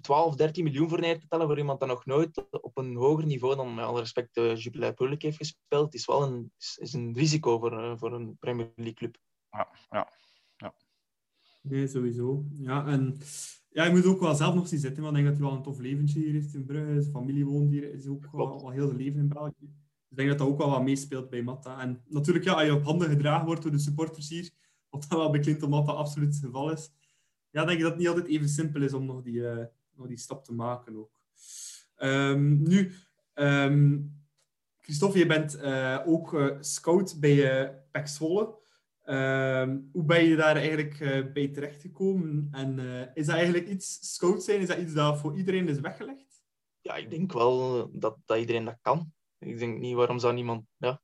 12, 0.00 0.36
13 0.36 0.64
miljoen 0.64 0.88
voor 0.88 1.00
neer 1.00 1.18
te 1.18 1.26
tellen 1.26 1.46
voor 1.46 1.58
iemand 1.58 1.80
dat 1.80 1.88
nog 1.88 2.06
nooit 2.06 2.48
op 2.50 2.78
een 2.78 2.96
hoger 2.96 3.26
niveau 3.26 3.56
dan 3.56 3.74
met 3.74 3.84
alle 3.84 4.00
respect 4.00 4.36
uh, 4.36 4.56
Jupiler 4.56 4.94
Public 4.94 5.22
heeft 5.22 5.36
gespeeld, 5.36 5.94
is 5.94 6.06
wel 6.06 6.22
een, 6.22 6.52
is, 6.58 6.78
is 6.80 6.92
een 6.92 7.14
risico 7.14 7.58
voor, 7.58 7.72
uh, 7.72 7.92
voor 7.96 8.12
een 8.12 8.36
Premier 8.38 8.72
League 8.76 8.94
club. 8.94 9.16
Ja, 9.50 9.68
ja. 9.90 10.08
ja. 10.56 10.74
Nee, 11.62 11.86
sowieso. 11.86 12.44
Ja, 12.52 12.86
en 12.86 13.18
ja, 13.68 13.84
je 13.84 13.90
moet 13.90 14.06
ook 14.06 14.20
wel 14.20 14.34
zelf 14.34 14.54
nog 14.54 14.68
zien 14.68 14.78
zitten, 14.78 15.02
want 15.02 15.16
ik 15.16 15.22
denk 15.22 15.34
dat 15.34 15.40
hij 15.40 15.50
wel 15.50 15.58
een 15.58 15.64
tof 15.64 15.78
leventje 15.78 16.18
hier 16.18 16.32
heeft 16.32 16.54
in 16.54 16.64
Brugge. 16.64 17.00
Zijn 17.00 17.14
familie 17.14 17.46
woont 17.46 17.70
hier, 17.70 17.92
is 17.92 18.06
ook 18.06 18.28
wel, 18.32 18.48
wel 18.48 18.70
heel 18.70 18.86
zijn 18.86 18.98
leven 18.98 19.20
in 19.20 19.28
België. 19.28 19.54
Dus 19.58 20.08
ik 20.08 20.16
denk 20.16 20.28
dat 20.28 20.38
dat 20.38 20.48
ook 20.48 20.58
wel 20.58 20.70
wat 20.70 20.82
meespeelt 20.82 21.30
bij 21.30 21.42
Matta. 21.42 21.80
En 21.80 22.02
natuurlijk, 22.06 22.44
ja, 22.44 22.52
als 22.52 22.62
je 22.62 22.74
op 22.74 22.84
handen 22.84 23.08
gedragen 23.08 23.46
wordt 23.46 23.62
door 23.62 23.70
de 23.70 23.78
supporters 23.78 24.28
hier, 24.28 24.50
wat 24.88 25.06
dan 25.08 25.18
wel 25.18 25.30
bij 25.30 25.40
Clinton 25.40 25.70
Matta 25.70 25.92
absoluut 25.92 26.34
het 26.34 26.44
geval 26.44 26.70
is, 26.70 26.90
ja, 27.50 27.64
denk 27.64 27.76
ik 27.76 27.80
dat 27.80 27.90
het 27.90 27.98
niet 27.98 28.08
altijd 28.08 28.26
even 28.26 28.48
simpel 28.48 28.82
is 28.82 28.92
om 28.92 29.04
nog 29.06 29.22
die, 29.22 29.34
uh, 29.34 29.64
nog 29.94 30.06
die 30.06 30.18
stap 30.18 30.44
te 30.44 30.52
maken 30.52 30.96
ook. 30.96 31.10
Um, 31.96 32.62
nu, 32.62 32.92
um, 33.34 34.14
Christophe, 34.78 35.18
je 35.18 35.26
bent 35.26 35.56
uh, 35.56 36.02
ook 36.06 36.32
uh, 36.32 36.56
scout 36.60 37.20
bij 37.20 37.34
uh. 37.34 38.48
Ehm, 39.04 39.78
hoe 39.92 40.04
ben 40.04 40.24
je 40.24 40.36
daar 40.36 40.56
eigenlijk 40.56 40.98
bij 41.32 41.48
terechtgekomen? 41.48 42.48
En 42.52 42.78
is 43.14 43.26
dat 43.26 43.34
eigenlijk 43.34 43.68
iets, 43.68 44.12
scout 44.14 44.42
zijn, 44.42 44.60
is 44.60 44.68
dat 44.68 44.78
iets 44.78 44.92
dat 44.92 45.18
voor 45.18 45.36
iedereen 45.36 45.68
is 45.68 45.80
weggelegd? 45.80 46.42
Ja, 46.80 46.94
ik 46.94 47.10
denk 47.10 47.32
wel 47.32 47.90
dat, 47.92 48.16
dat 48.24 48.38
iedereen 48.38 48.64
dat 48.64 48.78
kan. 48.82 49.12
Ik 49.38 49.58
denk 49.58 49.78
niet 49.78 49.94
waarom 49.94 50.18
zou 50.18 50.34
niemand... 50.34 50.64
Ja, 50.76 51.02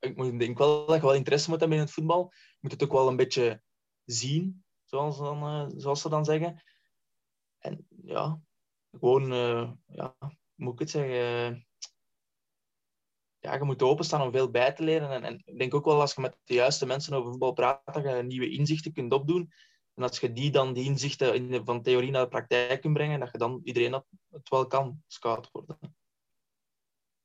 ik 0.00 0.38
denk 0.38 0.58
wel 0.58 0.86
dat 0.86 0.96
je 0.96 1.02
wel 1.02 1.14
interesse 1.14 1.50
moet 1.50 1.60
hebben 1.60 1.78
in 1.78 1.84
het 1.84 1.92
voetbal. 1.92 2.28
Je 2.32 2.58
moet 2.60 2.72
het 2.72 2.82
ook 2.82 2.92
wel 2.92 3.08
een 3.08 3.16
beetje 3.16 3.62
zien, 4.04 4.64
zoals, 4.90 5.18
dan, 5.18 5.42
uh, 5.44 5.66
zoals 5.76 6.00
ze 6.00 6.08
dan 6.08 6.24
zeggen. 6.24 6.62
En 7.58 7.86
ja, 8.02 8.40
gewoon, 8.90 9.32
ja, 9.86 10.16
moet 10.54 10.72
ik 10.72 10.78
het 10.78 10.90
zeggen 10.90 11.64
ja, 13.40 13.54
je 13.54 13.64
moet 13.64 13.82
openstaan 13.82 14.22
om 14.22 14.32
veel 14.32 14.50
bij 14.50 14.72
te 14.72 14.82
leren. 14.82 15.10
En, 15.10 15.24
en, 15.24 15.42
ik 15.44 15.58
denk 15.58 15.74
ook 15.74 15.84
wel 15.84 16.00
als 16.00 16.14
je 16.14 16.20
met 16.20 16.36
de 16.44 16.54
juiste 16.54 16.86
mensen 16.86 17.14
over 17.14 17.30
voetbal 17.30 17.52
praat, 17.52 17.80
dat 17.84 18.02
je 18.02 18.22
nieuwe 18.22 18.50
inzichten 18.50 18.92
kunt 18.92 19.12
opdoen. 19.12 19.52
En 19.94 20.02
als 20.02 20.20
je 20.20 20.32
die 20.32 20.50
dan, 20.50 20.72
die 20.72 20.84
inzichten 20.84 21.34
in 21.34 21.64
van 21.64 21.82
theorie 21.82 22.10
naar 22.10 22.22
de 22.22 22.28
praktijk 22.28 22.80
kunt 22.80 22.94
brengen, 22.94 23.20
dat 23.20 23.32
je 23.32 23.38
dan 23.38 23.60
iedereen 23.62 23.90
dat, 23.90 24.06
het 24.30 24.48
wel 24.48 24.66
kan 24.66 25.02
scout 25.06 25.50
worden. 25.52 25.78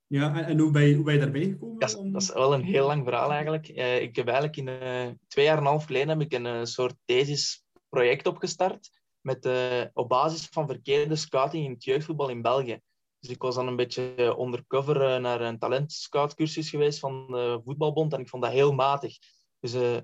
Ja, 0.08 0.45
en, 0.45 0.60
hoe, 0.60 0.72
ben 0.72 0.84
je, 0.84 0.95
hoe 0.95 1.03
ben 1.03 1.14
je 1.14 1.20
daarbij 1.20 1.41
gekomen? 1.41 1.76
Ja, 1.80 2.12
Dat 2.12 2.22
is 2.22 2.34
wel 2.34 2.53
een 2.53 2.64
heel 2.64 2.88
lang 2.88 3.03
verhaal 3.03 3.32
eigenlijk. 3.32 3.70
Uh, 3.70 4.01
ik 4.01 4.16
heb 4.16 4.28
eigenlijk 4.28 4.58
in 4.58 4.68
uh, 4.68 5.14
twee 5.28 5.45
jaar 5.45 5.58
en 5.58 5.64
een 5.64 5.70
half 5.70 5.86
geleden 5.86 6.10
heb 6.10 6.22
ik 6.22 6.34
een 6.34 6.45
uh, 6.45 6.64
soort 6.64 6.95
thesisproject 7.06 8.28
opgestart 8.28 8.89
met, 9.22 9.49
op 9.93 10.10
basis 10.10 10.47
van 10.47 10.68
verkeerde 10.68 11.16
scouting 11.16 11.66
in 11.66 11.72
het 11.72 11.84
jeugdvoetbal 11.84 12.30
in 12.30 12.41
België. 12.41 12.80
Dus 13.20 13.34
ik 13.34 13.41
was 13.41 13.56
dan 13.56 13.68
een 13.68 13.76
beetje 13.76 14.36
undercover 14.39 15.01
eh, 15.01 15.22
naar 15.22 15.41
een 15.41 15.60
talentscoutcursus 15.60 16.70
geweest 16.70 16.99
van 16.99 17.28
de 17.28 17.62
voetbalbond 17.64 18.14
en 18.14 18.20
ik 18.20 18.30
vond 18.30 18.43
dat 18.43 18.51
heel 18.51 18.74
matig. 18.74 19.18
Dus 19.60 20.01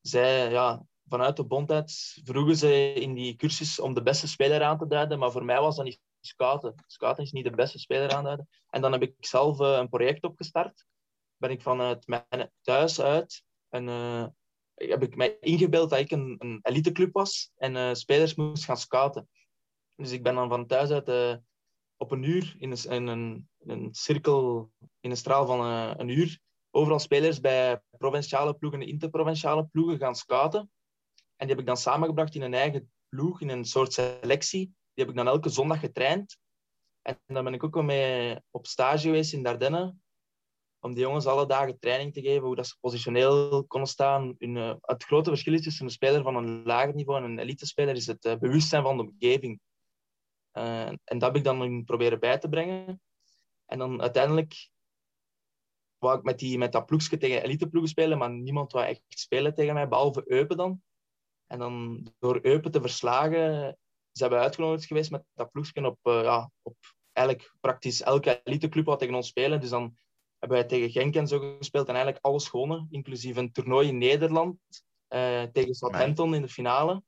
zij, 0.00 0.50
ja, 0.50 0.84
vanuit 1.08 1.36
de 1.36 1.44
bond 1.44 1.70
uit 1.70 2.20
vroegen 2.24 2.56
ze 2.56 2.92
in 2.92 3.14
die 3.14 3.36
cursus 3.36 3.80
om 3.80 3.94
de 3.94 4.02
beste 4.02 4.28
speler 4.28 4.62
aan 4.62 4.78
te 4.78 4.86
duiden, 4.86 5.18
maar 5.18 5.30
voor 5.30 5.44
mij 5.44 5.60
was 5.60 5.76
dat 5.76 5.84
niet 5.84 6.00
scouten. 6.28 6.74
Scouten 6.86 7.24
is 7.24 7.32
niet 7.32 7.44
de 7.44 7.50
beste 7.50 7.78
speler 7.78 8.14
aanduiden. 8.14 8.48
En 8.70 8.80
dan 8.80 8.92
heb 8.92 9.02
ik 9.02 9.14
zelf 9.18 9.60
uh, 9.60 9.76
een 9.76 9.88
project 9.88 10.24
opgestart. 10.24 10.86
Ben 11.36 11.50
ik 11.50 11.62
vanuit 11.62 12.06
mijn 12.06 12.50
thuis 12.60 13.00
uit 13.00 13.42
en 13.68 13.86
heb 14.74 15.02
ik 15.02 15.16
mij 15.16 15.36
ingebeeld 15.40 15.90
dat 15.90 15.98
ik 15.98 16.10
een, 16.10 16.36
een 16.38 16.58
eliteclub 16.62 17.12
was 17.12 17.50
en 17.56 17.96
spelers 17.96 18.34
moest 18.34 18.64
gaan 18.64 18.76
scouten. 18.76 19.28
Dus 19.96 20.10
ik 20.10 20.22
ben 20.22 20.34
dan 20.34 20.48
van 20.48 20.66
thuis 20.66 20.90
uit 20.90 21.40
op 21.98 22.10
een 22.10 22.22
uur 22.22 22.54
in 22.58 22.70
een, 22.70 22.90
in 22.90 23.06
een, 23.06 23.48
een 23.58 23.88
cirkel, 23.94 24.70
in 25.00 25.10
een 25.10 25.16
straal 25.16 25.46
van 25.46 25.60
eh, 25.60 25.92
een, 25.96 26.08
uur, 26.08 26.40
overal 26.70 26.98
spelers 26.98 27.40
bij 27.40 27.80
provinciale 27.98 28.54
ploegen 28.54 28.80
en 28.80 28.88
interprovinciale 28.88 29.66
ploegen 29.66 29.98
gaan 29.98 30.16
scouten. 30.16 30.60
En 31.36 31.46
die 31.46 31.48
heb 31.48 31.58
ik 31.58 31.66
dan 31.66 31.76
samengebracht 31.76 32.34
in 32.34 32.42
een 32.42 32.54
eigen 32.54 32.92
ploeg, 33.08 33.40
in 33.40 33.48
een 33.48 33.64
soort 33.64 33.92
selectie. 33.92 34.74
Die 34.98 35.06
heb 35.06 35.16
ik 35.16 35.22
dan 35.22 35.32
elke 35.32 35.48
zondag 35.48 35.80
getraind. 35.80 36.38
En 37.02 37.18
dan 37.26 37.44
ben 37.44 37.54
ik 37.54 37.64
ook 37.64 37.74
wel 37.74 37.82
mee 37.82 38.36
op 38.50 38.66
stage 38.66 39.02
geweest 39.02 39.32
in 39.32 39.42
Dardenne, 39.42 39.94
om 40.78 40.94
die 40.94 41.02
jongens 41.02 41.26
alle 41.26 41.46
dagen 41.46 41.78
training 41.78 42.12
te 42.12 42.20
geven, 42.20 42.46
hoe 42.46 42.56
dat 42.56 42.66
ze 42.66 42.76
positioneel 42.80 43.64
konden 43.66 43.88
staan. 43.88 44.36
Eh, 44.38 44.74
het 44.80 45.04
grote 45.04 45.30
verschil 45.30 45.52
is 45.52 45.62
tussen 45.62 45.84
een 45.84 45.90
speler 45.90 46.22
van 46.22 46.36
een 46.36 46.62
lager 46.62 46.94
niveau 46.94 47.18
en 47.18 47.30
een 47.30 47.38
elite-speler 47.38 47.96
is 47.96 48.06
het 48.06 48.24
uh, 48.24 48.36
bewustzijn 48.36 48.82
van 48.82 48.96
de 48.96 49.02
omgeving. 49.02 49.60
Uh, 50.52 50.86
en 50.86 50.98
dat 51.04 51.22
heb 51.22 51.36
ik 51.36 51.44
dan 51.44 51.84
proberen 51.84 52.20
bij 52.20 52.38
te 52.38 52.48
brengen. 52.48 53.00
En 53.66 53.78
dan 53.78 54.00
uiteindelijk 54.00 54.70
wou 55.98 56.18
ik 56.18 56.24
met, 56.24 56.38
die, 56.38 56.58
met 56.58 56.72
dat 56.72 56.86
ploegje 56.86 57.16
tegen 57.16 57.42
eliteploegen 57.42 57.90
spelen, 57.90 58.18
maar 58.18 58.30
niemand 58.30 58.72
wou 58.72 58.86
echt 58.86 59.02
spelen 59.08 59.54
tegen 59.54 59.74
mij, 59.74 59.88
behalve 59.88 60.22
Eupen 60.26 60.56
dan. 60.56 60.82
En 61.46 61.58
dan 61.58 62.06
door 62.18 62.38
Eupen 62.42 62.70
te 62.70 62.80
verslagen, 62.80 63.78
zijn 64.18 64.30
we 64.30 64.36
uitgenodigd 64.36 64.86
geweest 64.86 65.10
met 65.10 65.24
dat 65.34 65.50
ploegje 65.50 65.86
op, 65.86 65.98
uh, 66.02 66.22
ja, 66.22 66.50
op 66.62 66.76
eigenlijk 67.12 67.54
praktisch 67.60 68.02
elke 68.02 68.40
eliteclub 68.44 68.84
wat 68.84 68.98
tegen 68.98 69.14
ons 69.14 69.28
spelen. 69.28 69.60
Dus 69.60 69.70
dan 69.70 69.96
hebben 70.38 70.58
wij 70.58 70.66
tegen 70.66 70.90
Genk 70.90 71.14
en 71.14 71.26
zo 71.26 71.56
gespeeld 71.58 71.88
en 71.88 71.94
eigenlijk 71.94 72.24
alles 72.24 72.48
gewonnen, 72.48 72.86
inclusief 72.90 73.36
een 73.36 73.52
toernooi 73.52 73.88
in 73.88 73.98
Nederland 73.98 74.58
uh, 75.08 75.42
tegen 75.42 75.74
Southampton 75.74 76.34
in 76.34 76.42
de 76.42 76.48
finale. 76.48 77.02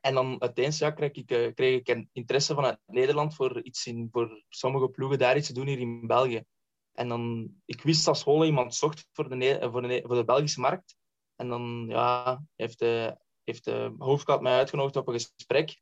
En 0.00 0.14
dan 0.14 0.40
uiteindelijk 0.40 0.98
ja, 0.98 1.08
kreeg, 1.08 1.24
ik, 1.24 1.30
uh, 1.30 1.54
kreeg 1.54 1.80
ik 1.80 2.06
interesse 2.12 2.54
vanuit 2.54 2.78
Nederland 2.86 3.34
voor, 3.34 3.62
iets 3.62 3.86
in, 3.86 4.08
voor 4.10 4.42
sommige 4.48 4.88
ploegen 4.88 5.18
daar 5.18 5.36
iets 5.36 5.46
te 5.46 5.54
doen 5.54 5.66
hier 5.66 5.78
in 5.78 6.06
België. 6.06 6.44
En 6.92 7.08
dan, 7.08 7.50
ik 7.64 7.82
wist 7.82 8.04
dat 8.04 8.18
school 8.18 8.44
iemand 8.44 8.74
zocht 8.74 9.08
voor 9.12 9.28
de, 9.28 9.68
voor 9.70 9.82
de, 9.82 10.02
voor 10.06 10.16
de 10.16 10.24
Belgische 10.24 10.60
markt. 10.60 10.96
En 11.36 11.48
dan 11.48 11.84
ja, 11.88 12.42
heeft, 12.56 12.78
de, 12.78 13.16
heeft 13.44 13.64
de 13.64 13.94
hoofdkaart 13.98 14.40
mij 14.40 14.56
uitgenodigd 14.56 14.96
op 14.96 15.08
een 15.08 15.14
gesprek. 15.14 15.80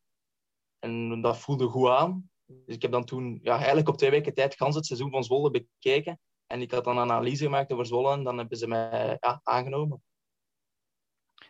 En 0.80 1.20
dat 1.20 1.38
voelde 1.38 1.66
goed 1.66 1.88
aan. 1.88 2.30
Dus 2.46 2.74
ik 2.74 2.82
heb 2.82 2.92
dan 2.92 3.04
toen 3.04 3.38
ja, 3.42 3.56
eigenlijk 3.56 3.88
op 3.88 3.96
twee 3.96 4.10
weken 4.10 4.34
tijd 4.34 4.54
gans 4.54 4.74
het 4.74 4.86
seizoen 4.86 5.10
van 5.10 5.24
Zwolle 5.24 5.50
bekeken. 5.50 6.20
En 6.46 6.60
ik 6.60 6.70
had 6.70 6.84
dan 6.84 6.98
een 6.98 7.10
analyse 7.10 7.44
gemaakt 7.44 7.72
over 7.72 7.86
Zwolle 7.86 8.12
en 8.12 8.24
dan 8.24 8.38
hebben 8.38 8.58
ze 8.58 8.66
mij 8.66 9.16
ja, 9.20 9.40
aangenomen. 9.42 10.02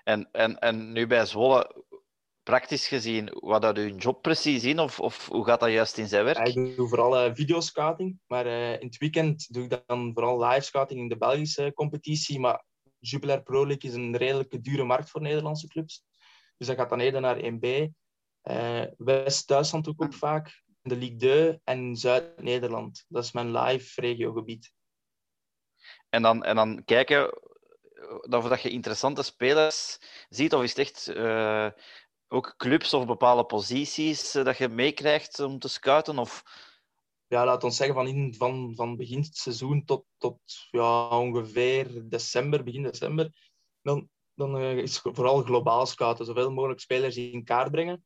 En, 0.05 0.29
en, 0.33 0.59
en 0.59 0.93
nu 0.93 1.07
bij 1.07 1.27
Zwolle, 1.27 1.85
praktisch 2.43 2.89
gezien, 2.89 3.29
wat 3.41 3.63
dat 3.63 3.77
uw 3.77 3.97
job 3.97 4.23
precies 4.23 4.65
in? 4.65 4.79
Of, 4.79 5.01
of 5.01 5.29
hoe 5.29 5.45
gaat 5.45 5.61
dat 5.61 5.71
juist 5.71 5.99
in 5.99 6.09
zijn 6.09 6.25
werk? 6.25 6.49
ik 6.49 6.77
doe 6.77 6.89
vooral 6.89 7.27
uh, 7.27 7.35
videoscouting, 7.35 8.19
maar 8.27 8.47
uh, 8.47 8.73
in 8.73 8.87
het 8.87 8.99
weekend 8.99 9.53
doe 9.53 9.65
ik 9.65 9.83
dan 9.87 10.11
vooral 10.15 10.45
live 10.45 10.65
scouting 10.65 11.01
in 11.01 11.09
de 11.09 11.17
Belgische 11.17 11.73
competitie. 11.75 12.41
Maar 12.41 12.65
Jupiler 12.99 13.43
Pro 13.43 13.67
League 13.67 13.91
is 13.91 13.97
een 13.97 14.17
redelijk 14.17 14.65
dure 14.65 14.85
markt 14.85 15.11
voor 15.11 15.21
Nederlandse 15.21 15.69
clubs. 15.69 16.05
Dus 16.57 16.67
dat 16.67 16.77
gaat 16.77 16.91
dan 16.91 17.01
eerder 17.01 17.21
naar 17.21 17.37
1B. 17.37 17.89
Uh, 18.45 18.83
eh, 18.83 18.89
West-Duitsland 18.97 19.89
ook, 19.89 20.03
ook 20.03 20.15
vaak. 20.15 20.63
De 20.83 20.97
Ligue 20.97 21.17
2 21.17 21.61
en 21.65 21.97
Zuid-Nederland. 21.97 23.05
Dat 23.09 23.25
is 23.25 23.33
mijn 23.33 23.57
live 23.57 24.01
regiogebied. 24.01 24.73
En 26.09 26.23
dan, 26.23 26.45
en 26.45 26.57
dan 26.57 26.85
kijken 26.85 27.49
of 28.21 28.49
dat 28.49 28.63
je 28.63 28.71
interessante 28.71 29.23
spelers 29.23 29.99
ziet, 30.29 30.55
of 30.55 30.63
is 30.63 30.77
het 30.77 30.79
echt 30.79 31.13
ook 32.33 32.55
clubs 32.57 32.95
of 32.95 33.07
bepaalde 33.07 33.45
posities 33.45 34.35
eh, 34.35 34.45
dat 34.45 34.59
je 34.59 34.69
meekrijgt 34.69 35.41
om 35.41 35.59
te 35.59 35.69
scouten? 35.69 36.19
Of... 36.19 36.43
Ja, 37.27 37.45
laat 37.45 37.65
ons 37.65 37.77
zeggen 37.77 37.97
van, 37.97 38.07
in, 38.07 38.35
van, 38.35 38.73
van 38.75 38.97
begin 38.97 39.21
het 39.21 39.37
seizoen 39.37 39.85
tot, 39.85 40.05
tot 40.19 40.41
ja, 40.71 41.19
ongeveer 41.19 42.09
december, 42.09 42.65
begin 42.65 42.83
december. 42.83 43.53
Dan, 43.83 44.09
dan 44.35 44.57
uh, 44.57 44.77
is 44.77 45.03
het 45.03 45.15
vooral 45.17 45.43
globaal 45.43 45.87
scouten. 45.87 46.25
Zoveel 46.25 46.53
mogelijk 46.53 46.81
spelers 46.81 47.17
in 47.17 47.45
kaart 47.45 47.71
brengen. 47.71 48.05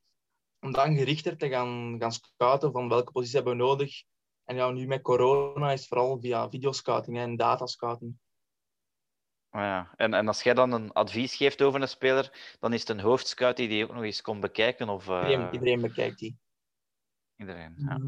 Om 0.65 0.73
dan 0.73 0.97
gerichter 0.97 1.37
te 1.37 1.49
gaan, 1.49 1.97
gaan 1.99 2.13
scouten 2.13 2.73
van 2.73 2.89
welke 2.89 3.13
positie 3.13 3.37
hebben 3.37 3.57
we 3.57 3.63
nodig. 3.63 4.03
En 4.45 4.57
ja, 4.57 4.71
nu 4.71 4.87
met 4.87 5.03
corona 5.03 5.73
is 5.73 5.79
het 5.79 5.89
vooral 5.89 6.21
via 6.21 6.51
videoscouting 6.51 7.19
en 7.19 7.37
datascouting. 7.37 8.15
Oh 9.51 9.61
ja. 9.61 9.93
en, 9.97 10.15
en 10.15 10.27
als 10.27 10.43
jij 10.43 10.55
dan 10.55 10.73
een 10.73 10.93
advies 10.93 11.37
geeft 11.37 11.63
over 11.63 11.83
een 11.83 11.89
speler, 11.89 12.57
dan 12.61 12.73
is 12.73 12.81
het 12.81 12.89
een 12.89 13.01
hoofdscout 13.01 13.57
die 13.57 13.69
die 13.69 13.85
ook 13.85 13.95
nog 13.95 14.03
eens 14.03 14.23
komt 14.23 14.41
bekijken? 14.41 14.89
Of, 14.89 15.09
uh... 15.09 15.21
iedereen, 15.29 15.53
iedereen, 15.53 15.81
bekijkt 15.81 16.19
die. 16.19 16.39
Iedereen, 17.37 17.75
ja. 17.77 18.01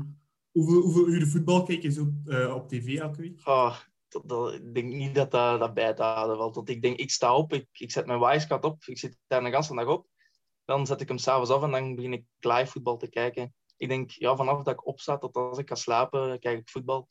Hoeveel, 0.51 0.81
hoeveel 0.81 1.09
uur 1.09 1.27
voetbal 1.27 1.63
kijk 1.63 1.83
je 1.83 1.91
zo 1.91 2.13
uh, 2.25 2.55
op 2.55 2.69
tv 2.69 2.99
elke 2.99 3.21
week? 3.21 3.41
Oh, 3.45 3.79
dat, 4.09 4.29
dat, 4.29 4.53
ik 4.53 4.75
denk 4.75 4.93
niet 4.93 5.15
dat 5.15 5.31
dat, 5.31 5.61
dat 5.61 5.75
bij 5.75 5.95
te 5.95 6.03
houden 6.03 6.37
valt. 6.37 6.55
Want 6.55 6.69
ik 6.69 6.83
denk, 6.83 6.99
ik 6.99 7.11
sta 7.11 7.37
op, 7.37 7.53
ik, 7.53 7.69
ik 7.73 7.91
zet 7.91 8.07
mijn 8.07 8.21
wijskat 8.21 8.65
op, 8.65 8.85
ik 8.85 8.99
zit 8.99 9.19
daar 9.27 9.45
een 9.45 9.55
hele 9.55 9.75
dag 9.75 9.87
op. 9.87 10.07
Dan 10.67 10.87
zet 10.87 11.01
ik 11.01 11.09
hem 11.09 11.19
s'avonds 11.19 11.51
af 11.51 11.63
en 11.63 11.71
dan 11.71 11.95
begin 11.95 12.13
ik 12.13 12.25
live 12.39 12.67
voetbal 12.67 12.97
te 12.97 13.09
kijken. 13.09 13.55
Ik 13.77 13.89
denk, 13.89 14.11
ja, 14.11 14.37
vanaf 14.37 14.63
dat 14.63 14.75
ik 14.75 14.87
opsta 14.87 15.19
tot 15.19 15.37
als 15.37 15.59
ik 15.59 15.69
ga 15.69 15.75
slapen, 15.75 16.39
kijk 16.39 16.59
ik 16.59 16.69
voetbal. 16.69 17.09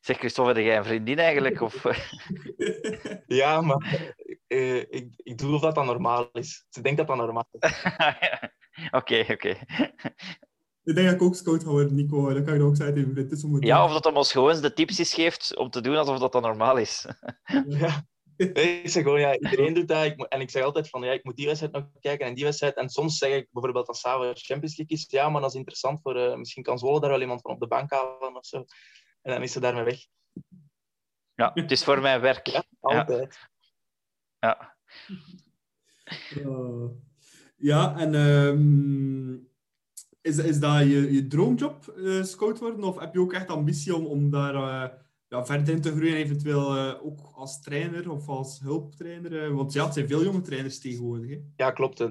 Zeg 0.00 0.18
Christophe, 0.18 0.52
heb 0.52 0.64
jij 0.64 0.76
een 0.76 0.84
vriendin 0.84 1.18
eigenlijk? 1.18 1.60
Of... 1.60 1.84
ja, 3.26 3.60
maar 3.60 4.14
uh, 4.48 4.76
ik, 4.76 5.12
ik 5.16 5.38
doe 5.38 5.54
of 5.54 5.60
dat 5.60 5.74
dat 5.74 5.84
normaal 5.84 6.28
is. 6.32 6.66
Ze 6.68 6.80
denkt 6.80 6.98
dat 6.98 7.06
dat 7.06 7.16
normaal 7.16 7.48
is. 7.50 7.84
Oké, 8.90 9.24
oké. 9.30 9.56
Ik 10.84 10.94
denk 10.94 11.06
dat 11.06 11.14
ik 11.14 11.22
ook 11.22 11.34
scout 11.34 11.62
hou, 11.62 11.90
Nico. 11.92 12.32
Dat 12.32 12.44
kan 12.44 12.54
je 12.54 12.62
ook 12.62 12.76
zeggen. 12.76 13.14
Dit 13.14 13.32
is 13.32 13.44
ja, 13.58 13.84
of 13.84 13.92
dat 13.92 14.04
hem 14.04 14.16
ons 14.16 14.32
gewoon 14.32 14.60
de 14.60 14.72
tips 14.72 15.14
geeft 15.14 15.56
om 15.56 15.70
te 15.70 15.80
doen 15.80 15.96
alsof 15.96 16.18
dat, 16.18 16.32
dat 16.32 16.42
normaal 16.42 16.76
is. 16.76 17.06
ja. 17.68 18.06
Ik 18.82 18.88
zeg 18.88 19.02
gewoon, 19.02 19.20
ja, 19.20 19.38
iedereen 19.38 19.74
doet 19.74 19.88
dat. 19.88 20.04
Ik 20.04 20.16
moet, 20.16 20.28
en 20.28 20.40
ik 20.40 20.50
zeg 20.50 20.62
altijd 20.62 20.88
van, 20.88 21.02
ja, 21.02 21.12
ik 21.12 21.24
moet 21.24 21.36
die 21.36 21.46
wedstrijd 21.46 21.72
nog 21.72 21.84
kijken 22.00 22.26
en 22.26 22.34
die 22.34 22.44
wedstrijd. 22.44 22.76
En 22.76 22.88
soms 22.88 23.18
zeg 23.18 23.32
ik 23.32 23.48
bijvoorbeeld 23.50 23.88
als 23.88 24.00
Sava 24.00 24.32
Champions 24.34 24.76
League 24.76 24.96
is, 24.96 25.04
ja, 25.08 25.28
maar 25.28 25.40
dat 25.40 25.50
is 25.50 25.56
interessant 25.56 26.00
voor... 26.02 26.16
Uh, 26.16 26.34
misschien 26.34 26.62
kan 26.62 26.78
Zwolle 26.78 27.00
daar 27.00 27.10
wel 27.10 27.20
iemand 27.20 27.40
van 27.40 27.50
op 27.50 27.60
de 27.60 27.66
bank 27.66 27.90
halen 27.90 28.36
of 28.36 28.46
zo. 28.46 28.64
En 29.22 29.32
dan 29.32 29.42
is 29.42 29.52
ze 29.52 29.60
daarmee 29.60 29.84
weg. 29.84 30.06
Ja, 31.34 31.50
het 31.54 31.70
is 31.70 31.84
voor 31.84 32.00
mijn 32.00 32.20
werk. 32.20 32.46
Ja, 32.46 32.64
altijd. 32.80 33.38
Ja. 34.38 34.76
Uh, 36.36 36.88
ja, 37.56 37.96
en 37.96 38.14
um, 38.14 39.48
is, 40.20 40.38
is 40.38 40.60
dat 40.60 40.80
je, 40.80 41.12
je 41.12 41.26
droomjob, 41.26 41.94
uh, 41.96 42.22
scout 42.22 42.58
worden? 42.58 42.84
Of 42.84 42.98
heb 42.98 43.14
je 43.14 43.20
ook 43.20 43.32
echt 43.32 43.48
ambitie 43.48 43.94
om, 43.94 44.06
om 44.06 44.30
daar 44.30 44.54
uh, 44.54 44.98
ja, 45.34 45.46
verder 45.46 45.74
in 45.74 45.80
te 45.80 45.90
groeien, 45.90 46.16
eventueel 46.16 46.76
eh, 46.76 47.06
ook 47.06 47.32
als 47.34 47.60
trainer 47.60 48.10
of 48.10 48.28
als 48.28 48.60
hulptrainer? 48.60 49.44
eh, 49.44 49.54
want 49.54 49.72
ja, 49.72 49.84
het 49.84 49.94
zijn 49.94 50.08
veel 50.08 50.22
jonge 50.22 50.40
trainers 50.40 50.78
tegenwoordig. 50.78 51.30
Hè? 51.30 51.38
Ja, 51.56 51.70
klopt. 51.70 51.98
De, 51.98 52.08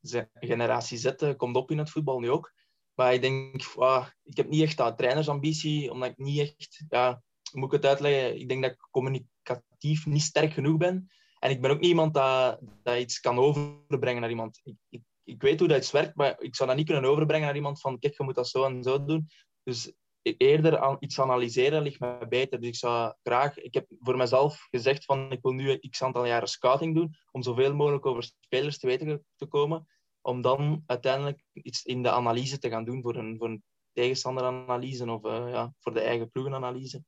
de 0.00 0.28
generatie 0.34 0.98
Z 0.98 1.04
eh, 1.04 1.36
komt 1.36 1.56
op 1.56 1.70
in 1.70 1.78
het 1.78 1.90
voetbal 1.90 2.20
nu 2.20 2.30
ook. 2.30 2.52
Maar 2.94 3.14
ik 3.14 3.20
denk, 3.20 3.64
ah, 3.76 4.06
ik 4.22 4.36
heb 4.36 4.48
niet 4.48 4.62
echt 4.62 4.76
dat 4.76 4.98
trainersambitie, 4.98 5.90
omdat 5.90 6.10
ik 6.10 6.18
niet 6.18 6.38
echt, 6.38 6.84
ja, 6.88 7.22
moet 7.52 7.72
ik 7.72 7.82
het 7.82 7.86
uitleggen? 7.86 8.40
Ik 8.40 8.48
denk 8.48 8.62
dat 8.62 8.72
ik 8.72 8.88
communicatief 8.90 10.06
niet 10.06 10.22
sterk 10.22 10.52
genoeg 10.52 10.76
ben. 10.76 11.08
En 11.38 11.50
ik 11.50 11.60
ben 11.60 11.70
ook 11.70 11.80
niet 11.80 11.88
iemand 11.88 12.14
dat, 12.14 12.60
dat 12.82 12.98
iets 12.98 13.20
kan 13.20 13.38
overbrengen 13.38 14.20
naar 14.20 14.30
iemand. 14.30 14.60
Ik, 14.62 14.76
ik, 14.88 15.02
ik 15.24 15.42
weet 15.42 15.58
hoe 15.58 15.68
dat 15.68 15.78
iets 15.78 15.90
werkt, 15.90 16.14
maar 16.14 16.40
ik 16.40 16.56
zou 16.56 16.68
dat 16.68 16.78
niet 16.78 16.86
kunnen 16.86 17.10
overbrengen 17.10 17.46
naar 17.46 17.56
iemand 17.56 17.80
van, 17.80 17.98
kijk, 17.98 18.16
je 18.16 18.24
moet 18.24 18.34
dat 18.34 18.48
zo 18.48 18.64
en 18.64 18.82
zo 18.82 19.04
doen. 19.04 19.28
Dus 19.62 19.92
eerder 20.24 20.78
aan 20.78 20.96
iets 21.00 21.20
analyseren 21.20 21.82
ligt 21.82 22.00
mij 22.00 22.28
beter. 22.28 22.60
Dus 22.60 22.68
ik 22.68 22.76
zou 22.76 23.14
graag, 23.22 23.58
ik 23.58 23.74
heb 23.74 23.86
voor 23.98 24.16
mezelf 24.16 24.66
gezegd 24.70 25.04
van, 25.04 25.32
ik 25.32 25.42
wil 25.42 25.52
nu 25.52 25.78
x 25.78 26.02
aantal 26.02 26.26
jaren 26.26 26.48
scouting 26.48 26.94
doen, 26.94 27.14
om 27.30 27.42
zoveel 27.42 27.74
mogelijk 27.74 28.06
over 28.06 28.22
spelers 28.40 28.78
te 28.78 28.86
weten 28.86 29.24
te 29.36 29.46
komen, 29.46 29.86
om 30.20 30.40
dan 30.40 30.82
uiteindelijk 30.86 31.44
iets 31.52 31.84
in 31.84 32.02
de 32.02 32.10
analyse 32.10 32.58
te 32.58 32.68
gaan 32.68 32.84
doen 32.84 33.02
voor 33.02 33.16
een, 33.16 33.36
voor 33.38 33.48
een 33.48 33.62
tegenstanderanalyse 33.92 35.10
of 35.10 35.24
eh, 35.24 35.50
ja, 35.50 35.74
voor 35.78 35.94
de 35.94 36.00
eigen 36.00 36.30
ploegenanalyse. 36.30 37.04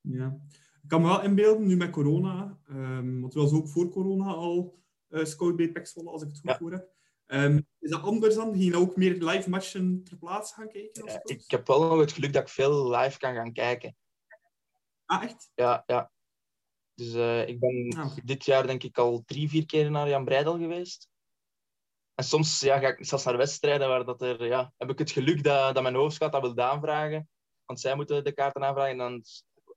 Ja. 0.00 0.38
Ik 0.82 0.88
kan 0.88 1.00
me 1.02 1.08
wel 1.08 1.22
inbeelden, 1.22 1.66
nu 1.66 1.76
met 1.76 1.90
corona, 1.90 2.58
ehm, 2.68 3.20
want 3.20 3.34
het 3.34 3.42
was 3.42 3.52
ook 3.52 3.68
voor 3.68 3.88
corona 3.88 4.32
al 4.32 4.80
eh 5.08 5.24
scout 5.24 5.56
bij 5.56 5.72
PEC 5.72 5.86
Zwolle, 5.86 6.10
als 6.10 6.22
ik 6.22 6.28
het 6.28 6.38
goed 6.38 6.50
Ja. 6.50 6.56
voor 6.56 6.72
heb. 6.72 6.90
Ehm, 7.32 7.60
is 7.78 7.90
dat 7.90 8.02
anders 8.02 8.34
dan? 8.34 8.52
Ging 8.52 8.64
je 8.64 8.76
ook 8.76 8.96
meer 8.96 9.12
live 9.12 9.50
matchen 9.50 10.04
ter 10.04 10.16
plaatse 10.16 10.54
gaan 10.54 10.68
kijken? 10.68 11.04
Ja, 11.04 11.20
ik 11.22 11.44
heb 11.46 11.66
wel 11.66 11.88
nog 11.88 12.00
het 12.00 12.12
geluk 12.12 12.32
dat 12.32 12.42
ik 12.42 12.48
veel 12.48 12.90
live 12.90 13.18
kan 13.18 13.34
gaan 13.34 13.52
kijken. 13.52 13.96
Ah, 15.04 15.22
echt? 15.22 15.50
Ja, 15.54 15.82
ja. 15.86 16.10
Dus 16.94 17.14
eh, 17.14 17.48
ik 17.48 17.60
ben 17.60 17.96
Ah, 17.98 18.16
dit 18.24 18.44
jaar 18.44 18.66
denk 18.66 18.82
ik 18.82 18.98
al 18.98 19.22
drie, 19.26 19.48
vier 19.48 19.66
keer 19.66 19.90
naar 19.90 20.08
Jan 20.08 20.24
Breidel 20.24 20.58
geweest. 20.58 21.08
En 22.14 22.24
soms 22.24 22.60
ja, 22.60 22.78
ga 22.78 22.88
ik 22.88 23.04
zelfs 23.04 23.24
naar 23.24 23.36
wedstrijden 23.36 23.88
waar 23.88 24.04
dat 24.04 24.22
er, 24.22 24.46
ja, 24.46 24.72
heb 24.76 24.90
ik 24.90 24.98
het 24.98 25.10
geluk 25.10 25.44
dat, 25.44 25.74
dat 25.74 25.82
mijn 25.82 25.94
hoofdscout 25.94 26.32
dat 26.32 26.42
wil 26.42 26.64
aanvragen. 26.64 27.28
Want 27.64 27.80
zij 27.80 27.94
moeten 27.94 28.24
de 28.24 28.32
kaarten 28.32 28.64
aanvragen. 28.64 28.90
En 28.90 28.98
dan 28.98 29.22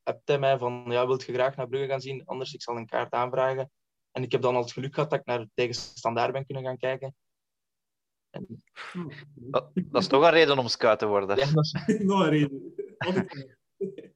hebt 0.03 0.27
hij 0.27 0.39
mij 0.39 0.57
van, 0.57 0.85
ja, 0.87 1.07
wilt 1.07 1.23
je 1.23 1.33
graag 1.33 1.55
naar 1.55 1.67
Brugge 1.67 1.87
gaan 1.87 2.01
zien? 2.01 2.25
Anders, 2.25 2.53
ik 2.53 2.61
zal 2.61 2.77
een 2.77 2.87
kaart 2.87 3.13
aanvragen. 3.13 3.71
En 4.11 4.23
ik 4.23 4.31
heb 4.31 4.41
dan 4.41 4.55
al 4.55 4.61
het 4.61 4.71
geluk 4.71 4.93
gehad 4.93 5.09
dat 5.09 5.19
ik 5.19 5.25
naar 5.25 5.47
tegenstandaard 5.53 6.31
ben 6.31 6.45
kunnen 6.45 6.63
gaan 6.63 6.77
kijken. 6.77 7.15
En, 8.35 8.63
Dat, 9.33 9.71
dat 9.75 10.01
is 10.01 10.07
toch 10.07 10.23
een 10.23 10.29
reden 10.31 10.57
om 10.57 10.67
scout 10.67 10.99
te 10.99 11.05
worden. 11.05 11.37
ja, 11.37 11.51
dat 11.51 11.63
is- 11.63 11.99
Nog 12.03 12.23
een 12.23 12.29
reden. 12.29 12.73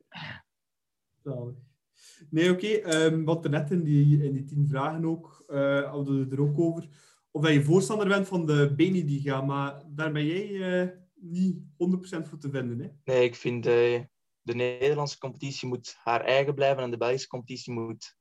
Nee, 2.29 2.51
oké. 2.51 2.67
ehm, 2.67 3.23
wat 3.23 3.43
er 3.43 3.49
net 3.49 3.71
in 3.71 3.83
die, 3.83 4.23
in 4.23 4.33
die 4.33 4.43
tien 4.43 4.67
vragen 4.67 5.05
ook, 5.05 5.43
eh 5.47 5.89
hadden 5.91 6.15
we 6.15 6.21
het 6.23 6.31
er 6.31 6.41
ook 6.41 6.59
over. 6.59 6.87
Of 7.31 7.43
dat 7.43 7.53
je 7.53 7.63
voorstander 7.63 8.07
bent 8.07 8.27
van 8.27 8.45
de 8.45 8.73
Beneliga, 8.75 9.41
maar 9.41 9.83
daar 9.87 10.11
ben 10.11 10.25
jij 10.25 10.81
eh, 10.81 10.89
niet 11.13 11.57
100% 11.61 12.27
voor 12.27 12.37
te 12.37 12.49
vinden. 12.49 12.79
Hè? 12.79 12.89
Nee, 13.13 13.23
ik 13.23 13.35
vind 13.35 13.65
eh, 13.65 14.03
de 14.41 14.53
Nederlandse 14.55 15.17
competitie 15.17 15.67
moet 15.67 15.95
haar 16.03 16.21
eigen 16.21 16.55
blijven 16.55 16.83
en 16.83 16.91
de 16.91 16.97
Belgische 16.97 17.27
competitie 17.27 17.73
moet 17.73 18.17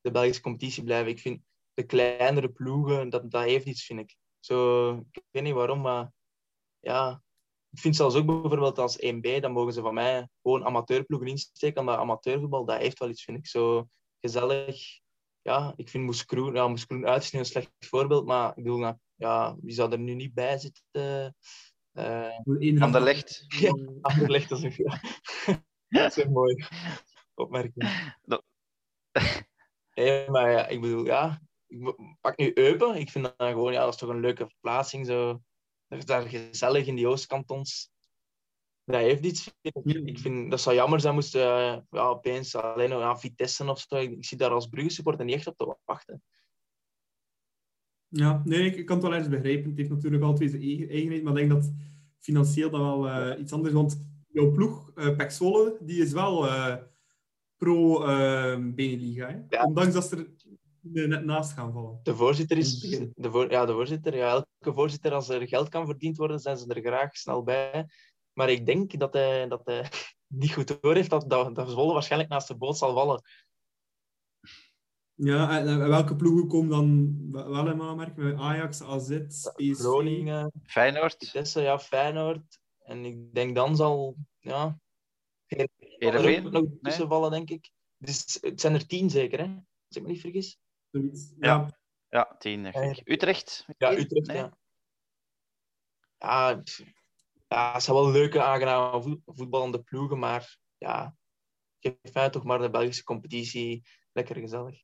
de 0.00 0.10
Belgische 0.10 0.42
competitie 0.42 0.84
blijven. 0.84 1.10
Ik 1.10 1.18
vind 1.18 1.42
de 1.74 1.82
kleinere 1.82 2.48
ploegen, 2.48 3.10
dat, 3.10 3.30
dat 3.30 3.44
heeft 3.44 3.66
iets, 3.66 3.84
vind 3.84 4.00
ik. 4.00 4.16
Zo, 4.40 4.90
ik 5.10 5.22
weet 5.30 5.42
niet 5.42 5.54
waarom, 5.54 5.80
maar 5.80 6.12
ja. 6.78 7.22
Ik 7.70 7.78
vind 7.78 7.96
zelfs 7.96 8.14
ook 8.14 8.26
bijvoorbeeld 8.26 8.78
als 8.78 8.98
1B, 9.04 9.40
dan 9.40 9.52
mogen 9.52 9.72
ze 9.72 9.80
van 9.80 9.94
mij 9.94 10.28
gewoon 10.42 10.64
amateurploegen 10.64 11.28
insteken. 11.28 11.80
Omdat 11.80 11.96
amateurvoetbal, 11.96 12.64
dat 12.64 12.78
heeft 12.78 12.98
wel 12.98 13.08
iets, 13.08 13.24
vind 13.24 13.38
ik. 13.38 13.46
Zo 13.46 13.88
gezellig. 14.20 15.00
Ja, 15.42 15.72
ik 15.76 15.88
vind 15.88 16.04
Moeskroen, 16.04 16.54
ja, 16.54 16.68
Moeskroen 16.68 17.06
uit 17.06 17.32
een 17.32 17.44
slecht 17.44 17.70
voorbeeld, 17.78 18.26
maar 18.26 18.48
ik 18.48 18.54
bedoel, 18.62 18.78
nou, 18.78 18.96
ja, 19.14 19.56
wie 19.60 19.74
zou 19.74 19.92
er 19.92 19.98
nu 19.98 20.14
niet 20.14 20.34
bij 20.34 20.58
zitten? 20.58 21.36
Eh, 21.92 22.28
Voor 22.44 22.56
één 22.56 22.82
Anderlecht. 22.82 23.44
Ja. 23.60 23.72
Anderlecht, 24.00 24.48
dat 24.48 24.62
is 24.62 24.78
een, 24.78 24.86
dat 25.88 26.16
is 26.16 26.24
een 26.24 26.32
mooie 26.32 26.66
opmerking. 27.34 27.84
Dat- 28.22 28.44
Nee, 29.94 30.30
maar 30.30 30.50
ja, 30.50 30.66
ik 30.66 30.80
bedoel, 30.80 31.04
ja, 31.04 31.40
ik 31.68 31.94
pak 32.20 32.38
nu 32.38 32.50
Eupen. 32.54 32.96
Ik 32.96 33.10
vind 33.10 33.24
dat 33.24 33.34
gewoon, 33.38 33.72
ja, 33.72 33.80
dat 33.80 33.92
is 33.92 33.98
toch 33.98 34.08
een 34.08 34.20
leuke 34.20 34.46
verplaatsing. 34.46 35.06
Zo. 35.06 35.42
Dat 35.88 35.98
is 35.98 36.04
daar 36.04 36.28
gezellig 36.28 36.86
in 36.86 36.94
die 36.94 37.06
Oostkantons. 37.06 37.90
Dat 38.84 39.00
heeft 39.00 39.24
iets. 39.24 39.54
ik. 39.84 40.18
Vind, 40.18 40.50
dat 40.50 40.60
zou 40.60 40.76
jammer 40.76 41.00
zijn 41.00 41.14
moesten 41.14 41.40
eh, 41.40 41.78
ja, 41.90 42.08
opeens 42.08 42.54
alleen 42.54 42.90
nog 42.90 43.02
aan 43.02 43.20
Vitesse 43.20 43.70
of 43.70 43.80
zo. 43.80 43.96
Ik, 43.96 44.10
ik 44.10 44.24
zie 44.24 44.36
daar 44.36 44.50
als 44.50 44.66
Brugge 44.66 44.90
supporter 44.90 45.24
niet 45.24 45.34
echt 45.34 45.46
op 45.46 45.56
te 45.56 45.76
wachten. 45.84 46.22
Ja, 48.08 48.42
nee, 48.44 48.64
ik, 48.64 48.76
ik 48.76 48.86
kan 48.86 48.96
het 48.96 49.04
wel 49.04 49.14
ergens 49.14 49.34
begrijpen. 49.34 49.68
Het 49.68 49.78
heeft 49.78 49.90
natuurlijk 49.90 50.22
altijd 50.22 50.50
zijn 50.50 50.62
eigen- 50.62 50.88
eigenheid, 50.88 51.22
maar 51.22 51.32
ik 51.38 51.48
denk 51.48 51.62
dat 51.62 51.72
financieel 52.18 52.70
dat 52.70 52.80
wel 52.80 53.08
eh, 53.08 53.40
iets 53.40 53.52
anders 53.52 53.74
is. 53.74 53.80
Want 53.80 54.04
jouw 54.28 54.50
ploeg, 54.50 54.92
Zwolle, 55.28 55.76
die 55.80 56.02
is 56.02 56.12
wel 56.12 56.48
pro 57.56 57.98
Beneliga. 58.74 59.28
Hè? 59.28 59.56
Ja. 59.56 59.64
Ondanks 59.64 59.94
dat 59.94 60.08
ze 60.08 60.16
er 60.16 60.26
net 60.92 61.24
naast 61.24 61.52
gaan 61.52 61.72
vallen. 61.72 62.00
De 62.02 62.14
voorzitter 62.14 62.58
is... 62.58 62.80
begin. 62.80 63.12
De 63.14 63.30
voor, 63.30 63.50
ja, 63.50 63.66
de 63.66 63.72
voorzitter. 63.72 64.16
Ja, 64.16 64.30
elke 64.30 64.74
voorzitter, 64.74 65.12
als 65.12 65.28
er 65.28 65.48
geld 65.48 65.68
kan 65.68 65.86
verdiend 65.86 66.16
worden, 66.16 66.38
zijn 66.38 66.56
ze 66.56 66.66
er 66.66 66.80
graag 66.80 67.16
snel 67.16 67.42
bij. 67.42 67.86
Maar 68.32 68.50
ik 68.50 68.66
denk 68.66 68.98
dat 68.98 69.12
hij, 69.12 69.48
dat 69.48 69.60
hij 69.64 69.90
niet 70.26 70.52
goed 70.52 70.80
door 70.80 70.94
heeft 70.94 71.10
dat, 71.10 71.30
dat, 71.30 71.54
dat 71.54 71.70
Zwolle 71.70 71.92
waarschijnlijk 71.92 72.30
naast 72.30 72.48
de 72.48 72.56
boot 72.56 72.78
zal 72.78 72.94
vallen. 72.94 73.22
Ja, 75.14 75.58
en, 75.58 75.68
en 75.68 75.88
welke 75.88 76.16
ploegen 76.16 76.48
komen 76.48 76.70
dan 76.70 77.16
wel 77.52 77.68
in 77.68 77.80
aanmerking? 77.82 78.40
Ajax, 78.40 78.82
AZ, 78.82 79.18
PSV? 79.26 79.74
Groningen, 79.74 80.52
Feyenoord, 80.62 81.16
Vitesse, 81.18 81.60
ja, 81.60 81.78
Feyenoord. 81.78 82.60
En 82.78 83.04
ik 83.04 83.34
denk 83.34 83.54
dan 83.54 83.76
zal... 83.76 84.16
Ja, 84.38 84.78
er 85.46 85.68
Heerenveen. 85.76 86.50
nog 86.50 86.64
tussen 86.80 87.08
vallen, 87.08 87.30
denk 87.30 87.50
ik. 87.50 87.70
Dus 87.96 88.38
het 88.40 88.60
zijn 88.60 88.74
er 88.74 88.86
tien 88.86 89.10
zeker, 89.10 89.38
hè? 89.38 89.54
Als 89.86 89.96
ik 89.96 90.02
me 90.02 90.08
niet 90.08 90.20
vergis. 90.20 90.58
Zoiets. 90.90 91.34
Ja. 91.38 91.46
Ja. 91.46 91.76
Ja, 92.10 92.36
tien, 92.38 92.62
denk 92.62 92.74
ik. 92.96 93.08
Utrecht? 93.08 93.66
Ja, 93.78 93.92
Utrecht, 93.98 94.26
Nee? 94.26 94.36
ja. 94.36 94.58
Ja, 96.18 96.48
ja, 97.48 97.72
het 97.72 97.82
zijn 97.82 97.96
wel 97.96 98.10
leuke, 98.10 98.42
aangename 98.42 99.02
voet- 99.02 99.20
voetballende 99.26 99.82
ploegen, 99.82 100.18
maar 100.18 100.58
ja, 100.78 101.16
geef 101.80 102.12
mij 102.12 102.30
toch 102.30 102.44
maar 102.44 102.58
de 102.58 102.70
Belgische 102.70 103.04
competitie 103.04 103.82
lekker 104.12 104.36
gezellig. 104.36 104.82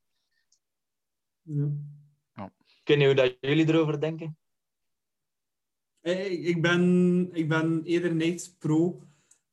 Ja. 1.42 1.68
Ik 2.66 2.90
weet 2.90 2.96
niet 2.98 3.06
hoe 3.06 3.14
dat 3.16 3.36
jullie 3.40 3.68
erover 3.68 4.00
denken. 4.00 4.38
Eh, 6.00 6.46
Ik, 6.46 6.62
ben, 6.62 7.28
ik 7.32 7.48
ben 7.48 7.82
eerder 7.84 8.14
niet 8.14 8.56
pro. 8.58 9.02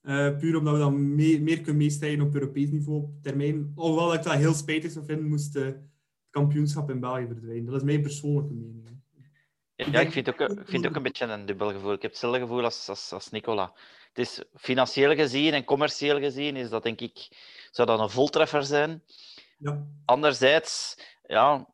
eh, 0.01 0.37
puur 0.37 0.57
omdat 0.57 0.73
we 0.73 0.79
dan 0.79 1.15
meer, 1.15 1.41
meer 1.41 1.55
kunnen 1.61 1.77
meestrijden 1.77 2.25
op 2.25 2.33
Europees 2.33 2.69
niveau 2.69 3.01
op 3.03 3.23
termijn. 3.23 3.71
Alhoewel 3.75 4.13
ik 4.13 4.23
dat 4.23 4.33
heel 4.33 4.53
spijtig 4.53 4.91
zou 4.91 5.05
vinden, 5.05 5.27
moest 5.27 5.55
eh, 5.55 5.65
het 5.65 5.77
kampioenschap 6.31 6.89
in 6.89 6.99
België 6.99 7.25
verdwijnen. 7.27 7.65
Dat 7.65 7.75
is 7.75 7.83
mijn 7.83 8.01
persoonlijke 8.01 8.53
mening. 8.53 8.99
Ja, 9.75 9.99
ik 9.99 10.11
vind, 10.11 10.29
ook, 10.29 10.39
ik 10.39 10.67
vind 10.67 10.87
ook 10.87 10.95
een 10.95 11.03
beetje 11.03 11.25
een 11.25 11.45
dubbel 11.45 11.71
gevoel. 11.71 11.93
Ik 11.93 12.01
heb 12.01 12.11
hetzelfde 12.11 12.39
gevoel 12.39 12.63
als, 12.63 12.89
als, 12.89 13.11
als 13.11 13.29
Nicola. 13.29 13.73
Het 14.07 14.17
is 14.17 14.43
financieel 14.55 15.15
gezien 15.15 15.53
en 15.53 15.63
commercieel 15.63 16.19
gezien 16.19 16.55
is 16.55 16.69
dat 16.69 16.83
denk 16.83 17.01
ik, 17.01 17.27
zou 17.71 17.87
dat 17.87 17.99
een 17.99 18.09
voltreffer 18.09 18.63
zijn. 18.63 19.03
Ja. 19.57 19.87
Anderzijds, 20.05 20.97
ja, 21.23 21.67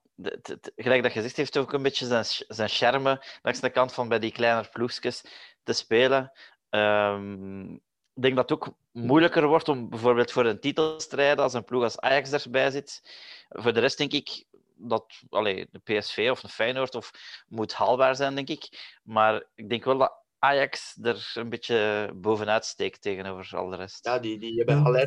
gelijk 0.75 1.03
dat 1.03 1.13
je 1.13 1.21
zegt, 1.21 1.37
heeft 1.37 1.57
ook 1.57 1.73
een 1.73 1.83
beetje 1.83 2.05
zijn, 2.05 2.25
zijn 2.47 2.69
charme 2.69 3.23
langs 3.41 3.59
de 3.59 3.69
kant 3.69 3.93
van 3.93 4.07
bij 4.07 4.19
die 4.19 4.31
kleine 4.31 4.69
ploegjes 4.71 5.23
te 5.63 5.73
spelen. 5.73 6.31
Ehm, 6.69 7.73
ik 8.13 8.21
denk 8.21 8.35
dat 8.35 8.51
ook 8.51 8.75
moeilijker 9.05 9.47
wordt 9.47 9.69
om 9.69 9.89
bijvoorbeeld 9.89 10.31
voor 10.31 10.45
een 10.45 10.59
titel 10.59 10.97
te 10.97 11.03
strijden 11.03 11.43
als 11.43 11.53
een 11.53 11.63
ploeg 11.63 11.83
als 11.83 11.99
Ajax 11.99 12.31
erbij 12.45 12.71
zit. 12.71 13.01
Voor 13.49 13.73
de 13.73 13.79
rest 13.79 13.97
denk 13.97 14.11
ik 14.11 14.45
dat 14.75 15.21
allee, 15.29 15.67
de 15.71 15.79
PSV 15.79 16.27
of 16.31 16.41
de 16.41 16.49
Feyenoord 16.49 16.95
of, 16.95 17.11
moet 17.47 17.73
haalbaar 17.73 18.15
zijn, 18.15 18.35
denk 18.35 18.49
ik. 18.49 18.97
Maar 19.03 19.43
ik 19.55 19.69
denk 19.69 19.83
wel 19.83 19.97
dat 19.97 20.23
Ajax 20.39 20.97
er 21.01 21.31
een 21.33 21.49
beetje 21.49 22.11
bovenuit 22.15 22.65
steekt 22.65 23.01
tegenover 23.01 23.57
al 23.57 23.69
de 23.69 23.75
rest. 23.75 24.05
Ja, 24.05 24.19
die, 24.19 24.39
die 24.39 24.57
hebben 24.57 24.83
dat- 24.83 25.05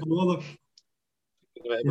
kunnen 1.52 1.70
wij, 1.70 1.82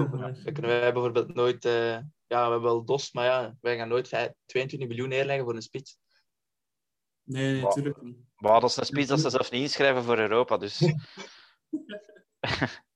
Ja, 0.44 0.52
kunnen 0.52 0.72
wij 0.80 0.94
bijvoorbeeld 0.94 1.34
nooit... 1.34 1.66
eh, 1.66 1.92
ja, 2.28 2.46
we 2.46 2.52
hebben 2.52 2.62
wel 2.62 2.84
DOS, 2.86 3.12
maar 3.12 3.26
ja, 3.26 3.56
wij 3.62 3.78
gaan 3.78 3.88
nooit 3.88 4.08
vijf- 4.08 4.34
22 4.46 4.88
miljoen 4.90 5.10
neerleggen 5.10 5.46
voor 5.46 5.56
een 5.56 5.62
spits. 5.62 5.98
Nee, 7.24 7.52
nee, 7.54 7.62
natuurlijk 7.62 8.02
niet. 8.02 8.18
Maar 8.36 8.60
dat 8.62 8.70
is 8.70 8.78
een 8.78 8.86
spits 8.86 9.08
dat 9.08 9.20
ze 9.20 9.30
zelf 9.30 9.52
niet 9.52 9.62
inschrijven 9.62 10.04
voor 10.04 10.18
Europa. 10.18 10.58
Dus 10.58 10.80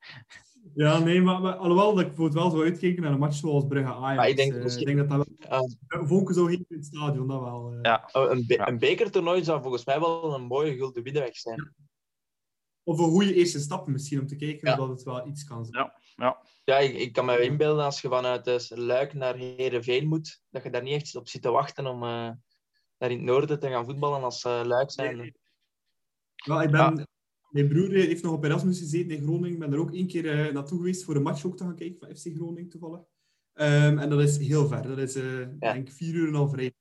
Ja, 0.76 1.00
nee, 1.00 1.22
maar, 1.22 1.42
maar 1.42 1.56
alhoewel 1.56 1.90
dat 1.94 2.00
ik 2.00 2.08
bijvoorbeeld 2.08 2.42
wel 2.42 2.50
zou 2.52 2.64
uitkijken 2.64 3.04
naar 3.04 3.12
een 3.12 3.20
match 3.20 3.36
zoals 3.36 3.68
Brugge-Ajax. 3.68 4.16
Maar 4.16 4.30
ik 4.30 4.36
denk 4.36 4.54
eh, 4.54 4.64
misschien- 4.64 4.88
ik 4.88 4.96
denk 4.96 5.10
dat 5.10 5.18
dat 5.18 5.28
Ja. 5.38 5.50
wel... 5.88 6.08
Vonken 6.08 6.36
zou 6.36 6.50
geven 6.50 6.66
in 6.70 6.76
het 6.76 6.86
stadion, 6.86 7.28
dat 7.28 7.42
wel. 7.42 7.72
eh. 7.74 7.80
ja, 7.82 8.10
Oh, 8.12 8.32
Een, 8.32 8.44
be 8.48 8.54
Ja. 8.54 8.68
een 8.68 8.80
bekertoernooi 8.80 9.44
zou 9.44 9.62
volgens 9.62 9.86
mij 9.86 10.00
wel 10.00 10.34
een 10.34 10.44
mooie 10.46 10.76
gulden 10.76 11.04
middenweg 11.04 11.36
zijn. 11.38 11.74
of 12.86 13.00
een 13.00 13.10
goede 13.10 13.34
eerste 13.34 13.60
stap 13.60 13.88
misschien 13.88 14.20
om 14.20 14.28
te 14.28 14.36
kijken 14.36 14.68
Ja. 14.68 14.74
of 14.74 14.80
dat 14.80 14.90
het 14.90 15.04
wel 15.04 15.28
iets 15.28 15.44
kan 15.44 15.66
zijn. 15.66 15.84
Ja, 15.84 15.96
ja. 16.16 16.42
Ja, 16.64 16.78
ik, 16.78 16.96
ik 16.96 17.14
kan 17.14 17.26
me 17.26 17.42
inbeelden 17.42 17.86
als 17.86 18.02
je 18.02 18.08
vanuit 18.08 18.44
dus 18.46 18.72
Luik 18.76 19.14
naar 19.14 19.36
Heerenveen 19.36 20.08
moet, 20.08 20.42
dat 20.50 20.64
je 20.64 20.70
daar 20.70 20.84
niet 20.84 20.94
echt 21.02 21.16
op 21.16 21.28
zit 21.28 21.42
te 21.42 21.52
wachten 21.52 21.88
om 21.88 22.04
eh 22.04 22.30
daar 22.98 23.12
in 23.12 23.18
het 23.18 23.26
noorden 23.26 23.60
te 23.60 23.70
gaan 23.70 23.86
voetballen 23.86 24.24
als 24.24 24.44
eh 24.44 24.62
Luik 24.64 24.92
zijn. 24.92 25.18
Nee. 25.18 25.34
Ja, 26.36 26.62
ik 26.62 26.72
ben, 26.72 27.08
Mijn 27.54 27.68
broer 27.68 27.96
eh, 27.96 28.06
heeft 28.06 28.24
nog 28.24 28.34
op 28.34 28.44
Erasmus 28.44 28.80
gezeten 28.80 29.16
in 29.16 29.24
Groningen. 29.24 29.52
Ik 29.52 29.60
ben 29.60 29.74
er 29.74 29.80
ook 29.80 29.94
één 29.94 30.08
keer 30.08 30.30
eh, 30.30 30.54
naartoe 30.54 30.78
geweest 30.78 31.04
voor 31.04 31.16
een 31.16 31.22
match 31.22 31.46
ook 31.46 31.58
te 31.58 31.64
gaan 31.64 31.76
kijken 31.76 32.00
van 32.00 32.16
FC 32.16 32.36
Groningen 32.36 32.70
toevallig. 32.70 33.02
Ehm, 33.54 33.98
en 33.98 34.10
dat 34.10 34.20
is 34.20 34.38
heel 34.38 34.68
ver. 34.68 34.88
Dat 34.88 34.98
is 34.98 35.16
eh 35.16 35.48
denk 35.60 35.88
ik 35.88 35.94
vier 35.94 36.14
uur 36.14 36.36
al 36.36 36.50
vrij. 36.50 36.74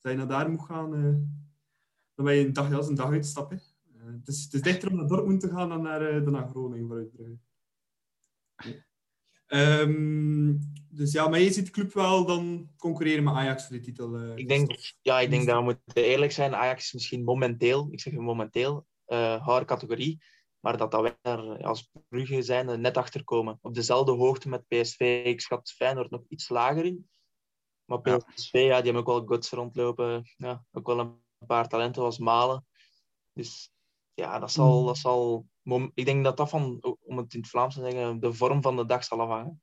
Als 0.00 0.12
je 0.12 0.14
naar 0.14 0.28
daar 0.28 0.50
moet 0.50 0.60
gaan, 0.62 0.90
dan 2.14 2.24
ben 2.24 2.34
je 2.34 2.46
een 2.46 2.52
dag, 2.52 2.70
ja, 2.70 2.78
is 2.78 2.86
een 2.86 2.94
dag 2.94 3.10
uitstap. 3.10 3.50
Hè. 3.50 3.56
Eh, 3.56 4.12
het, 4.12 4.28
is, 4.28 4.44
het 4.44 4.54
is 4.54 4.62
dichter 4.62 4.90
om 4.90 4.96
naar 4.96 5.06
Dortmund 5.06 5.40
te 5.40 5.48
gaan 5.48 5.68
dan 5.68 5.82
naar, 5.82 6.24
dan 6.24 6.32
naar 6.32 6.48
Groningen 6.48 6.88
vanuit 6.88 7.10
Brugge. 7.10 7.38
Ja. 8.56 8.72
Ehm, 9.46 10.54
dus 10.88 11.12
ja, 11.12 11.28
maar 11.28 11.40
je 11.40 11.52
ziet 11.52 11.66
de 11.66 11.72
club 11.72 11.92
wel 11.92 12.26
dan 12.26 12.70
concurreren 12.76 13.24
met 13.24 13.34
Ajax 13.34 13.66
voor 13.66 13.76
de 13.76 13.82
titel. 13.82 14.36
Ik 14.36 14.48
denk, 14.48 14.94
ja, 15.02 15.20
ik 15.20 15.30
denk 15.30 15.46
dat 15.46 15.56
we 15.56 15.62
moeten 15.62 16.04
eerlijk 16.04 16.32
zijn. 16.32 16.54
Ajax 16.54 16.84
is 16.84 16.92
misschien 16.92 17.24
momenteel, 17.24 17.88
ik 17.90 18.00
zeg 18.00 18.12
momenteel, 18.12 18.86
haar 19.16 19.64
categorie. 19.64 20.22
Maar 20.60 20.76
dat, 20.76 20.90
dat 20.90 21.00
wij 21.00 21.16
daar 21.22 21.64
als 21.64 21.90
Brugge 22.08 22.42
zijn 22.42 22.80
net 22.80 22.96
achter 22.96 23.24
komen. 23.24 23.58
Op 23.62 23.74
dezelfde 23.74 24.12
hoogte 24.12 24.48
met 24.48 24.68
PSV. 24.68 25.22
Ik 25.24 25.40
schat 25.40 25.70
Feyenoord 25.70 26.10
nog 26.10 26.22
iets 26.28 26.48
lager 26.48 26.84
in. 26.84 27.08
Maar. 27.84 28.00
PSV, 28.00 28.52
ja, 28.52 28.80
die 28.80 28.92
hebben 28.92 28.94
ook 28.94 29.06
wel 29.06 29.26
gods 29.26 29.50
rondlopen. 29.50 30.22
Ja, 30.36 30.64
ook 30.72 30.86
wel 30.86 30.98
een 30.98 31.46
paar 31.46 31.68
talenten 31.68 32.02
als 32.02 32.18
Malen. 32.18 32.66
Dus 33.32 33.72
ja, 34.14 34.38
dat 34.38 34.52
zal... 34.52 34.80
Mm. 34.80 34.86
Dat 34.86 34.98
zal 34.98 35.48
ik 35.94 36.04
denk 36.04 36.24
dat 36.24 36.36
dat 36.36 36.48
van, 36.48 36.82
om 37.00 37.18
het 37.18 37.34
in 37.34 37.40
het 37.40 37.48
Vlaams 37.48 37.74
te 37.74 37.80
zeggen, 37.80 38.20
de 38.20 38.32
vorm 38.32 38.62
van 38.62 38.76
de 38.76 38.86
dag 38.86 39.04
zal 39.04 39.20
afhangen. 39.20 39.62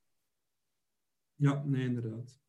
Ja, 1.36 1.64
nee, 1.66 1.86
inderdaad. 1.86 2.40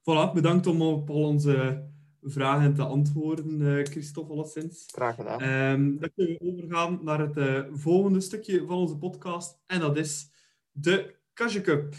Voilà, 0.00 0.32
bedankt 0.32 0.66
om 0.66 0.82
op 0.82 1.10
al 1.10 1.22
onze 1.22 1.88
vragen 2.24 2.74
te 2.74 2.82
antwoorden, 2.82 3.76
eh 3.78 3.84
Christophe, 3.84 4.32
alleszins. 4.32 4.88
Graag 4.92 5.14
gedaan. 5.14 5.40
Ehm, 5.40 5.96
dan 5.98 6.10
kunnen 6.14 6.36
we 6.38 6.52
overgaan 6.52 6.98
naar 7.02 7.18
het 7.18 7.36
eh, 7.36 7.60
volgende 7.72 8.20
stukje 8.20 8.66
van 8.66 8.76
onze 8.76 8.96
podcast. 8.96 9.58
En 9.66 9.80
dat 9.80 9.96
is 9.96 10.30
de 10.70 11.14
Kasje 11.32 11.60
Cup. 11.60 11.94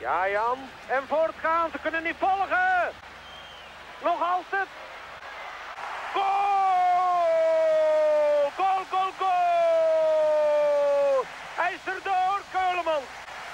Ja, 0.00 0.30
Jan. 0.30 0.58
En 0.88 1.02
voortgaan. 1.06 1.70
Ze 1.70 1.78
kunnen 1.82 2.02
niet 2.02 2.16
volgen. 2.18 2.90
Nog 4.04 4.20
altijd. 4.34 4.68
Goal! 6.14 8.50
Goal, 8.58 8.82
goal, 8.92 9.12
goal! 9.22 11.24
Hij 11.60 11.72
is 11.74 11.84
erdoor, 11.94 12.38
Keulemans. 12.52 13.08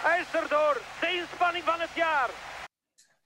Hij 0.07 0.20
is 0.20 0.40
erdoor. 0.42 0.74
De 1.01 1.09
inspanning 1.20 1.64
van 1.64 1.80
het 1.80 1.94
jaar. 1.94 2.30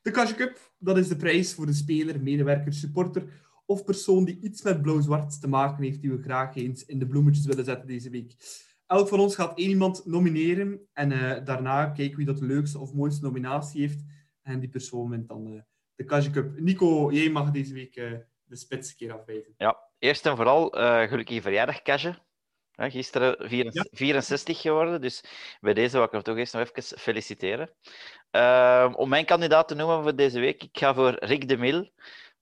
De 0.03 0.11
Kasje 0.11 0.34
Cup, 0.34 0.72
dat 0.78 0.98
is 0.98 1.09
de 1.09 1.16
prijs 1.16 1.55
voor 1.55 1.66
de 1.66 1.72
speler, 1.72 2.22
medewerker, 2.22 2.72
supporter 2.72 3.48
of 3.66 3.84
persoon 3.84 4.24
die 4.24 4.40
iets 4.40 4.62
met 4.62 4.82
blauw-zwart 4.82 5.40
te 5.40 5.48
maken 5.48 5.84
heeft 5.84 6.01
die 6.01 6.11
we 6.11 6.22
graag 6.22 6.57
eens 6.57 6.84
in 6.84 6.98
de 6.98 7.07
bloemetjes 7.07 7.46
willen 7.46 7.64
zetten 7.64 7.86
deze 7.86 8.11
week. 8.11 8.34
Elk 8.86 9.09
van 9.09 9.20
ons 9.20 9.34
gaat 9.34 9.59
één 9.59 9.68
iemand 9.68 10.07
nomineren 10.07 10.88
en 10.92 11.12
eh, 11.12 11.44
daarna 11.44 11.86
kijken 11.86 12.16
wie 12.16 12.26
dat 12.26 12.38
de 12.38 12.46
leukste 12.46 12.78
of 12.78 12.94
mooiste 12.94 13.24
nominatie 13.24 13.80
heeft. 13.80 14.05
En 14.42 14.61
die 14.61 14.68
persoon 14.68 15.11
wint 15.11 15.28
dan 15.28 15.46
eh, 15.46 15.61
de 15.94 16.05
Kasje 16.05 16.30
Cup. 16.30 16.61
Nico, 16.61 17.12
jij 17.12 17.30
mag 17.30 17.51
deze 17.51 17.74
week 17.74 17.96
eh, 17.96 18.12
de 18.44 18.57
spits 18.57 18.94
keer 18.94 19.12
afwijzen. 19.12 19.55
Ja, 19.57 19.78
eerst 19.98 20.26
en 20.26 20.36
vooral 20.36 20.70
gelukkige 21.09 21.42
verjaardag, 21.42 21.82
Kasje. 21.82 22.14
Ja, 22.81 22.91
gisteren 22.91 23.49
vier- 23.49 23.68
Ja. 23.72 23.87
64 23.91 24.61
geworden, 24.61 25.01
dus 25.01 25.24
bij 25.61 25.74
deze 25.74 25.97
wil 25.97 26.05
ik 26.07 26.12
hem 26.12 26.22
toch 26.22 26.37
eerst 26.37 26.53
nog 26.55 26.70
even 26.70 26.99
feliciteren. 26.99 27.70
Ehm, 28.31 28.93
om 28.95 29.09
mijn 29.09 29.24
kandidaat 29.24 29.68
te 29.68 29.74
noemen 29.74 30.03
voor 30.03 30.14
deze 30.16 30.41
week, 30.41 30.62
ik 30.62 30.78
ga 30.78 30.95
voor 30.95 31.16
Rick 31.18 31.49
de 31.49 31.57
Mil. 31.57 31.91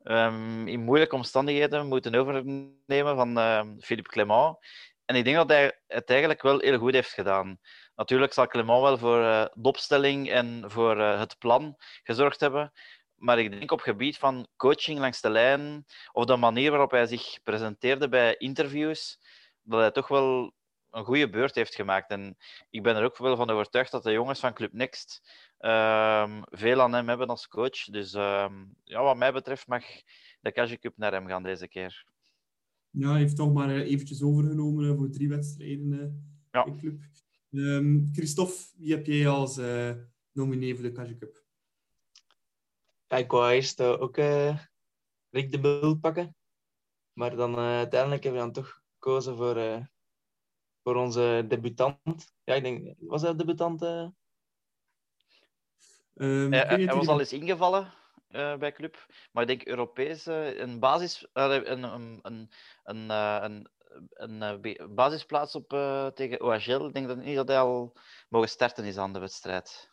Ehm, 0.02 0.66
in 0.68 0.80
moeilijke 0.80 1.14
omstandigheden 1.14 1.86
moeten 1.86 2.14
overnemen 2.14 3.16
van 3.16 3.38
ehm, 3.38 3.78
Philippe 3.80 4.10
Clement. 4.10 4.56
En 5.04 5.16
ik 5.16 5.24
denk 5.24 5.36
dat 5.36 5.48
hij 5.48 5.78
het 5.86 6.10
eigenlijk 6.10 6.42
wel 6.42 6.58
heel 6.58 6.78
goed 6.78 6.92
heeft 6.92 7.12
gedaan. 7.12 7.58
Natuurlijk 7.96 8.32
zal 8.32 8.46
Clement 8.46 8.82
wel 8.82 8.98
voor 8.98 9.22
eh, 9.22 9.46
de 9.52 9.68
opstelling 9.68 10.30
en 10.30 10.64
voor 10.66 11.00
eh, 11.00 11.18
het 11.18 11.38
plan 11.38 11.76
gezorgd 12.02 12.40
hebben. 12.40 12.72
Maar 13.14 13.38
ik 13.38 13.50
denk 13.50 13.70
op 13.70 13.80
gebied 13.80 14.18
van 14.18 14.46
coaching 14.56 14.98
langs 14.98 15.20
de 15.20 15.30
lijn, 15.30 15.84
of 16.12 16.24
de 16.24 16.36
manier 16.36 16.70
waarop 16.70 16.90
hij 16.90 17.06
zich 17.06 17.38
presenteerde 17.42 18.08
bij 18.08 18.34
interviews, 18.36 19.18
dat 19.68 19.80
hij 19.80 19.90
toch 19.90 20.08
wel 20.08 20.52
een 20.90 21.04
goede 21.04 21.30
beurt 21.30 21.54
heeft 21.54 21.74
gemaakt. 21.74 22.10
En 22.10 22.36
ik 22.70 22.82
ben 22.82 22.96
er 22.96 23.04
ook 23.04 23.16
wel 23.18 23.36
van 23.36 23.50
overtuigd 23.50 23.90
dat 23.90 24.02
de 24.02 24.12
jongens 24.12 24.40
van 24.40 24.54
Club 24.54 24.72
Next 24.72 25.30
ehm, 25.58 26.42
veel 26.44 26.80
aan 26.80 26.92
hem 26.92 27.08
hebben 27.08 27.26
als 27.26 27.48
coach. 27.48 27.84
Dus 27.84 28.12
ehm, 28.14 28.64
ja, 28.84 29.02
wat 29.02 29.16
mij 29.16 29.32
betreft 29.32 29.66
mag 29.66 29.84
de 30.40 30.52
Casio 30.52 30.76
Cup 30.76 30.96
naar 30.96 31.12
hem 31.12 31.26
gaan 31.26 31.42
deze 31.42 31.68
keer. 31.68 32.04
Ja, 32.90 33.10
hij 33.10 33.18
heeft 33.20 33.36
toch 33.36 33.52
maar 33.52 33.68
eh, 33.70 33.90
eventjes 33.90 34.22
overgenomen 34.22 34.90
eh, 34.90 34.96
voor 34.96 35.10
drie 35.10 35.28
wedstrijden 35.28 35.92
eh 36.00 36.06
Ja. 36.52 36.64
in 36.64 36.78
club. 36.78 37.00
Ehm, 37.52 37.98
Christophe, 38.12 38.54
wie 38.76 38.92
heb 38.94 39.06
jij 39.06 39.28
als 39.28 39.58
eh 39.58 39.90
nominee 40.32 40.74
voor 40.74 40.82
de 40.84 40.92
Kasje 40.92 41.16
Cup? 41.16 41.42
Ja, 43.08 43.16
ik 43.16 43.30
wou 43.30 43.52
eerst 43.52 43.80
ook 43.80 44.16
eh, 44.16 44.58
Rick 45.30 45.50
de 45.50 45.60
Bul 45.60 45.96
pakken. 45.96 46.36
Maar 47.12 47.36
dan 47.36 47.54
eh, 47.54 47.58
uiteindelijk 47.76 48.22
hebben 48.22 48.40
we 48.46 48.52
dan 48.52 48.62
toch 48.64 48.77
gekozen 48.98 49.36
voor, 49.36 49.56
eh, 49.56 49.84
voor 50.82 50.96
onze 50.96 51.44
debutant. 51.48 51.98
Ja, 52.44 52.54
ik 52.54 52.62
denk, 52.62 52.94
was 52.98 53.22
dat 53.22 53.38
debutant? 53.38 53.82
eh? 53.82 54.08
Ehm, 56.14 56.52
Hij, 56.52 56.84
hij 56.84 56.94
was 56.94 57.08
al 57.08 57.20
eens 57.20 57.32
ingevallen 57.32 57.92
eh, 58.28 58.56
bij 58.56 58.72
club, 58.72 59.06
maar 59.32 59.42
ik 59.42 59.48
denk 59.48 59.66
Europees 59.66 60.26
een, 60.26 60.78
basis, 60.80 61.26
een, 61.32 61.72
een, 61.72 62.18
een, 62.22 62.50
een, 62.84 63.10
eh, 63.10 63.38
een, 63.40 63.68
een, 64.10 64.94
basisplaats 64.94 65.54
op, 65.54 65.72
eh, 65.72 66.06
tegen 66.06 66.40
OHL. 66.40 66.86
Ik 66.86 66.94
denk 66.94 67.08
dat 67.08 67.16
niet 67.16 67.36
dat 67.36 67.48
hij 67.48 67.58
al 67.60 67.96
mogen 68.28 68.48
starten 68.48 68.84
is 68.84 68.96
aan 68.96 69.12
de 69.12 69.18
wedstrijd. 69.18 69.90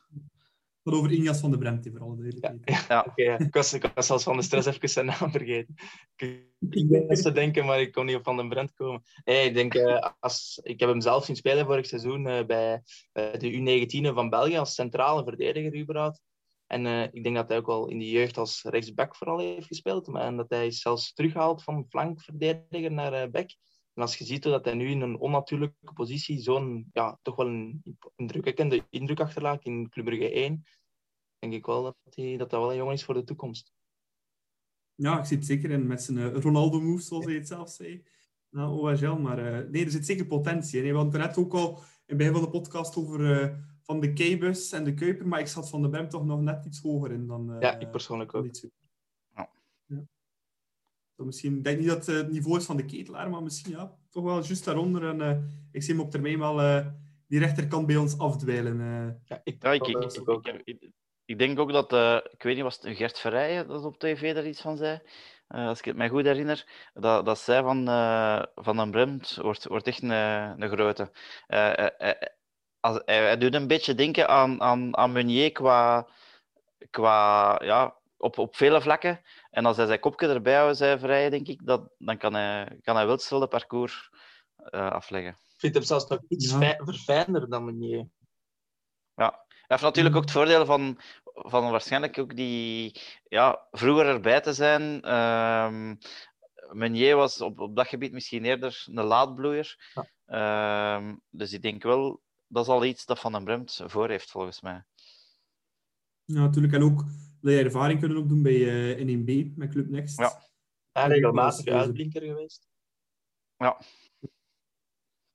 Gaat 0.86 0.94
over 0.94 1.12
Injas 1.12 1.40
van 1.40 1.52
de 1.52 1.58
Bremt, 1.58 1.88
voor 1.92 2.00
alle 2.00 2.16
duidelijkheid. 2.16 2.86
Ja. 2.88 3.06
Oké, 3.08 3.24
ja. 3.24 3.40
ik, 3.40 3.54
was, 3.54 3.74
ik 3.74 3.92
was 3.96 4.06
zelfs 4.06 4.24
van 4.24 4.38
de 4.38 4.44
stress 4.44 4.68
even 4.68 4.90
zijn 4.90 5.06
naam 5.06 5.32
vergeten. 5.32 5.76
Ik, 6.16 6.46
ik 6.70 6.90
ben 6.90 7.08
te 7.08 7.32
denken, 7.32 7.66
maar 7.66 7.82
ik 7.82 7.92
kon 7.92 8.06
niet 8.06 8.16
op 8.16 8.24
Van 8.24 8.38
den 8.38 8.50
Brent 8.50 8.74
komen. 8.74 9.04
Nee, 9.24 9.48
ik 9.48 9.54
denk, 9.54 9.74
eh, 9.74 10.10
als, 10.20 10.60
ik 10.64 10.80
heb 10.80 10.90
hem 10.90 11.02
zelf 11.02 11.26
zien 11.26 11.36
spelen 11.36 11.66
vorig 11.66 11.86
seizoen 11.86 12.28
eh, 12.28 12.46
bij 12.46 12.82
eh, 13.12 13.40
de 13.40 13.52
U19 13.52 14.14
van 14.14 14.30
België 14.30 14.58
als 14.58 14.74
centrale 14.74 15.24
verdediger 15.24 15.78
überhaupt. 15.78 16.22
En 16.68 16.86
ik 17.14 17.24
denk 17.24 17.36
dat 17.36 17.48
hij 17.48 17.58
ook 17.58 17.66
wel 17.66 17.88
in 17.88 18.00
de 18.00 18.10
jeugd 18.10 18.38
als 18.38 18.64
rechtsback 18.64 19.16
vooral 19.16 19.40
heeft 19.40 19.68
gespeeld. 19.68 20.08
Maar, 20.08 20.22
en 20.22 20.38
dat 20.38 20.50
hij 20.50 20.72
zelfs 20.72 21.14
teruggehaald 21.14 21.64
van 21.64 21.86
flankverdediger 21.90 22.92
naar 22.92 23.30
back. 23.30 23.50
En 23.96 24.02
als 24.02 24.18
je 24.18 24.26
ziet 24.26 24.44
hoe 24.44 24.54
dat 24.54 24.66
hij 24.66 24.74
nu 24.74 24.88
in 24.88 25.02
een 25.02 25.18
onnatuurlijke 25.18 25.94
positie 25.94 26.40
zo'n, 26.42 26.90
ja, 26.94 27.20
toch 27.22 27.36
wel 27.36 27.48
een 27.48 27.84
indrukwekkende 28.16 28.86
indruk 28.90 29.20
achterlaat 29.20 29.64
in 29.66 29.90
Club 29.90 30.06
Brugge 30.06 30.32
1, 30.32 30.64
denk 31.40 31.54
ik 31.54 31.66
wel 31.66 31.84
dat 31.84 31.96
hij, 32.04 32.38
dat, 32.38 32.50
dat 32.50 32.60
wel 32.60 32.72
een 32.72 32.78
jongen 32.78 32.94
is 32.94 33.04
voor 33.04 33.14
de 33.14 33.24
toekomst. 33.24 33.74
Ja, 34.96 35.20
ik 35.20 35.26
zie 35.26 35.38
het 35.38 35.46
zeker 35.46 35.70
in 35.72 35.88
met 35.88 36.02
zijn 36.04 36.18
eh, 36.18 36.42
Ronaldo-move, 36.42 37.02
zoals 37.02 37.26
hij 37.26 37.34
het 37.34 37.48
zelf 37.48 37.70
zei. 37.70 38.04
Na 38.50 38.70
OHL, 38.70 39.16
maar 39.16 39.38
eh, 39.38 39.70
nee, 39.70 39.86
er 39.86 39.92
zit 39.92 40.06
zeker 40.06 40.26
potentie 40.26 40.84
in. 40.84 40.90
We 40.92 40.98
hadden 40.98 41.22
het 41.22 41.30
net 41.30 41.46
ook 41.46 41.54
al 41.54 41.70
in 41.78 41.84
het 42.06 42.18
begin 42.18 42.34
van 42.34 42.42
de 42.42 42.50
podcast 42.50 42.96
over 42.96 43.42
eh, 43.42 43.58
van 43.82 44.00
de 44.00 44.14
K-bus 44.14 44.72
en 44.72 44.84
de 44.84 44.94
Kuiper, 44.94 45.28
maar 45.28 45.40
ik 45.40 45.48
zat 45.48 45.70
van 45.70 45.82
de 45.82 45.90
Bremt 45.90 46.10
toch 46.10 46.26
nog 46.26 46.42
net 46.42 46.66
iets 46.66 46.82
hoger 46.82 47.12
in 47.12 47.28
dan... 47.28 47.54
eh, 47.54 47.60
Ja, 47.62 47.80
ik 47.80 47.92
persoonlijk 47.92 48.34
ook. 48.34 48.46
Ja. 49.36 49.50
Misschien, 51.16 51.58
ik 51.58 51.64
denk 51.64 51.80
niet 51.80 51.88
dat 51.88 52.06
het 52.06 52.16
het 52.16 52.32
niveau 52.32 52.58
is 52.58 52.66
van 52.66 52.78
de 52.78 52.86
ketelaar, 52.86 53.30
maar 53.30 53.44
misschien 53.44 53.72
ja, 53.72 53.92
toch 54.10 54.24
wel 54.24 54.34
juist 54.44 54.66
daaronder. 54.66 55.08
En 55.08 55.22
eh, 55.22 55.38
ik 55.72 55.84
zie 55.84 55.94
hem 55.94 56.04
op 56.04 56.12
termijn 56.12 56.40
wel 56.40 56.62
eh, 56.62 56.86
die 57.28 57.40
rechterkant 57.40 57.88
bij 57.88 57.96
ons 57.96 58.18
afdwijlen. 58.18 58.82
eh. 58.82 59.14
Ja, 59.26 59.42
ik, 59.44 59.64
Ja, 59.64 59.72
ik, 59.72 59.88
ik, 59.88 60.14
ik, 60.14 60.30
ook. 60.30 60.48
ik, 60.48 60.62
ik- 60.64 60.92
ik 61.26 61.38
denk 61.40 61.60
ook 61.60 61.72
dat, 61.72 61.94
eh, 61.94 62.18
ik 62.32 62.44
weet 62.44 62.54
niet, 62.56 62.64
was 62.64 62.80
het 62.82 62.98
Gert 62.98 63.20
Verrijen 63.20 63.68
dat 63.68 63.84
op 63.84 64.00
tv 64.00 64.34
daar 64.34 64.48
iets 64.48 64.62
van 64.62 64.78
zei? 64.78 65.00
Eh, 65.48 65.68
als 65.68 65.80
ik 65.80 65.86
het 65.86 65.96
mij 65.96 66.10
goed 66.10 66.26
herinner, 66.26 66.90
dat, 66.94 67.26
dat 67.26 67.40
zij 67.40 67.62
van, 67.62 67.88
eh, 67.88 68.44
van 68.56 68.76
den 68.78 68.92
Bremt 68.92 69.36
wordt, 69.42 69.66
wordt 69.68 69.88
echt 69.88 70.02
een, 70.02 70.10
een 70.62 70.70
grote. 70.70 71.12
Eh, 71.48 71.78
eh, 71.80 71.90
eh, 71.98 72.22
als, 72.80 73.02
hij, 73.06 73.18
hij 73.18 73.38
doet 73.38 73.54
een 73.54 73.68
beetje 73.68 73.96
denken 73.96 74.28
aan, 74.28 74.62
aan, 74.62 74.98
aan 74.98 75.12
Meunier 75.12 75.52
qua, 75.52 76.08
qua 76.90 77.60
ja, 77.64 77.96
op, 78.18 78.38
op 78.38 78.56
vele 78.56 78.82
vlakken. 78.82 79.22
En 79.56 79.66
als 79.66 79.78
hij 79.78 79.86
zijn 79.86 80.00
kopje 80.00 80.28
erbij 80.28 80.56
houdt, 80.56 80.78
zei 80.78 81.00
Verrijen, 81.00 81.32
denk 81.32 81.48
ik, 81.48 81.66
dat, 81.66 81.90
dan 81.98 82.18
kan 82.18 82.34
hij, 82.34 82.80
kan 82.82 82.96
hij 82.96 83.06
wel 83.06 83.14
hetzelfde 83.16 83.48
parcours 83.48 84.10
eh, 84.56 84.90
afleggen. 84.90 85.32
Ik 85.32 85.60
vind 85.62 85.74
hem 85.74 85.84
zelfs 85.84 86.08
nog 86.08 86.20
iets 86.28 86.52
Ja. 86.52 86.58
fij- 86.58 86.80
verfijnder 86.84 87.50
dan 87.50 87.66
Meunier. 87.66 88.08
Ja, 89.16 89.44
hij 89.48 89.64
heeft 89.68 89.82
natuurlijk 89.82 90.16
ook 90.16 90.22
het 90.22 90.32
voordeel 90.32 90.66
van, 90.66 91.00
van 91.24 91.72
waarschijnlijk 91.72 92.18
ook 92.18 92.36
die 92.36 93.02
ja, 93.28 93.68
vroeger 93.72 94.06
erbij 94.06 94.42
te 94.42 94.54
zijn. 94.54 95.02
ehm, 95.02 95.96
Meunier 96.72 97.16
was 97.16 97.42
op, 97.42 97.60
op 97.60 97.76
dat 97.76 97.88
gebied 97.88 98.12
misschien 98.12 98.46
eerder 98.46 98.84
een 98.92 99.04
laadbloeier. 99.04 99.92
Ja. 99.94 100.10
Ehm, 100.26 101.16
dus 101.30 101.54
ik 101.54 101.62
denk 101.62 101.84
wel, 101.84 102.22
dat 102.48 102.64
is 102.66 102.72
al 102.72 102.86
iets 102.86 103.06
dat 103.06 103.20
Van 103.20 103.32
den 103.32 103.44
Bremt 103.44 103.82
voor 103.86 104.10
heeft, 104.10 104.32
volgens 104.32 104.62
mij. 104.62 104.84
Ja, 106.26 106.40
natuurlijk. 106.40 106.74
En 106.74 106.84
ook 106.84 107.04
dat 107.46 107.54
je 107.54 107.64
ervaring 107.64 108.00
kunnen 108.00 108.18
opdoen 108.18 108.42
bij 108.42 108.54
uh, 108.54 109.00
in 109.00 109.20
1B 109.22 109.56
met 109.56 109.70
Club 109.70 109.90
Next. 109.90 110.18
Ja. 110.20 111.08
Regelmatig 111.08 111.60
serieus. 111.64 111.82
uitblinker 111.82 112.22
geweest. 112.22 112.68
Ja, 113.58 113.82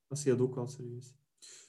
Dat 0.06 0.18
zie 0.18 0.34
je 0.34 0.42
ook 0.42 0.54
wel 0.54 0.68
serieus. 0.68 1.14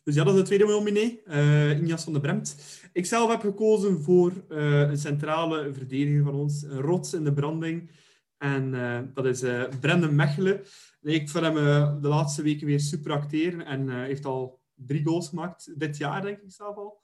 Dus 0.04 0.16
ja, 0.16 0.24
dat 0.24 0.34
is 0.34 0.40
de 0.40 0.46
tweede 0.46 0.66
nominee, 0.66 1.22
eh 1.24 1.72
Injas 1.80 2.04
van 2.04 2.14
de 2.14 2.20
Bremt. 2.20 2.80
Ik 2.94 3.06
zelf 3.06 3.30
heb 3.30 3.40
gekozen 3.42 4.02
voor 4.02 4.46
eh, 4.50 4.80
een 4.80 4.98
centrale 4.98 5.74
verdediger 5.74 6.24
van 6.24 6.34
ons, 6.36 6.64
een 6.64 6.82
rots 6.82 7.14
in 7.14 7.24
de 7.24 7.34
branding. 7.34 7.92
En 8.38 8.74
eh, 8.74 9.02
dat 9.14 9.26
is 9.26 9.42
eh 9.42 9.70
Brendan 9.80 10.16
Mechelen. 10.16 10.62
Nee, 11.02 11.16
ik 11.16 11.30
vind 11.30 11.44
hem 11.46 11.58
eh, 11.58 12.02
de 12.02 12.08
laatste 12.08 12.42
weken 12.42 12.68
weer 12.68 12.80
super 12.80 13.12
acteren 13.12 13.66
en 13.66 13.90
eh, 13.90 13.96
heeft 13.96 14.26
al 14.26 14.62
drie 14.74 15.06
goals 15.06 15.30
gemaakt. 15.30 15.80
Dit 15.80 15.98
jaar, 15.98 16.22
denk 16.22 16.42
ik 16.42 16.52
zelf 16.52 16.76
al. 16.76 17.02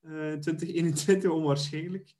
Eh 0.00 0.10
2021, 0.10 1.30
onwaarschijnlijk. 1.40 2.14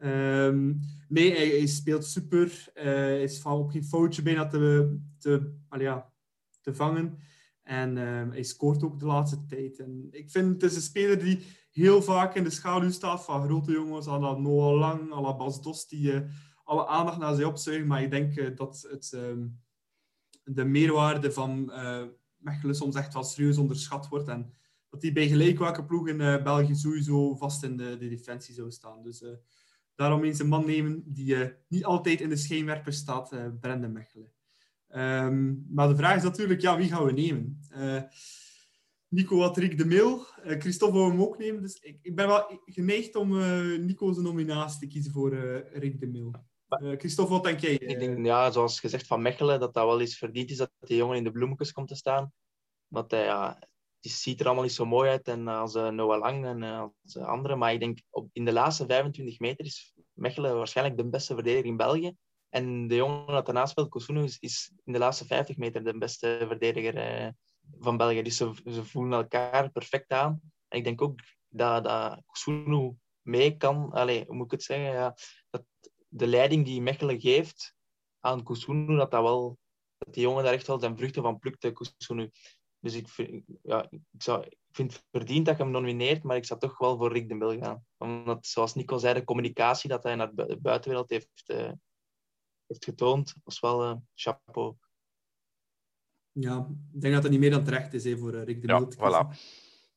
Ehm, 0.00 0.72
nee, 1.08 1.36
hij, 1.36 1.66
speelt 1.66 2.04
super. 2.04 2.70
Eh, 2.74 2.84
Hij 2.84 3.22
is 3.22 3.40
van 3.40 3.58
op 3.58 3.70
geen 3.70 3.84
foutje 3.84 4.22
bijna 4.22 4.46
te, 4.46 4.96
te, 5.18 5.54
ja, 5.78 6.12
te 6.60 6.74
vangen. 6.74 7.18
En 7.62 7.98
ehm, 7.98 8.30
hij 8.30 8.42
scoort 8.42 8.82
ook 8.82 8.98
de 8.98 9.06
laatste 9.06 9.44
tijd. 9.46 9.78
En 9.78 10.08
ik 10.10 10.30
vind 10.30 10.52
het 10.52 10.70
is 10.70 10.76
een 10.76 10.82
speler 10.82 11.18
die 11.18 11.40
heel 11.70 12.02
vaak 12.02 12.34
in 12.34 12.44
de 12.44 12.50
schaduw 12.50 12.90
staat 12.90 13.24
van 13.24 13.42
grote 13.42 13.72
jongens, 13.72 14.06
à 14.06 14.18
la 14.18 14.34
Noah 14.34 14.78
Lang, 14.78 15.12
à 15.12 15.20
la 15.20 15.36
Bas 15.36 15.62
Dost, 15.62 15.90
die 15.90 16.12
eh, 16.12 16.20
alle 16.64 16.86
aandacht 16.86 17.18
naar 17.18 17.34
zich 17.34 17.46
opzuigen. 17.46 17.86
Maar 17.86 18.02
ik 18.02 18.10
denk 18.10 18.36
eh, 18.36 18.56
dat 18.56 18.86
het, 18.90 19.12
ehm, 19.12 19.46
de 20.44 20.64
meerwaarde 20.64 21.32
van 21.32 21.72
Mechelen 22.36 22.74
soms 22.74 22.94
echt 22.94 23.12
wel 23.12 23.24
serieus 23.24 23.58
onderschat 23.58 24.08
wordt. 24.08 24.28
En 24.28 24.54
dat 24.88 25.02
hij 25.02 25.12
bij 25.12 25.28
gelijk 25.28 25.58
welke 25.58 25.84
ploeg 25.84 26.08
in 26.08 26.16
België 26.16 26.74
sowieso 26.74 27.34
vast 27.34 27.62
in 27.62 27.76
de, 27.76 27.96
de 27.98 28.08
defensie 28.08 28.54
zou 28.54 28.70
staan. 28.70 29.02
Dus 29.02 29.22
daarom 30.00 30.24
eens 30.24 30.38
een 30.38 30.48
man 30.48 30.66
nemen 30.66 31.02
die 31.06 31.34
eh, 31.36 31.48
niet 31.68 31.84
altijd 31.84 32.20
in 32.20 32.28
de 32.28 32.36
schijnwerpers 32.36 32.96
staat, 32.96 33.32
eh 33.32 33.46
Brendan 33.60 33.92
Mechelen. 33.92 34.32
Ehm, 34.88 35.54
maar 35.74 35.88
de 35.88 35.96
vraag 35.96 36.16
is 36.16 36.22
natuurlijk, 36.22 36.60
ja, 36.60 36.76
wie 36.76 36.88
gaan 36.88 37.04
we 37.04 37.12
nemen? 37.12 37.60
Eh, 37.70 38.02
Nico 39.08 39.40
had 39.40 39.54
de 39.54 39.84
Mil. 39.84 40.26
Eh 40.42 40.60
Christophe 40.60 40.98
wou 40.98 41.10
hem 41.10 41.22
ook 41.22 41.38
nemen. 41.38 41.62
Dus 41.62 41.80
ik, 41.80 41.98
ik 42.02 42.14
ben 42.14 42.26
wel 42.26 42.60
geneigd 42.64 43.16
om 43.16 43.40
eh 43.40 43.78
Nico's 43.78 44.16
nominatie 44.16 44.80
te 44.80 44.86
kiezen 44.86 45.12
voor 45.12 45.32
eh, 45.32 45.80
Rick 45.80 46.00
de 46.00 46.06
Mil. 46.06 46.34
Eh, 46.68 46.98
Christophe, 46.98 47.32
wat 47.32 47.44
denk 47.44 47.60
jij? 47.60 47.72
Ik 47.72 47.98
denk, 47.98 48.26
ja, 48.26 48.50
zoals 48.50 48.80
gezegd 48.80 49.06
van 49.06 49.22
Mechelen, 49.22 49.60
dat 49.60 49.74
dat 49.74 49.84
wel 49.84 50.00
eens 50.00 50.18
verdiend 50.18 50.50
is 50.50 50.56
dat 50.56 50.70
die 50.78 50.96
jongen 50.96 51.16
in 51.16 51.24
de 51.24 51.30
bloemetjes 51.30 51.72
komt 51.72 51.88
te 51.88 51.94
staan. 51.94 52.32
Want 52.86 53.10
hij, 53.10 53.24
ja, 53.24 53.62
het 54.00 54.12
ziet 54.12 54.40
er 54.40 54.46
allemaal 54.46 54.64
niet 54.64 54.72
zo 54.72 54.86
mooi 54.86 55.10
uit 55.10 55.28
en 55.28 55.48
als 55.48 55.74
eh, 55.74 55.88
Noah 55.88 56.18
Lang 56.18 56.44
en 56.44 56.62
eh, 56.62 56.80
als 56.80 57.16
eh, 57.16 57.26
anderen. 57.26 57.58
Maar 57.58 57.72
ik 57.72 57.80
denk, 57.80 57.98
op, 58.10 58.28
in 58.32 58.44
de 58.44 58.52
laatste 58.52 58.86
25 58.86 59.38
meter 59.38 59.64
is 59.64 59.94
Mechelen 60.12 60.56
waarschijnlijk 60.56 60.96
de 60.96 61.08
beste 61.08 61.34
verdediger 61.34 61.66
in 61.66 61.76
België. 61.76 62.16
En 62.50 62.88
de 62.88 62.94
jongen 62.94 63.26
dat 63.26 63.46
daarnaast 63.46 63.70
speelt, 63.70 63.88
Kosunu, 63.88 64.28
is, 64.38 64.72
in 64.84 64.92
de 64.92 64.98
laatste 64.98 65.26
50 65.26 65.56
meter 65.56 65.84
de 65.84 65.98
beste 65.98 66.44
verdediger 66.48 66.96
eh, 66.96 67.28
van 67.78 67.96
België. 67.96 68.22
Dus 68.22 68.36
ze, 68.36 68.84
voelen 68.84 69.18
elkaar 69.18 69.70
perfect 69.70 70.10
aan. 70.10 70.40
En 70.68 70.78
ik 70.78 70.84
denk 70.84 71.02
ook 71.02 71.20
dat, 71.48 71.84
dat 71.84 72.22
mee 73.22 73.56
kan... 73.56 73.92
Allee, 73.92 74.24
hoe 74.26 74.34
moet 74.34 74.44
ik 74.44 74.50
het 74.50 74.62
zeggen? 74.62 74.92
Ja, 74.92 75.16
dat 75.50 75.64
de 76.08 76.26
leiding 76.26 76.64
die 76.64 76.82
Mechelen 76.82 77.20
geeft 77.20 77.74
aan 78.20 78.42
Kosunu, 78.42 78.96
dat 78.96 79.10
dat 79.10 79.22
wel... 79.22 79.58
Dat 79.98 80.14
die 80.14 80.22
jongen 80.22 80.44
daar 80.44 80.52
echt 80.52 80.66
wel 80.66 80.80
zijn 80.80 80.96
vruchten 80.96 81.22
van 81.22 81.38
plukte, 81.38 81.72
Kosunu. 81.72 82.30
Dus 82.80 82.94
ik 82.94 83.08
vind, 83.08 83.44
ja, 83.62 83.90
ik, 83.90 84.00
zou, 84.18 84.44
ik 84.44 84.56
vind 84.70 84.92
het 84.92 85.04
verdiend 85.10 85.46
dat 85.46 85.56
je 85.56 85.62
hem 85.62 85.72
nomineert, 85.72 86.22
maar 86.22 86.36
ik 86.36 86.44
zou 86.44 86.60
toch 86.60 86.78
wel 86.78 86.96
voor 86.96 87.12
Rick 87.12 87.28
de 87.28 87.34
Mil 87.34 87.58
gaan. 87.58 87.84
Omdat, 87.98 88.46
zoals 88.46 88.74
Nico 88.74 88.98
zei, 88.98 89.14
de 89.14 89.24
communicatie 89.24 89.88
dat 89.90 90.02
hij 90.02 90.14
naar 90.14 90.34
de 90.34 90.46
bu- 90.46 90.56
buitenwereld 90.60 91.10
heeft, 91.10 91.42
eh, 91.46 91.72
heeft 92.66 92.84
getoond, 92.84 93.34
was 93.44 93.60
wel 93.60 93.82
eh, 93.82 93.96
chapeau. 94.14 94.74
Ja, 96.32 96.68
ik 96.92 97.00
denk 97.00 97.14
dat 97.14 97.22
het 97.22 97.32
niet 97.32 97.40
meer 97.40 97.50
dan 97.50 97.64
terecht 97.64 97.94
is 97.94 98.04
hè, 98.04 98.18
voor 98.18 98.34
eh, 98.34 98.44
Rick 98.44 98.60
de 98.62 98.66
Ja, 98.68 98.78
Mil 98.78 98.88
kiezen. 98.88 99.04
voilà. 99.08 99.38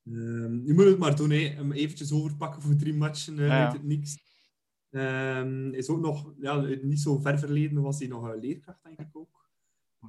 Ehm, 0.05 0.65
je 0.65 0.73
moet 0.73 0.85
het 0.85 0.97
maar 0.97 1.15
doen, 1.15 1.29
hè. 1.29 1.37
hem 1.47 1.71
eventjes 1.71 2.11
overpakken 2.13 2.61
voor 2.61 2.75
drie 2.75 2.93
matchen 2.93 3.39
eh, 3.39 3.47
Ja. 3.47 3.63
uit 3.63 3.73
het 3.73 3.83
niks. 3.83 4.17
Ehm, 4.89 5.73
is 5.73 5.89
ook 5.89 5.99
nog, 5.99 6.33
ja, 6.39 6.55
niet 6.81 6.99
zo 6.99 7.17
ver 7.19 7.39
verleden 7.39 7.81
was 7.81 7.99
hij 7.99 8.07
nog 8.07 8.23
een 8.23 8.39
leerkracht, 8.39 8.83
denk 8.83 8.99
ik 8.99 9.07
ook. 9.17 9.41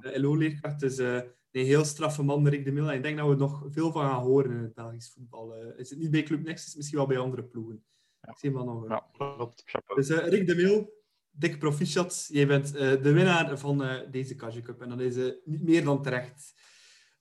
Uh, 0.01 0.17
LO-leerkracht, 0.17 0.79
dus 0.79 0.97
eh, 0.97 1.21
een 1.55 1.65
heel 1.65 1.85
straffe 1.85 2.23
man, 2.23 2.47
Rick 2.47 2.65
de 2.65 2.71
Mil. 2.71 2.89
En 2.89 2.95
ik 2.95 3.03
denk 3.03 3.17
dat 3.17 3.27
we 3.27 3.35
nog 3.35 3.63
veel 3.69 3.91
van 3.91 4.09
gaan 4.09 4.21
horen 4.21 4.51
in 4.51 4.63
het 4.63 4.73
Belgisch 4.73 5.11
voetbal. 5.13 5.55
Eh, 5.55 5.79
is 5.79 5.89
het 5.89 5.99
niet 5.99 6.11
bij 6.11 6.23
Club 6.23 6.43
Next, 6.43 6.67
is 6.67 6.75
misschien 6.75 6.97
wel 6.97 7.07
bij 7.07 7.17
andere 7.17 7.43
ploegen. 7.43 7.83
Ja. 8.21 8.31
Ik 8.31 8.37
zie 8.37 8.49
hem 8.49 8.57
wel 8.57 8.73
nog. 8.73 8.87
Ja. 8.87 9.09
Klopt. 9.11 9.63
Dus 9.95 10.09
eh, 10.09 10.27
Rick 10.27 10.47
de 10.47 10.55
Mil, 10.55 10.93
dik 11.29 11.59
proficiat. 11.59 12.27
Jij 12.31 12.47
bent 12.47 12.75
eh, 12.75 13.01
de 13.01 13.11
winnaar 13.11 13.57
van 13.57 14.05
deze 14.11 14.35
Kaja 14.35 14.61
Cup. 14.61 14.81
En 14.81 14.89
dat 14.89 14.99
is 14.99 15.33
niet 15.45 15.63
meer 15.63 15.83
dan 15.83 16.01
terecht, 16.01 16.53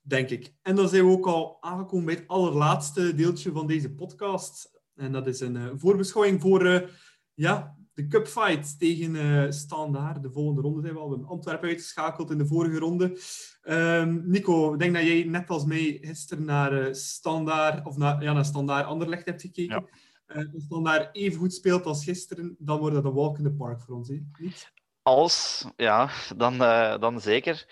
denk 0.01 0.31
ik. 0.31 0.55
En 0.63 0.77
dan 0.77 0.89
zijn 0.89 1.05
we 1.05 1.11
ook 1.11 1.27
al 1.27 1.57
aangekomen 1.61 2.05
bij 2.05 2.15
het 2.15 2.29
allerlaatste 2.29 3.15
deeltje 3.15 3.53
van 3.53 3.67
deze 3.67 3.95
podcast. 3.95 4.83
En 4.95 5.13
dat 5.13 5.27
is 5.27 5.41
een 5.41 5.79
voorbeschouwing 5.79 6.41
voor 6.41 6.91
ja, 7.35 7.74
de 7.95 8.07
cupfight 8.07 8.79
tegen 8.79 9.17
eh 9.17 9.51
Standaard. 9.51 10.23
De 10.23 10.31
volgende 10.31 10.61
ronde 10.61 10.81
zijn 10.81 10.95
we 10.95 11.01
al. 11.01 11.11
We 11.11 11.27
Antwerpen 11.27 11.69
uitgeschakeld 11.69 12.31
in 12.31 12.39
de 12.39 12.47
vorige 12.47 12.79
ronde. 12.79 13.19
Ehm, 13.63 14.21
Nico, 14.25 14.73
ik 14.73 14.79
denk 14.79 14.95
dat 14.95 15.03
jij 15.03 15.25
net 15.25 15.51
als 15.51 15.65
mij 15.65 15.99
gisteren 16.01 16.45
naar 16.45 16.73
eh 16.73 16.93
Standaard, 16.93 17.87
of 17.87 17.97
naar, 17.97 18.23
ja, 18.23 18.33
naar 18.33 18.45
Standaard 18.45 18.87
Anderlecht 18.87 19.27
hebt 19.27 19.41
gekeken. 19.41 19.89
Ja. 19.91 19.99
Eh, 20.27 20.53
als 20.55 20.65
Standaard 20.65 21.17
even 21.17 21.39
goed 21.39 21.55
speelt 21.55 21.87
als 21.87 22.05
gisteren, 22.05 22.57
dan 22.59 22.79
wordt 22.79 22.95
dat 22.95 23.05
een 23.05 23.13
walk 23.13 23.39
in 23.39 23.45
the 23.45 23.53
park 23.53 23.81
voor 23.81 23.95
ons. 23.95 24.09
Hè? 24.09 24.21
Niet? 24.39 24.73
Als, 25.03 25.67
ja, 25.77 26.11
dan, 26.37 26.63
eh, 26.63 26.99
dan 26.99 27.21
zeker. 27.21 27.67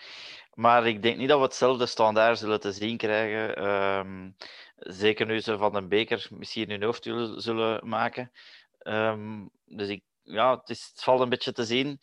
Maar 0.54 0.86
ik 0.86 1.02
denk 1.02 1.16
niet 1.16 1.28
dat 1.28 1.38
we 1.38 1.44
hetzelfde 1.44 1.86
standaard 1.86 2.38
zullen 2.38 2.60
te 2.60 2.72
zien 2.72 2.96
krijgen. 2.96 3.56
Ehm, 3.56 4.30
zeker 4.76 5.26
nu 5.26 5.40
ze 5.40 5.58
van 5.58 5.74
een 5.76 5.88
beker 5.88 6.28
misschien 6.30 6.70
hun 6.70 6.82
hoofd 6.82 7.02
zullen, 7.02 7.40
zullen 7.42 7.88
maken. 7.88 8.32
Ehm, 8.78 9.46
dus 9.64 9.88
ik, 9.88 10.02
ja, 10.22 10.56
het, 10.58 10.68
is, 10.68 10.92
valt 10.94 11.20
een 11.20 11.28
beetje 11.28 11.52
te 11.52 11.64
zien 11.64 12.00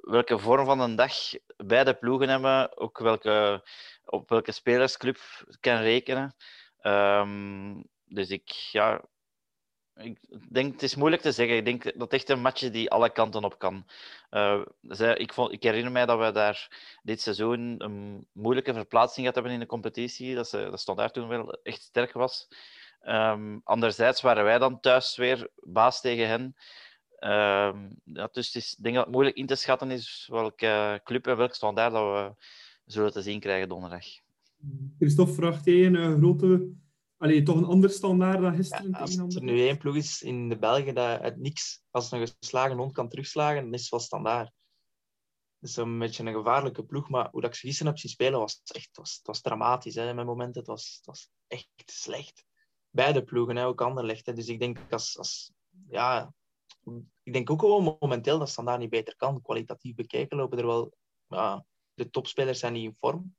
welke 0.00 0.38
vorm 0.38 0.66
van 0.66 0.80
een 0.80 0.96
dag 0.96 1.12
beide 1.56 1.94
ploegen 1.94 2.28
hebben. 2.28 2.78
Ook 2.78 2.98
welke, 2.98 3.68
op 4.04 4.28
welke 4.28 4.52
spelersclub 4.52 5.18
kan 5.60 5.76
rekenen. 5.76 6.34
Ehm, 6.78 7.82
dus 8.04 8.28
ik, 8.30 8.48
ja, 8.50 9.04
ik 9.94 10.18
denk, 10.52 10.72
het 10.72 10.82
is 10.82 10.94
moeilijk 10.94 11.22
te 11.22 11.32
zeggen. 11.32 11.56
Ik 11.56 11.64
denk 11.64 11.82
dat 11.82 11.94
het 11.94 12.12
echt 12.12 12.28
een 12.28 12.40
match 12.40 12.62
is 12.62 12.70
die 12.70 12.90
alle 12.90 13.10
kanten 13.10 13.44
op 13.44 13.58
kan. 13.58 13.86
Eh, 14.30 14.60
ik, 15.14 15.32
ik 15.36 15.62
herinner 15.62 15.92
mij 15.92 16.06
dat 16.06 16.18
we 16.18 16.32
daar 16.32 16.68
dit 17.02 17.20
seizoen 17.20 17.74
een 17.78 18.26
moeilijke 18.32 18.74
verplaatsing 18.74 19.18
gehad 19.18 19.34
hebben 19.34 19.52
in 19.52 19.60
de 19.60 19.66
competitie. 19.66 20.34
Dat, 20.34 20.48
ze, 20.48 20.68
dat 20.70 20.80
Standaard 20.80 21.14
toen 21.14 21.28
wel 21.28 21.58
echt 21.62 21.82
sterk 21.82 22.12
was. 22.12 22.48
Ehm, 23.00 23.58
anderzijds 23.64 24.20
waren 24.20 24.44
wij 24.44 24.58
dan 24.58 24.80
thuis 24.80 25.16
weer 25.16 25.48
baas 25.54 26.00
tegen 26.00 26.28
hen. 26.28 26.56
Ehm, 27.20 27.88
ja, 28.04 28.28
dus 28.32 28.46
het 28.46 28.54
is, 28.54 28.74
ik 28.76 28.82
denk 28.82 28.94
dat 28.94 29.04
het 29.04 29.14
moeilijk 29.14 29.36
in 29.36 29.46
te 29.46 29.54
schatten 29.54 29.90
is 29.90 30.28
welke 30.30 31.00
club 31.04 31.26
en 31.26 31.36
welk 31.36 31.54
standaard 31.54 31.92
dat 31.92 32.02
we 32.02 32.44
zullen 32.84 33.12
te 33.12 33.22
zien 33.22 33.40
krijgen 33.40 33.68
donderdag. 33.68 34.04
Christophe, 34.98 35.32
vraagt 35.32 35.64
jij 35.64 35.86
een 35.86 35.96
eh, 35.96 36.14
grote... 36.14 36.70
Allee, 37.16 37.42
toch 37.42 37.56
een 37.56 37.64
ander 37.64 37.90
standaard 37.90 38.40
dan 38.40 38.54
gisteren 38.54 38.90
Ja, 38.90 38.98
als 38.98 39.16
er 39.16 39.42
nu 39.42 39.66
één 39.66 39.78
ploeg 39.78 39.96
is 39.96 40.22
in 40.22 40.48
de 40.48 40.58
Belgen 40.58 40.94
dat 40.94 41.20
uit 41.20 41.36
niks, 41.36 41.82
als 41.90 42.10
een 42.10 42.26
geslagen 42.38 42.76
hond 42.76 42.92
kan 42.92 43.08
terugslagen, 43.08 43.62
dan 43.62 43.72
is 43.74 43.80
het 43.80 43.90
wel 43.90 44.00
standaard. 44.00 44.52
Het 45.58 45.68
is 45.68 45.76
een 45.76 45.98
beetje 45.98 46.24
een 46.24 46.34
gevaarlijke 46.34 46.84
ploeg, 46.84 47.08
maar 47.08 47.28
hoe 47.30 47.40
dat 47.40 47.50
ik 47.50 47.56
ze 47.56 47.66
gisteren 47.66 47.92
heb 47.92 48.00
zien 48.00 48.10
spelen, 48.10 48.38
was 48.38 48.60
het 48.62 48.76
echt 48.76 48.86
het 48.86 48.96
was, 48.96 49.16
het 49.16 49.26
was 49.26 49.40
dramatisch. 49.40 49.94
Hè, 49.94 50.14
met 50.14 50.26
momenten. 50.26 50.60
Het 50.60 50.70
was, 50.70 50.94
het 50.96 51.06
was 51.06 51.30
echt 51.46 51.68
slecht. 51.84 52.44
Beide 52.90 53.24
ploegen, 53.24 53.56
hè, 53.56 53.66
ook 53.66 53.80
Anderlecht. 53.80 54.26
Hè. 54.26 54.32
Dus 54.32 54.48
ik 54.48 54.60
denk, 54.60 54.78
als, 54.90 55.18
als, 55.18 55.52
ja, 55.88 56.32
ik 57.22 57.32
denk 57.32 57.50
ook 57.50 57.60
gewoon 57.60 57.96
momenteel 58.00 58.38
dat 58.38 58.48
Standaard 58.48 58.78
niet 58.78 58.90
beter 58.90 59.16
kan. 59.16 59.42
Kwalitatief 59.42 59.94
bekeken 59.94 60.36
lopen 60.36 60.58
er 60.58 60.66
wel... 60.66 60.92
Ja, 61.26 61.64
de 61.94 62.10
topspelers 62.10 62.58
zijn 62.58 62.72
niet 62.72 62.84
in 62.84 62.96
vorm. 62.98 63.36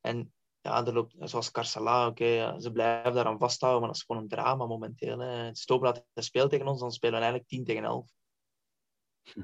En 0.00 0.32
ja, 0.60 0.86
er 0.86 0.92
loopt, 0.92 1.14
zoals 1.18 1.50
Carcela, 1.50 2.06
oké, 2.06 2.24
ja, 2.24 2.58
ze 2.58 2.72
blijven 2.72 3.14
daaraan 3.14 3.38
vasthouden, 3.38 3.80
maar 3.80 3.90
dat 3.90 3.98
is 3.98 4.04
gewoon 4.06 4.22
een 4.22 4.28
drama 4.28 4.66
momenteel. 4.66 5.18
Hè. 5.18 5.54
Stobraat 5.54 6.04
speelt 6.14 6.50
tegen 6.50 6.66
ons, 6.66 6.80
dan 6.80 6.92
spelen 6.92 7.14
we 7.14 7.20
eigenlijk 7.20 7.48
10 7.48 7.64
tegen 7.64 7.84
11. 7.84 8.10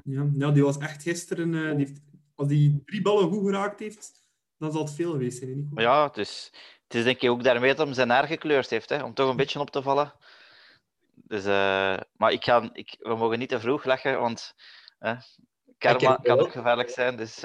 Ja, 0.03 0.29
ja, 0.37 0.51
die 0.51 0.63
was 0.63 0.77
echt 0.77 1.01
gisteren... 1.01 1.53
eh, 1.55 1.75
die 1.75 1.85
heeft, 1.85 2.01
als 2.35 2.47
die 2.47 2.81
drie 2.85 3.01
ballen 3.01 3.29
goed 3.29 3.45
geraakt 3.45 3.79
heeft, 3.79 4.29
dan 4.57 4.71
zal 4.71 4.83
het 4.83 4.93
veel 4.93 5.11
geweest 5.11 5.37
zijn, 5.37 5.55
Nico? 5.55 5.81
Ja, 5.81 6.07
het 6.07 6.17
is, 6.17 6.51
het 6.83 6.93
is 6.93 7.03
denk 7.03 7.21
ik 7.21 7.29
ook 7.29 7.43
daarmee 7.43 7.75
dat 7.75 7.85
hem 7.85 7.95
zijn 7.95 8.09
haar 8.09 8.27
gekleurd 8.27 8.69
heeft, 8.69 8.89
hè, 8.89 9.03
om 9.03 9.13
toch 9.13 9.29
een 9.29 9.35
beetje 9.35 9.59
op 9.59 9.69
te 9.69 9.81
vallen. 9.81 10.13
Dus, 11.31 11.45
eh, 11.45 11.97
maar 12.13 12.31
ik 12.31 12.43
ga, 12.43 12.69
ik, 12.73 12.95
we 12.99 13.15
mogen 13.15 13.39
niet 13.39 13.49
te 13.49 13.59
vroeg 13.59 13.83
lachen, 13.83 14.19
want 14.19 14.53
eh, 14.99 15.21
karma 15.77 16.11
het 16.11 16.21
kan 16.25 16.35
wel. 16.37 16.45
ook 16.45 16.51
gevaarlijk 16.51 16.89
zijn. 16.89 17.17
Dus, 17.17 17.43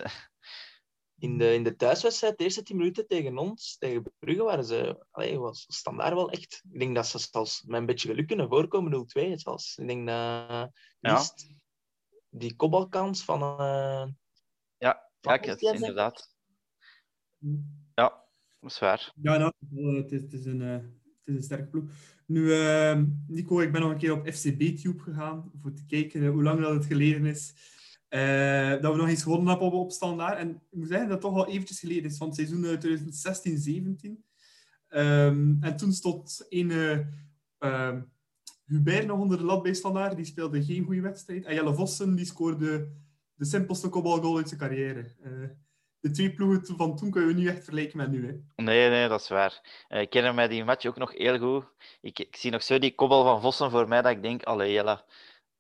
in 1.19 1.39
de, 1.39 1.55
in 1.55 1.63
de 1.65 1.77
thuiswedstrijd, 1.77 2.39
de 2.39 2.45
eerste 2.45 2.63
10 2.63 2.77
minuten 2.77 3.07
tegen 3.07 3.39
ons, 3.39 3.77
tegen 3.79 4.13
Brugge, 4.19 4.43
waren 4.43 4.65
ze, 4.65 5.07
allee, 5.11 5.39
was 5.39 5.65
standaard 5.69 6.15
wel 6.15 6.31
echt. 6.31 6.63
Ik 6.71 6.79
denk 6.79 6.95
dat 6.95 7.07
ze 7.07 7.19
zelfs 7.19 7.63
met 7.63 7.81
een 7.81 7.87
beetje 7.87 8.09
geluk 8.09 8.27
kunnen 8.27 8.49
voorkomen, 8.49 9.07
0-2 9.29 9.33
zelfs. 9.35 9.77
Ik 9.79 9.87
denk 9.87 10.07
dat 10.07 10.71
Ja. 11.01 11.23
Die 12.29 12.57
kopbalkans 12.57 13.25
van. 13.25 13.41
eh, 13.43 14.07
Ja, 14.79 15.11
Van 15.21 15.39
ja 15.43 15.57
zeg? 15.57 15.73
inderdaad. 15.73 16.35
Ja, 17.95 18.25
dat 18.61 18.71
is 18.71 18.79
waar. 18.79 19.13
Ja, 19.23 19.37
nou, 19.37 19.53
het, 19.97 20.13
is, 20.13 20.21
het, 20.21 20.33
is 20.33 20.45
een, 20.45 20.63
eh, 20.63 21.06
het 21.27 21.35
is 21.35 21.41
een 21.41 21.43
sterke 21.43 21.71
ploeg. 21.71 21.85
Nu, 22.27 22.53
eh, 22.53 23.01
Nico, 23.27 23.61
ik 23.61 23.73
ben 23.73 23.81
nog 23.81 23.91
een 23.91 23.99
keer 23.99 24.13
op 24.13 24.29
FCB-tube 24.29 25.03
gegaan 25.03 25.51
voor 25.63 25.73
te 25.73 25.85
kijken 25.87 26.23
eh, 26.23 26.31
hoe 26.31 26.43
lang 26.43 26.61
dat 26.61 26.75
het 26.75 26.85
geleden 26.87 27.25
is. 27.27 27.55
eh, 28.09 28.71
dat 28.83 28.93
we 28.93 28.99
nog 28.99 29.09
eens 29.09 29.23
gewonnen 29.23 29.49
hebben 29.49 29.67
op, 29.67 29.73
op 29.73 29.91
standaard. 29.93 30.39
En 30.39 30.51
ik 30.51 30.79
moet 30.79 30.89
zeggen 30.89 31.09
dat 31.09 31.23
het 31.23 31.33
toch 31.33 31.45
al 31.45 31.49
eventjes 31.53 31.81
geleden 31.81 32.11
is, 32.11 32.17
van 32.17 32.27
het 32.27 32.37
seizoen 32.37 32.65
eh, 32.65 32.79
2016-17. 32.79 34.25
Ehm, 34.89 35.55
en 35.61 35.77
toen 35.77 35.93
stond 35.93 36.47
een 36.49 36.71
eh, 36.71 36.99
ehm, 37.59 38.01
Hubert 38.65 39.07
nog 39.07 39.19
onder 39.19 39.39
de 39.39 39.45
lat 39.45 39.63
bij 39.63 39.75
standaard. 39.75 40.17
Die 40.17 40.25
speelde 40.25 40.65
geen 40.65 40.85
goede 40.85 41.01
wedstrijd. 41.01 41.45
En 41.45 41.55
Jelle 41.55 41.75
Vossen 41.75 42.15
die 42.15 42.25
scoorde 42.25 42.89
de 43.35 43.45
simpelste 43.45 43.89
kopbalgoal 43.89 44.37
uit 44.37 44.49
zijn 44.49 44.61
carrière. 44.61 45.15
De 46.07 46.13
twee 46.13 46.35
ploegen 46.35 46.77
van 46.77 46.97
toen 46.97 47.11
kunnen 47.11 47.35
we 47.35 47.41
niet 47.41 47.49
echt 47.49 47.65
vergelijken 47.65 47.97
met 47.97 48.11
nu. 48.11 48.27
Hè. 48.27 48.63
Nee, 48.65 48.89
nee, 48.89 49.09
dat 49.09 49.21
is 49.21 49.29
waar. 49.29 49.61
Eh, 49.89 50.01
Ik 50.01 50.11
ken 50.11 50.35
mij 50.35 50.49
die 50.49 50.65
match 50.65 50.87
ook 50.87 50.97
nog 50.97 51.13
heel 51.13 51.39
goed. 51.39 51.65
Ik, 52.01 52.19
ik 52.19 52.37
zie 52.37 52.51
nog 52.51 52.63
zo 52.63 52.79
die 52.79 52.95
kopbal 52.95 53.25
van 53.25 53.41
Vossen 53.41 53.71
voor 53.71 53.89
mij 53.89 54.03
dat 54.03 54.13
ik 54.13 54.23
denk, 54.23 54.43
allee, 54.43 54.73
jella. 54.73 55.05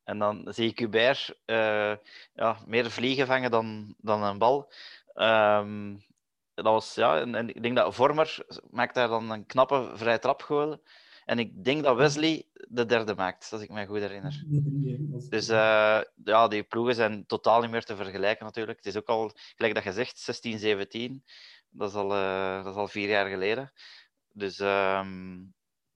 En 0.05 0.18
dan 0.18 0.47
zie 0.51 0.68
ik 0.70 0.78
Hubert 0.78 1.34
eh, 1.44 1.94
ja, 2.34 2.59
meer 2.66 2.90
vliegen 2.90 3.26
vangen 3.26 3.51
dan, 3.51 3.94
dan 3.99 4.22
een 4.22 4.38
bal. 4.38 4.72
Ehm, 5.14 5.97
dat 6.55 6.64
was, 6.64 6.94
ja, 6.94 7.20
en, 7.20 7.49
ik 7.49 7.62
denk 7.62 7.76
dat 7.76 7.94
Vormer 7.94 8.38
maakt 8.70 8.94
daar 8.94 9.09
dan 9.09 9.30
een 9.30 9.47
knappe 9.47 9.90
vrije 9.94 10.18
trapgoal. 10.18 10.80
En 11.27 11.39
ik 11.39 11.64
denk 11.64 11.83
dat 11.83 11.97
Wesley 11.97 12.45
de 12.53 12.87
derde 12.87 13.14
maakt, 13.14 13.49
als 13.53 13.62
ik 13.62 13.70
me 13.70 13.87
goed 13.87 13.99
herinner. 13.99 14.45
Dus 15.29 15.49
eh, 15.49 16.01
ja, 16.24 16.49
die 16.49 16.62
ploegen 16.62 16.95
zijn 16.95 17.27
totaal 17.27 17.61
niet 17.61 17.70
meer 17.70 17.85
te 17.85 17.97
vergelijken 17.97 18.45
natuurlijk. 18.45 18.79
Het 18.79 18.87
is 18.87 18.97
ook 18.97 19.09
al, 19.09 19.33
gelijk 19.57 19.74
dat 19.74 19.85
je 19.85 19.93
zegt, 19.93 20.18
16, 20.18 20.59
17. 20.59 21.24
Dat 21.70 21.89
is 21.89 21.95
al, 21.95 22.12
eh, 22.14 22.64
dat 22.64 22.72
is 22.72 22.79
al 22.79 22.89
vier 22.89 23.09
jaar 23.09 23.29
geleden. 23.29 23.72
Dus 24.33 24.59
ehm, 24.59 25.39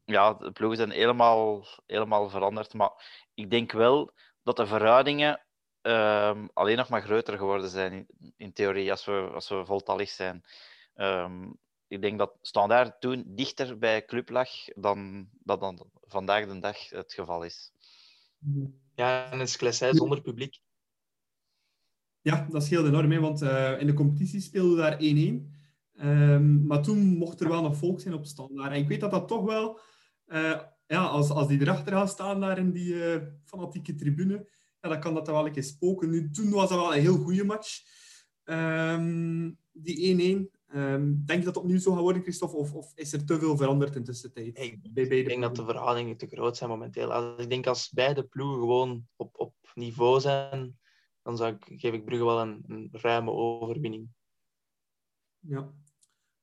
ja, 0.04 0.34
de 0.34 0.52
ploegen 0.52 0.78
zijn 0.78 0.90
helemaal, 0.90 1.66
helemaal 1.86 2.28
veranderd. 2.28 2.74
Maar 2.74 3.24
ik 3.34 3.50
denk 3.50 3.72
wel 3.72 4.10
dat 4.42 4.56
de 4.56 4.66
verhoudingen 4.66 5.44
ehm, 5.80 6.46
alleen 6.52 6.76
nog 6.76 6.88
maar 6.88 7.02
groter 7.02 7.38
geworden 7.38 7.68
zijn 7.68 7.92
in, 7.92 8.34
in 8.36 8.52
theorie, 8.52 8.90
als 8.90 9.04
we, 9.04 9.30
als 9.34 9.48
we 9.48 9.64
voltallig 9.64 10.08
zijn. 10.08 10.44
Ehm, 10.94 11.50
ik 11.90 12.00
denk 12.00 12.18
dat 12.18 12.38
Standaard 12.42 13.00
toen 13.00 13.24
dichter 13.26 13.78
bij 13.78 14.04
club 14.04 14.28
lag 14.28 14.48
dan 14.74 15.28
dat 15.44 15.60
dan 15.60 15.90
vandaag 16.00 16.46
de 16.46 16.58
dag 16.58 16.88
het 16.88 17.12
geval 17.12 17.44
is. 17.44 17.72
ja, 18.94 19.30
en 19.30 19.40
een 19.40 19.48
Sclessin 19.48 19.94
zonder 19.94 20.22
publiek. 20.22 20.60
Ja, 22.20 22.46
dat 22.50 22.64
scheelde 22.64 22.88
enorm, 22.88 23.10
hè, 23.10 23.20
want 23.20 23.42
eh, 23.42 23.80
in 23.80 23.86
de 23.86 23.94
competitie 23.94 24.40
speelden 24.40 24.76
we 24.76 24.82
daar 24.82 24.98
1-1. 25.00 25.52
Ehm, 25.94 26.66
maar 26.66 26.82
toen 26.82 26.98
mocht 26.98 27.40
er 27.40 27.48
wel 27.48 27.62
nog 27.62 27.76
volk 27.76 28.00
zijn 28.00 28.14
op 28.14 28.26
standaard. 28.26 28.72
En 28.72 28.78
ik 28.78 28.88
weet 28.88 29.00
dat 29.00 29.10
dat 29.10 29.28
toch 29.28 29.44
wel, 29.44 29.80
eh, 30.26 30.60
ja, 30.86 31.04
als, 31.04 31.30
als 31.30 31.48
die 31.48 31.60
erachter 31.60 31.92
gaan 31.92 32.08
staan 32.08 32.40
daar 32.40 32.58
in 32.58 32.72
die 32.72 33.04
eh, 33.04 33.26
fanatieke 33.44 33.94
tribune, 33.94 34.48
ja, 34.80 34.88
dan 34.88 35.00
kan 35.00 35.14
dat 35.14 35.26
dan 35.26 35.34
wel 35.34 35.46
een 35.46 35.52
keer 35.52 35.62
spoken. 35.62 36.10
Nu, 36.10 36.30
toen 36.30 36.50
was 36.50 36.68
dat 36.68 36.78
wel 36.78 36.94
een 36.94 37.00
heel 37.00 37.18
goede 37.18 37.44
match, 37.44 37.82
Ehm, 38.50 39.50
die 39.72 39.98
1-1. 40.08 40.50
Ehm, 40.70 41.14
denk 41.24 41.38
je 41.38 41.44
dat 41.44 41.54
het 41.54 41.56
opnieuw 41.56 41.78
zo 41.78 41.92
gaat 41.92 42.00
worden, 42.00 42.22
Christophe? 42.22 42.56
Of, 42.56 42.74
of 42.74 42.92
is 42.94 43.12
er 43.12 43.24
te 43.24 43.38
veel 43.38 43.56
veranderd 43.56 43.94
in 43.94 44.00
de 44.00 44.10
tussentijd? 44.10 44.58
Ik 44.58 44.82
bij 44.82 44.92
beide 44.92 45.16
Ik 45.16 45.26
denk 45.26 45.42
dat 45.42 45.56
de 45.56 45.64
verhoudingen 45.64 46.16
te 46.16 46.26
groot 46.26 46.56
zijn 46.56 46.70
momenteel. 46.70 47.12
Als, 47.12 47.42
ik 47.42 47.50
denk 47.50 47.66
als 47.66 47.90
beide 47.90 48.22
ploegen 48.22 48.58
gewoon 48.58 49.06
op, 49.16 49.38
op 49.38 49.54
niveau 49.74 50.20
zijn, 50.20 50.78
dan 51.22 51.36
zou 51.36 51.54
ik, 51.54 51.80
geef 51.80 51.92
ik 51.92 52.04
Brugge 52.04 52.24
wel 52.24 52.40
een, 52.40 52.64
een 52.66 52.88
ruime 52.92 53.30
overwinning. 53.30 54.08
Ja. 55.38 55.72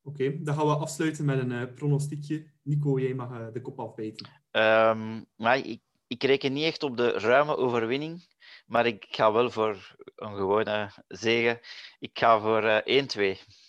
Oké, 0.04 0.42
dan 0.44 0.56
gaan 0.56 0.66
we 0.66 0.76
afsluiten 0.76 1.26
met 1.26 1.40
een 1.40 1.52
eh, 1.52 1.74
pronostiekje. 1.74 2.52
Nico, 2.62 3.00
jij 3.00 3.14
mag 3.14 3.32
eh, 3.32 3.48
de 3.54 3.62
kop 3.62 3.80
afbijten. 3.80 4.30
Ehm, 4.52 5.24
maar 5.36 5.58
ik, 5.58 5.82
ik 6.08 6.24
reken 6.24 6.54
niet 6.54 6.64
echt 6.64 6.84
op 6.84 6.98
de 6.98 7.12
ruime 7.12 7.58
overwinning, 7.58 8.28
maar 8.66 8.86
ik 8.86 9.06
ga 9.10 9.32
wel 9.32 9.52
voor 9.52 9.96
een 10.16 10.36
gewone 10.36 10.92
zege. 11.08 11.62
Ik 12.00 12.20
ga 12.20 12.40
voor 12.40 12.64
eh 12.64 13.36
1-2. 13.36 13.67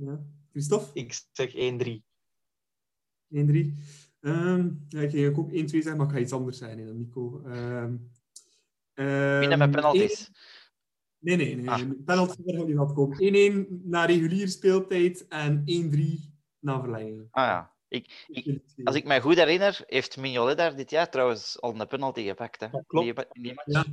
Ja. 0.00 0.20
Christophe? 0.50 1.00
Ik 1.00 1.20
zeg 1.32 1.54
1-3. 1.54 2.02
1-3. 3.28 3.74
Ehm 4.20 4.70
ja, 4.88 5.00
ik 5.00 5.10
ging 5.10 5.36
ook 5.36 5.50
1-2 5.50 5.52
zeggen, 5.64 5.96
maar 5.96 6.06
ik 6.06 6.12
ga 6.12 6.18
iets 6.18 6.32
anders 6.32 6.58
zijn 6.58 6.86
dan 6.86 6.98
Nico. 6.98 7.42
Ehm 7.44 7.96
Winnen 8.94 9.50
ehm, 9.50 9.58
met 9.58 9.70
penalties. 9.70 10.26
één- 10.26 10.34
Nee, 11.22 11.36
nee, 11.36 11.56
nee. 11.56 11.70
Ah. 11.70 11.80
Penalty 12.04 12.42
gaat 12.44 12.66
niet 12.66 12.92
komen. 12.92 13.18
1-1 13.20 13.80
na 13.84 14.04
reguliere 14.04 14.48
speeltijd 14.48 15.28
en 15.28 15.62
1-3 15.64 16.34
na 16.58 16.80
verlenging. 16.80 17.28
Ah 17.30 17.44
ja. 17.44 17.74
Ik, 17.88 18.24
ik, 18.26 18.60
als 18.84 18.96
ik 18.96 19.04
mij 19.04 19.20
goed 19.20 19.34
herinner, 19.36 19.82
heeft 19.86 20.16
Mignolet 20.16 20.56
daar 20.56 20.76
dit 20.76 20.90
jaar 20.90 21.10
trouwens 21.10 21.60
al 21.60 21.80
een 21.80 21.86
penalty 21.86 22.24
gepakt. 22.24 22.60
Hè? 22.60 22.66
Ja, 22.66 22.82
klopt. 22.86 23.16
Die, 23.16 23.26
in 23.32 23.42
die 23.42 23.54
match. 23.54 23.72
Ja. 23.72 23.84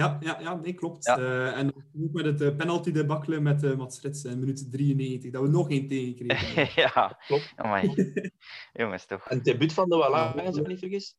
Ja, 0.00 0.18
ja, 0.20 0.40
ja, 0.40 0.54
nee, 0.54 0.74
klopt. 0.74 1.04
Ja. 1.04 1.18
Eh, 1.18 1.58
en 1.58 1.74
ook 1.74 2.12
met 2.12 2.24
het 2.24 2.40
uh, 2.40 2.56
penalty 2.56 2.92
debakkelen 2.92 3.42
met 3.42 3.62
uh, 3.62 3.76
Mats 3.76 3.98
Frits 3.98 4.24
in 4.24 4.38
minuut 4.38 4.70
93, 4.70 5.30
dat 5.30 5.42
we 5.42 5.48
nog 5.48 5.70
één 5.70 5.88
tegenkregen. 5.88 6.68
ja, 6.82 7.18
Klopt. 7.26 7.52
Amai. 7.56 8.12
Jongens, 8.72 9.06
toch. 9.06 9.30
Een 9.30 9.42
debuut 9.42 9.72
van 9.72 9.88
de 9.88 9.96
Wallang, 9.96 10.46
als 10.46 10.56
ik 10.56 10.62
me 10.62 10.68
niet 10.68 10.78
vergis. 10.78 11.16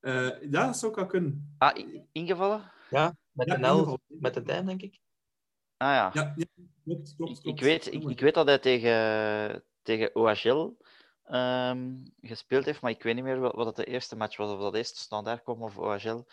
Uh, 0.00 0.42
ja, 0.50 0.66
dat 0.66 0.76
zou 0.76 0.92
ik 0.92 0.98
wel 0.98 1.06
kunnen. 1.06 1.54
Ah, 1.58 1.84
ingevallen? 2.12 2.72
Ja, 2.90 3.16
met 3.32 3.48
Ja, 3.48 3.54
een 3.54 3.76
L, 3.76 3.98
met 4.06 4.36
een 4.36 4.44
duim, 4.44 4.66
denk 4.66 4.82
ik. 4.82 5.00
Ah 5.76 5.88
ja. 5.88 6.10
Ja, 6.12 6.32
ja 6.36 6.46
klopt, 6.84 7.14
klopt, 7.16 7.36
Ik, 7.36 7.42
klopt. 7.42 7.58
ik, 7.58 7.60
weet, 7.64 7.92
ik, 7.92 8.04
ik 8.04 8.20
weet 8.20 8.34
dat 8.34 8.46
hij 8.46 8.58
tegen, 8.58 9.64
tegen 9.82 10.14
OHL 10.14 10.76
ehm, 11.24 11.96
gespeeld 12.20 12.64
heeft, 12.64 12.80
maar 12.80 12.90
ik 12.90 13.02
weet 13.02 13.14
niet 13.14 13.24
meer 13.24 13.40
wat, 13.40 13.54
wat 13.54 13.66
het 13.66 13.76
de 13.76 13.84
eerste 13.84 14.16
match 14.16 14.36
was. 14.36 14.50
Of 14.50 14.60
dat 14.60 14.74
eerst 14.74 14.96
standaard 14.96 15.42
kwam 15.42 15.62
of 15.62 15.78
OHL. 15.78 16.24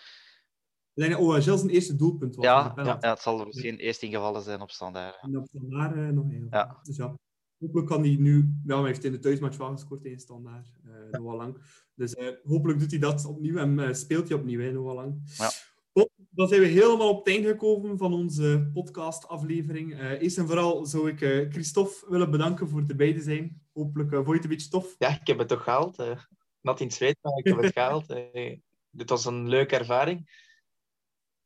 Ik 0.97 1.03
denk 1.03 1.11
dat 1.15 1.21
OHL 1.21 1.57
zijn 1.57 1.69
eerste 1.69 1.95
doelpunt 1.95 2.35
was. 2.35 2.45
Ja, 2.45 2.73
ja, 2.75 2.97
het 2.99 3.19
zal 3.19 3.45
misschien 3.45 3.77
eerst 3.77 4.03
ingevallen 4.03 4.41
zijn 4.41 4.61
op 4.61 4.71
standaard. 4.71 5.17
En 5.21 5.37
op 5.37 5.47
standaard 5.47 5.95
uh, 5.95 6.07
nog 6.07 6.31
één. 6.31 6.47
Ja. 6.49 6.79
Dus 6.83 6.95
ja, 6.95 7.15
hopelijk 7.57 7.87
kan 7.87 8.01
hij 8.01 8.15
nu... 8.19 8.53
Ja, 8.65 8.77
hij 8.77 8.87
heeft 8.87 9.03
in 9.03 9.11
de 9.11 9.19
thuismatch 9.19 9.57
wel 9.57 9.71
gescoord 9.71 10.01
tegen 10.01 10.19
standaard. 10.19 10.67
Uh, 10.85 11.19
Noah 11.19 11.35
Lang. 11.35 11.57
Dus 11.95 12.15
uh, 12.15 12.29
hopelijk 12.43 12.79
doet 12.79 12.91
hij 12.91 12.99
dat 12.99 13.25
opnieuw 13.25 13.57
en 13.57 13.79
uh, 13.79 13.93
speelt 13.93 14.29
hij 14.29 14.37
opnieuw, 14.37 14.59
hè, 14.59 14.71
Noah 14.71 14.95
Lang. 14.95 15.21
Ja. 15.37 15.49
Bon, 15.91 16.09
dan 16.29 16.47
zijn 16.47 16.61
we 16.61 16.67
helemaal 16.67 17.09
op 17.09 17.25
het 17.25 17.33
einde 17.33 17.47
gekomen 17.47 17.97
van 17.97 18.13
onze 18.13 18.69
podcast-aflevering. 18.73 19.93
Uh, 19.93 20.21
eerst 20.21 20.37
en 20.37 20.47
vooral 20.47 20.85
zou 20.85 21.09
ik 21.09 21.21
uh, 21.21 21.49
Christophe 21.49 22.05
willen 22.09 22.31
bedanken 22.31 22.69
voor 22.69 22.83
erbij 22.87 23.13
te 23.13 23.21
zijn. 23.21 23.61
Hopelijk 23.73 24.11
uh, 24.11 24.17
vond 24.17 24.27
je 24.27 24.33
het 24.33 24.43
een 24.43 24.49
beetje 24.49 24.69
tof. 24.69 24.95
Ja, 24.97 25.19
ik 25.21 25.27
heb 25.27 25.37
het 25.37 25.47
toch 25.47 25.63
gehaald. 25.63 25.99
Uh, 25.99 26.19
nat 26.61 26.79
in 26.79 26.87
het 26.87 26.95
zweet, 26.95 27.17
maar 27.21 27.37
ik 27.37 27.47
heb 27.47 27.57
het 27.57 27.73
gehaald. 27.79 28.09
Uh, 28.09 28.57
dit 28.89 29.09
was 29.09 29.25
een 29.25 29.47
leuke 29.47 29.77
ervaring. 29.77 30.45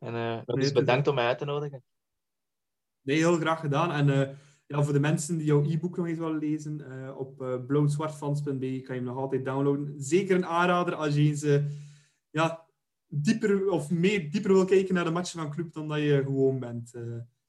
En 0.02 0.14
uh, 0.14 0.42
dus 0.46 0.72
bedankt 0.72 1.08
om 1.08 1.16
mij 1.16 1.26
uit 1.26 1.38
te 1.38 1.46
nodigen. 1.46 1.84
Nee, 3.02 3.18
heel 3.18 3.36
graag 3.36 3.60
gedaan. 3.60 3.92
En 3.92 4.08
uh, 4.08 4.36
ja, 4.68 4.84
voor 4.84 4.94
de 4.94 5.00
mensen 5.00 5.38
die 5.38 5.46
jouw 5.46 5.64
e-book 5.64 5.98
nog 5.98 6.08
eens 6.08 6.18
willen 6.18 6.38
lezen, 6.38 6.80
uh, 6.80 7.18
op 7.18 7.42
uh, 7.42 7.66
blauwzwartfans.be 7.66 8.82
kan 8.82 8.96
je 8.96 9.02
hem 9.02 9.04
nog 9.04 9.18
altijd 9.18 9.46
downloaden. 9.46 9.94
Zeker 9.98 10.36
een 10.36 10.46
aanrader 10.46 10.96
als 10.96 11.16
je 11.16 11.22
eens 11.22 11.46
ja, 12.30 12.66
dieper 13.08 13.70
of 13.70 13.90
meer 13.90 14.32
dieper 14.32 14.54
wil 14.54 14.66
kijken 14.66 14.94
naar 14.94 15.06
de 15.06 15.12
matchen 15.12 15.40
van 15.40 15.52
club 15.52 15.74
dan 15.74 15.88
dat 15.88 16.00
je 16.00 16.22
gewoon 16.24 16.60
bent. 16.60 16.94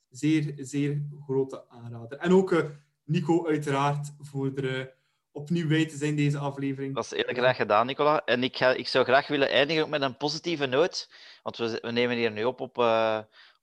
zeer, 0.09 0.55
zeer 0.57 1.03
grote 1.26 1.68
aanrader. 1.68 2.18
En 2.18 2.32
ook 2.32 2.64
Nico, 3.05 3.46
uiteraard, 3.46 4.14
voor 4.18 4.55
er 4.55 4.94
opnieuw 5.33 5.68
bij 5.68 5.87
te 5.87 5.97
zijn 5.97 6.16
deze 6.16 6.39
aflevering. 6.39 6.95
Dat 6.95 7.05
is 7.05 7.11
heel 7.11 7.35
graag 7.35 7.57
gedaan, 7.57 7.87
Nicola. 7.87 8.24
En 8.24 8.43
ik, 8.43 8.57
ga, 8.57 8.70
ik 8.70 8.89
zou 8.89 9.05
graag 9.05 9.26
willen 9.26 9.49
eindigen 9.49 9.89
met 9.89 10.03
een 10.03 10.16
positieve 10.16 10.66
noot. 10.66 11.11
Want 11.43 11.57
we, 11.57 11.78
we 11.83 11.91
nemen 11.91 12.16
hier 12.16 12.30
nu 12.30 12.45
op 12.45 12.61
op, 12.61 12.78
uh, 12.78 13.18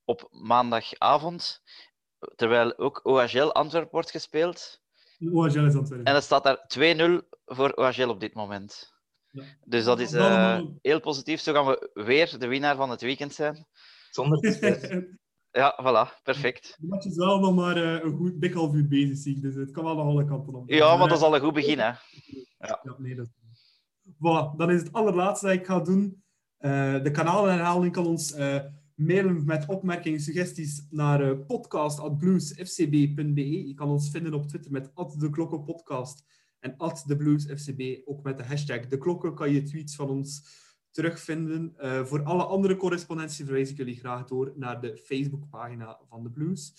op 0.06 0.28
maandagavond. 0.32 1.62
Terwijl 2.36 2.78
ook 2.78 3.00
OHL 3.04 3.52
Antwerpen 3.52 3.92
wordt 3.92 4.12
gespeeld. 4.12 4.82
OHL 5.32 5.66
is 5.66 5.76
Antwerpen. 5.76 6.04
En 6.04 6.14
het 6.14 6.24
staat 6.24 6.44
daar 6.44 6.66
2-0 7.22 7.28
voor 7.46 7.72
OHL 7.74 8.10
op 8.10 8.20
dit 8.20 8.34
moment. 8.34 8.94
Ja. 9.32 9.44
Dus 9.66 9.84
dat 9.84 10.00
is 10.00 10.14
uh, 10.14 10.62
heel 10.82 11.00
positief. 11.00 11.42
Zo 11.42 11.54
gaan 11.54 11.66
we 11.66 11.90
weer 11.94 12.40
de 12.40 12.48
winnaar 12.48 12.76
van 12.76 12.90
het 12.90 13.02
weekend 13.02 13.34
zijn. 13.34 13.68
Zonder 14.10 14.40
te 14.40 15.18
Ja, 15.52 15.80
voilà, 15.82 16.22
perfect. 16.24 16.76
De 16.80 16.88
match 16.88 17.06
is 17.06 17.16
wel 17.16 17.40
nog 17.40 17.56
maar 17.56 17.78
uh, 17.78 18.04
een 18.04 18.18
goed 18.18 18.42
dik 18.42 18.54
half 18.54 18.74
uur 18.74 18.88
bezig, 18.88 19.18
zie 19.18 19.36
ik. 19.36 19.42
Dus 19.42 19.56
het 19.56 19.72
kan 19.72 19.84
wel 19.84 19.96
nog 19.96 20.06
alle 20.06 20.26
kanten 20.26 20.56
op. 20.56 20.70
Ja, 20.70 20.98
maar 20.98 21.08
dat 21.08 21.18
is 21.18 21.24
al 21.24 21.36
een 21.36 21.42
goed 21.42 21.54
begin, 21.54 21.80
hè. 21.80 21.86
Ja, 21.86 22.00
ja 22.58 22.96
nee, 22.98 23.16
dat 23.16 23.30
Voilà, 24.20 24.56
dan 24.58 24.72
is 24.72 24.82
het 24.82 24.94
allerlaatste 24.94 25.46
dat 25.46 25.56
ik 25.56 25.66
ga 25.66 25.80
doen. 25.80 26.24
Uh, 26.60 27.04
de 27.04 27.12
kanaalherhaling 27.12 27.94
kan 27.94 28.06
ons 28.06 28.38
uh, 28.38 28.60
mailen 28.96 29.46
met 29.46 29.66
opmerkingen, 29.68 30.20
suggesties 30.20 30.88
naar 30.90 31.22
uh, 31.22 31.46
podcast.bluesfcb.be. 31.48 33.68
Je 33.68 33.74
kan 33.74 33.90
ons 33.90 34.10
vinden 34.10 34.34
op 34.34 34.48
Twitter 34.48 34.72
met 34.72 34.92
@deklokkenpodcast 35.20 36.24
en 36.60 36.76
@thebluesfcb. 36.78 38.08
Ook 38.08 38.24
met 38.24 38.38
de 38.38 38.44
hashtag 38.44 38.88
de 38.88 38.98
klokken 38.98 39.36
kan 39.36 39.52
je 39.52 39.64
tweets 39.64 39.96
van 39.96 40.10
ons 40.10 40.44
terugvinden. 40.92 41.76
Uh, 41.82 42.06
voor 42.06 42.24
alle 42.24 42.44
andere 42.44 42.76
correspondentie 42.76 43.46
verwijs 43.46 43.70
ik 43.70 43.78
jullie 43.78 43.96
graag 43.96 44.26
door 44.26 44.52
naar 44.56 44.82
de 44.82 44.98
Facebookpagina 44.98 46.00
van 46.10 46.24
de 46.24 46.30
Blues. 46.30 46.74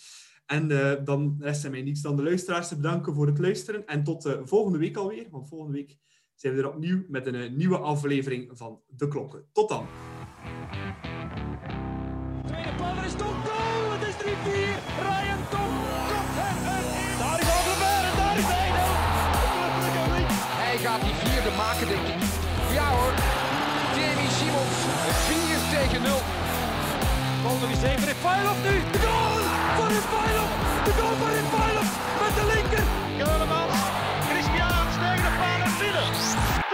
En 0.46 0.70
uh, 0.70 0.92
dan 1.04 1.36
rest 1.40 1.70
mij 1.70 1.82
niets 1.82 2.00
dan 2.00 2.16
de 2.16 2.22
luisteraars 2.22 2.68
te 2.68 2.76
bedanken 2.76 3.14
voor 3.14 3.26
het 3.26 3.38
luisteren. 3.38 3.86
En 3.86 4.04
tot 4.04 4.26
uh, 4.26 4.32
volgende 4.42 4.78
week 4.78 4.96
alweer, 4.96 5.26
want 5.30 5.48
volgende 5.48 5.76
week 5.76 5.96
zijn 6.34 6.54
we 6.54 6.60
er 6.60 6.68
opnieuw 6.68 7.04
met 7.08 7.26
een 7.26 7.56
nieuwe 7.56 7.78
aflevering 7.78 8.50
van 8.52 8.80
De 8.86 9.08
Klokken. 9.08 9.44
Tot 9.52 9.68
dan. 9.68 9.86
goal 27.50 27.68
nog 27.68 27.78
de 27.78 27.88
even. 27.88 28.06
Refailov 28.06 28.56
nu. 28.62 28.74
De 28.92 28.98
goal 29.06 29.42
van 29.76 29.88
Refailov. 29.88 30.50
De 30.84 30.92
goal 30.98 31.14
van 31.20 31.30
Refailov 31.38 31.88
met 32.22 32.34
de 32.38 32.44
linker. 32.52 32.84
Keulemans. 33.18 33.78
Christian 34.28 34.86
steekt 34.96 35.24
de 35.26 35.32
paal 35.38 35.58
naar 35.58 35.74
binnen. 35.78 36.69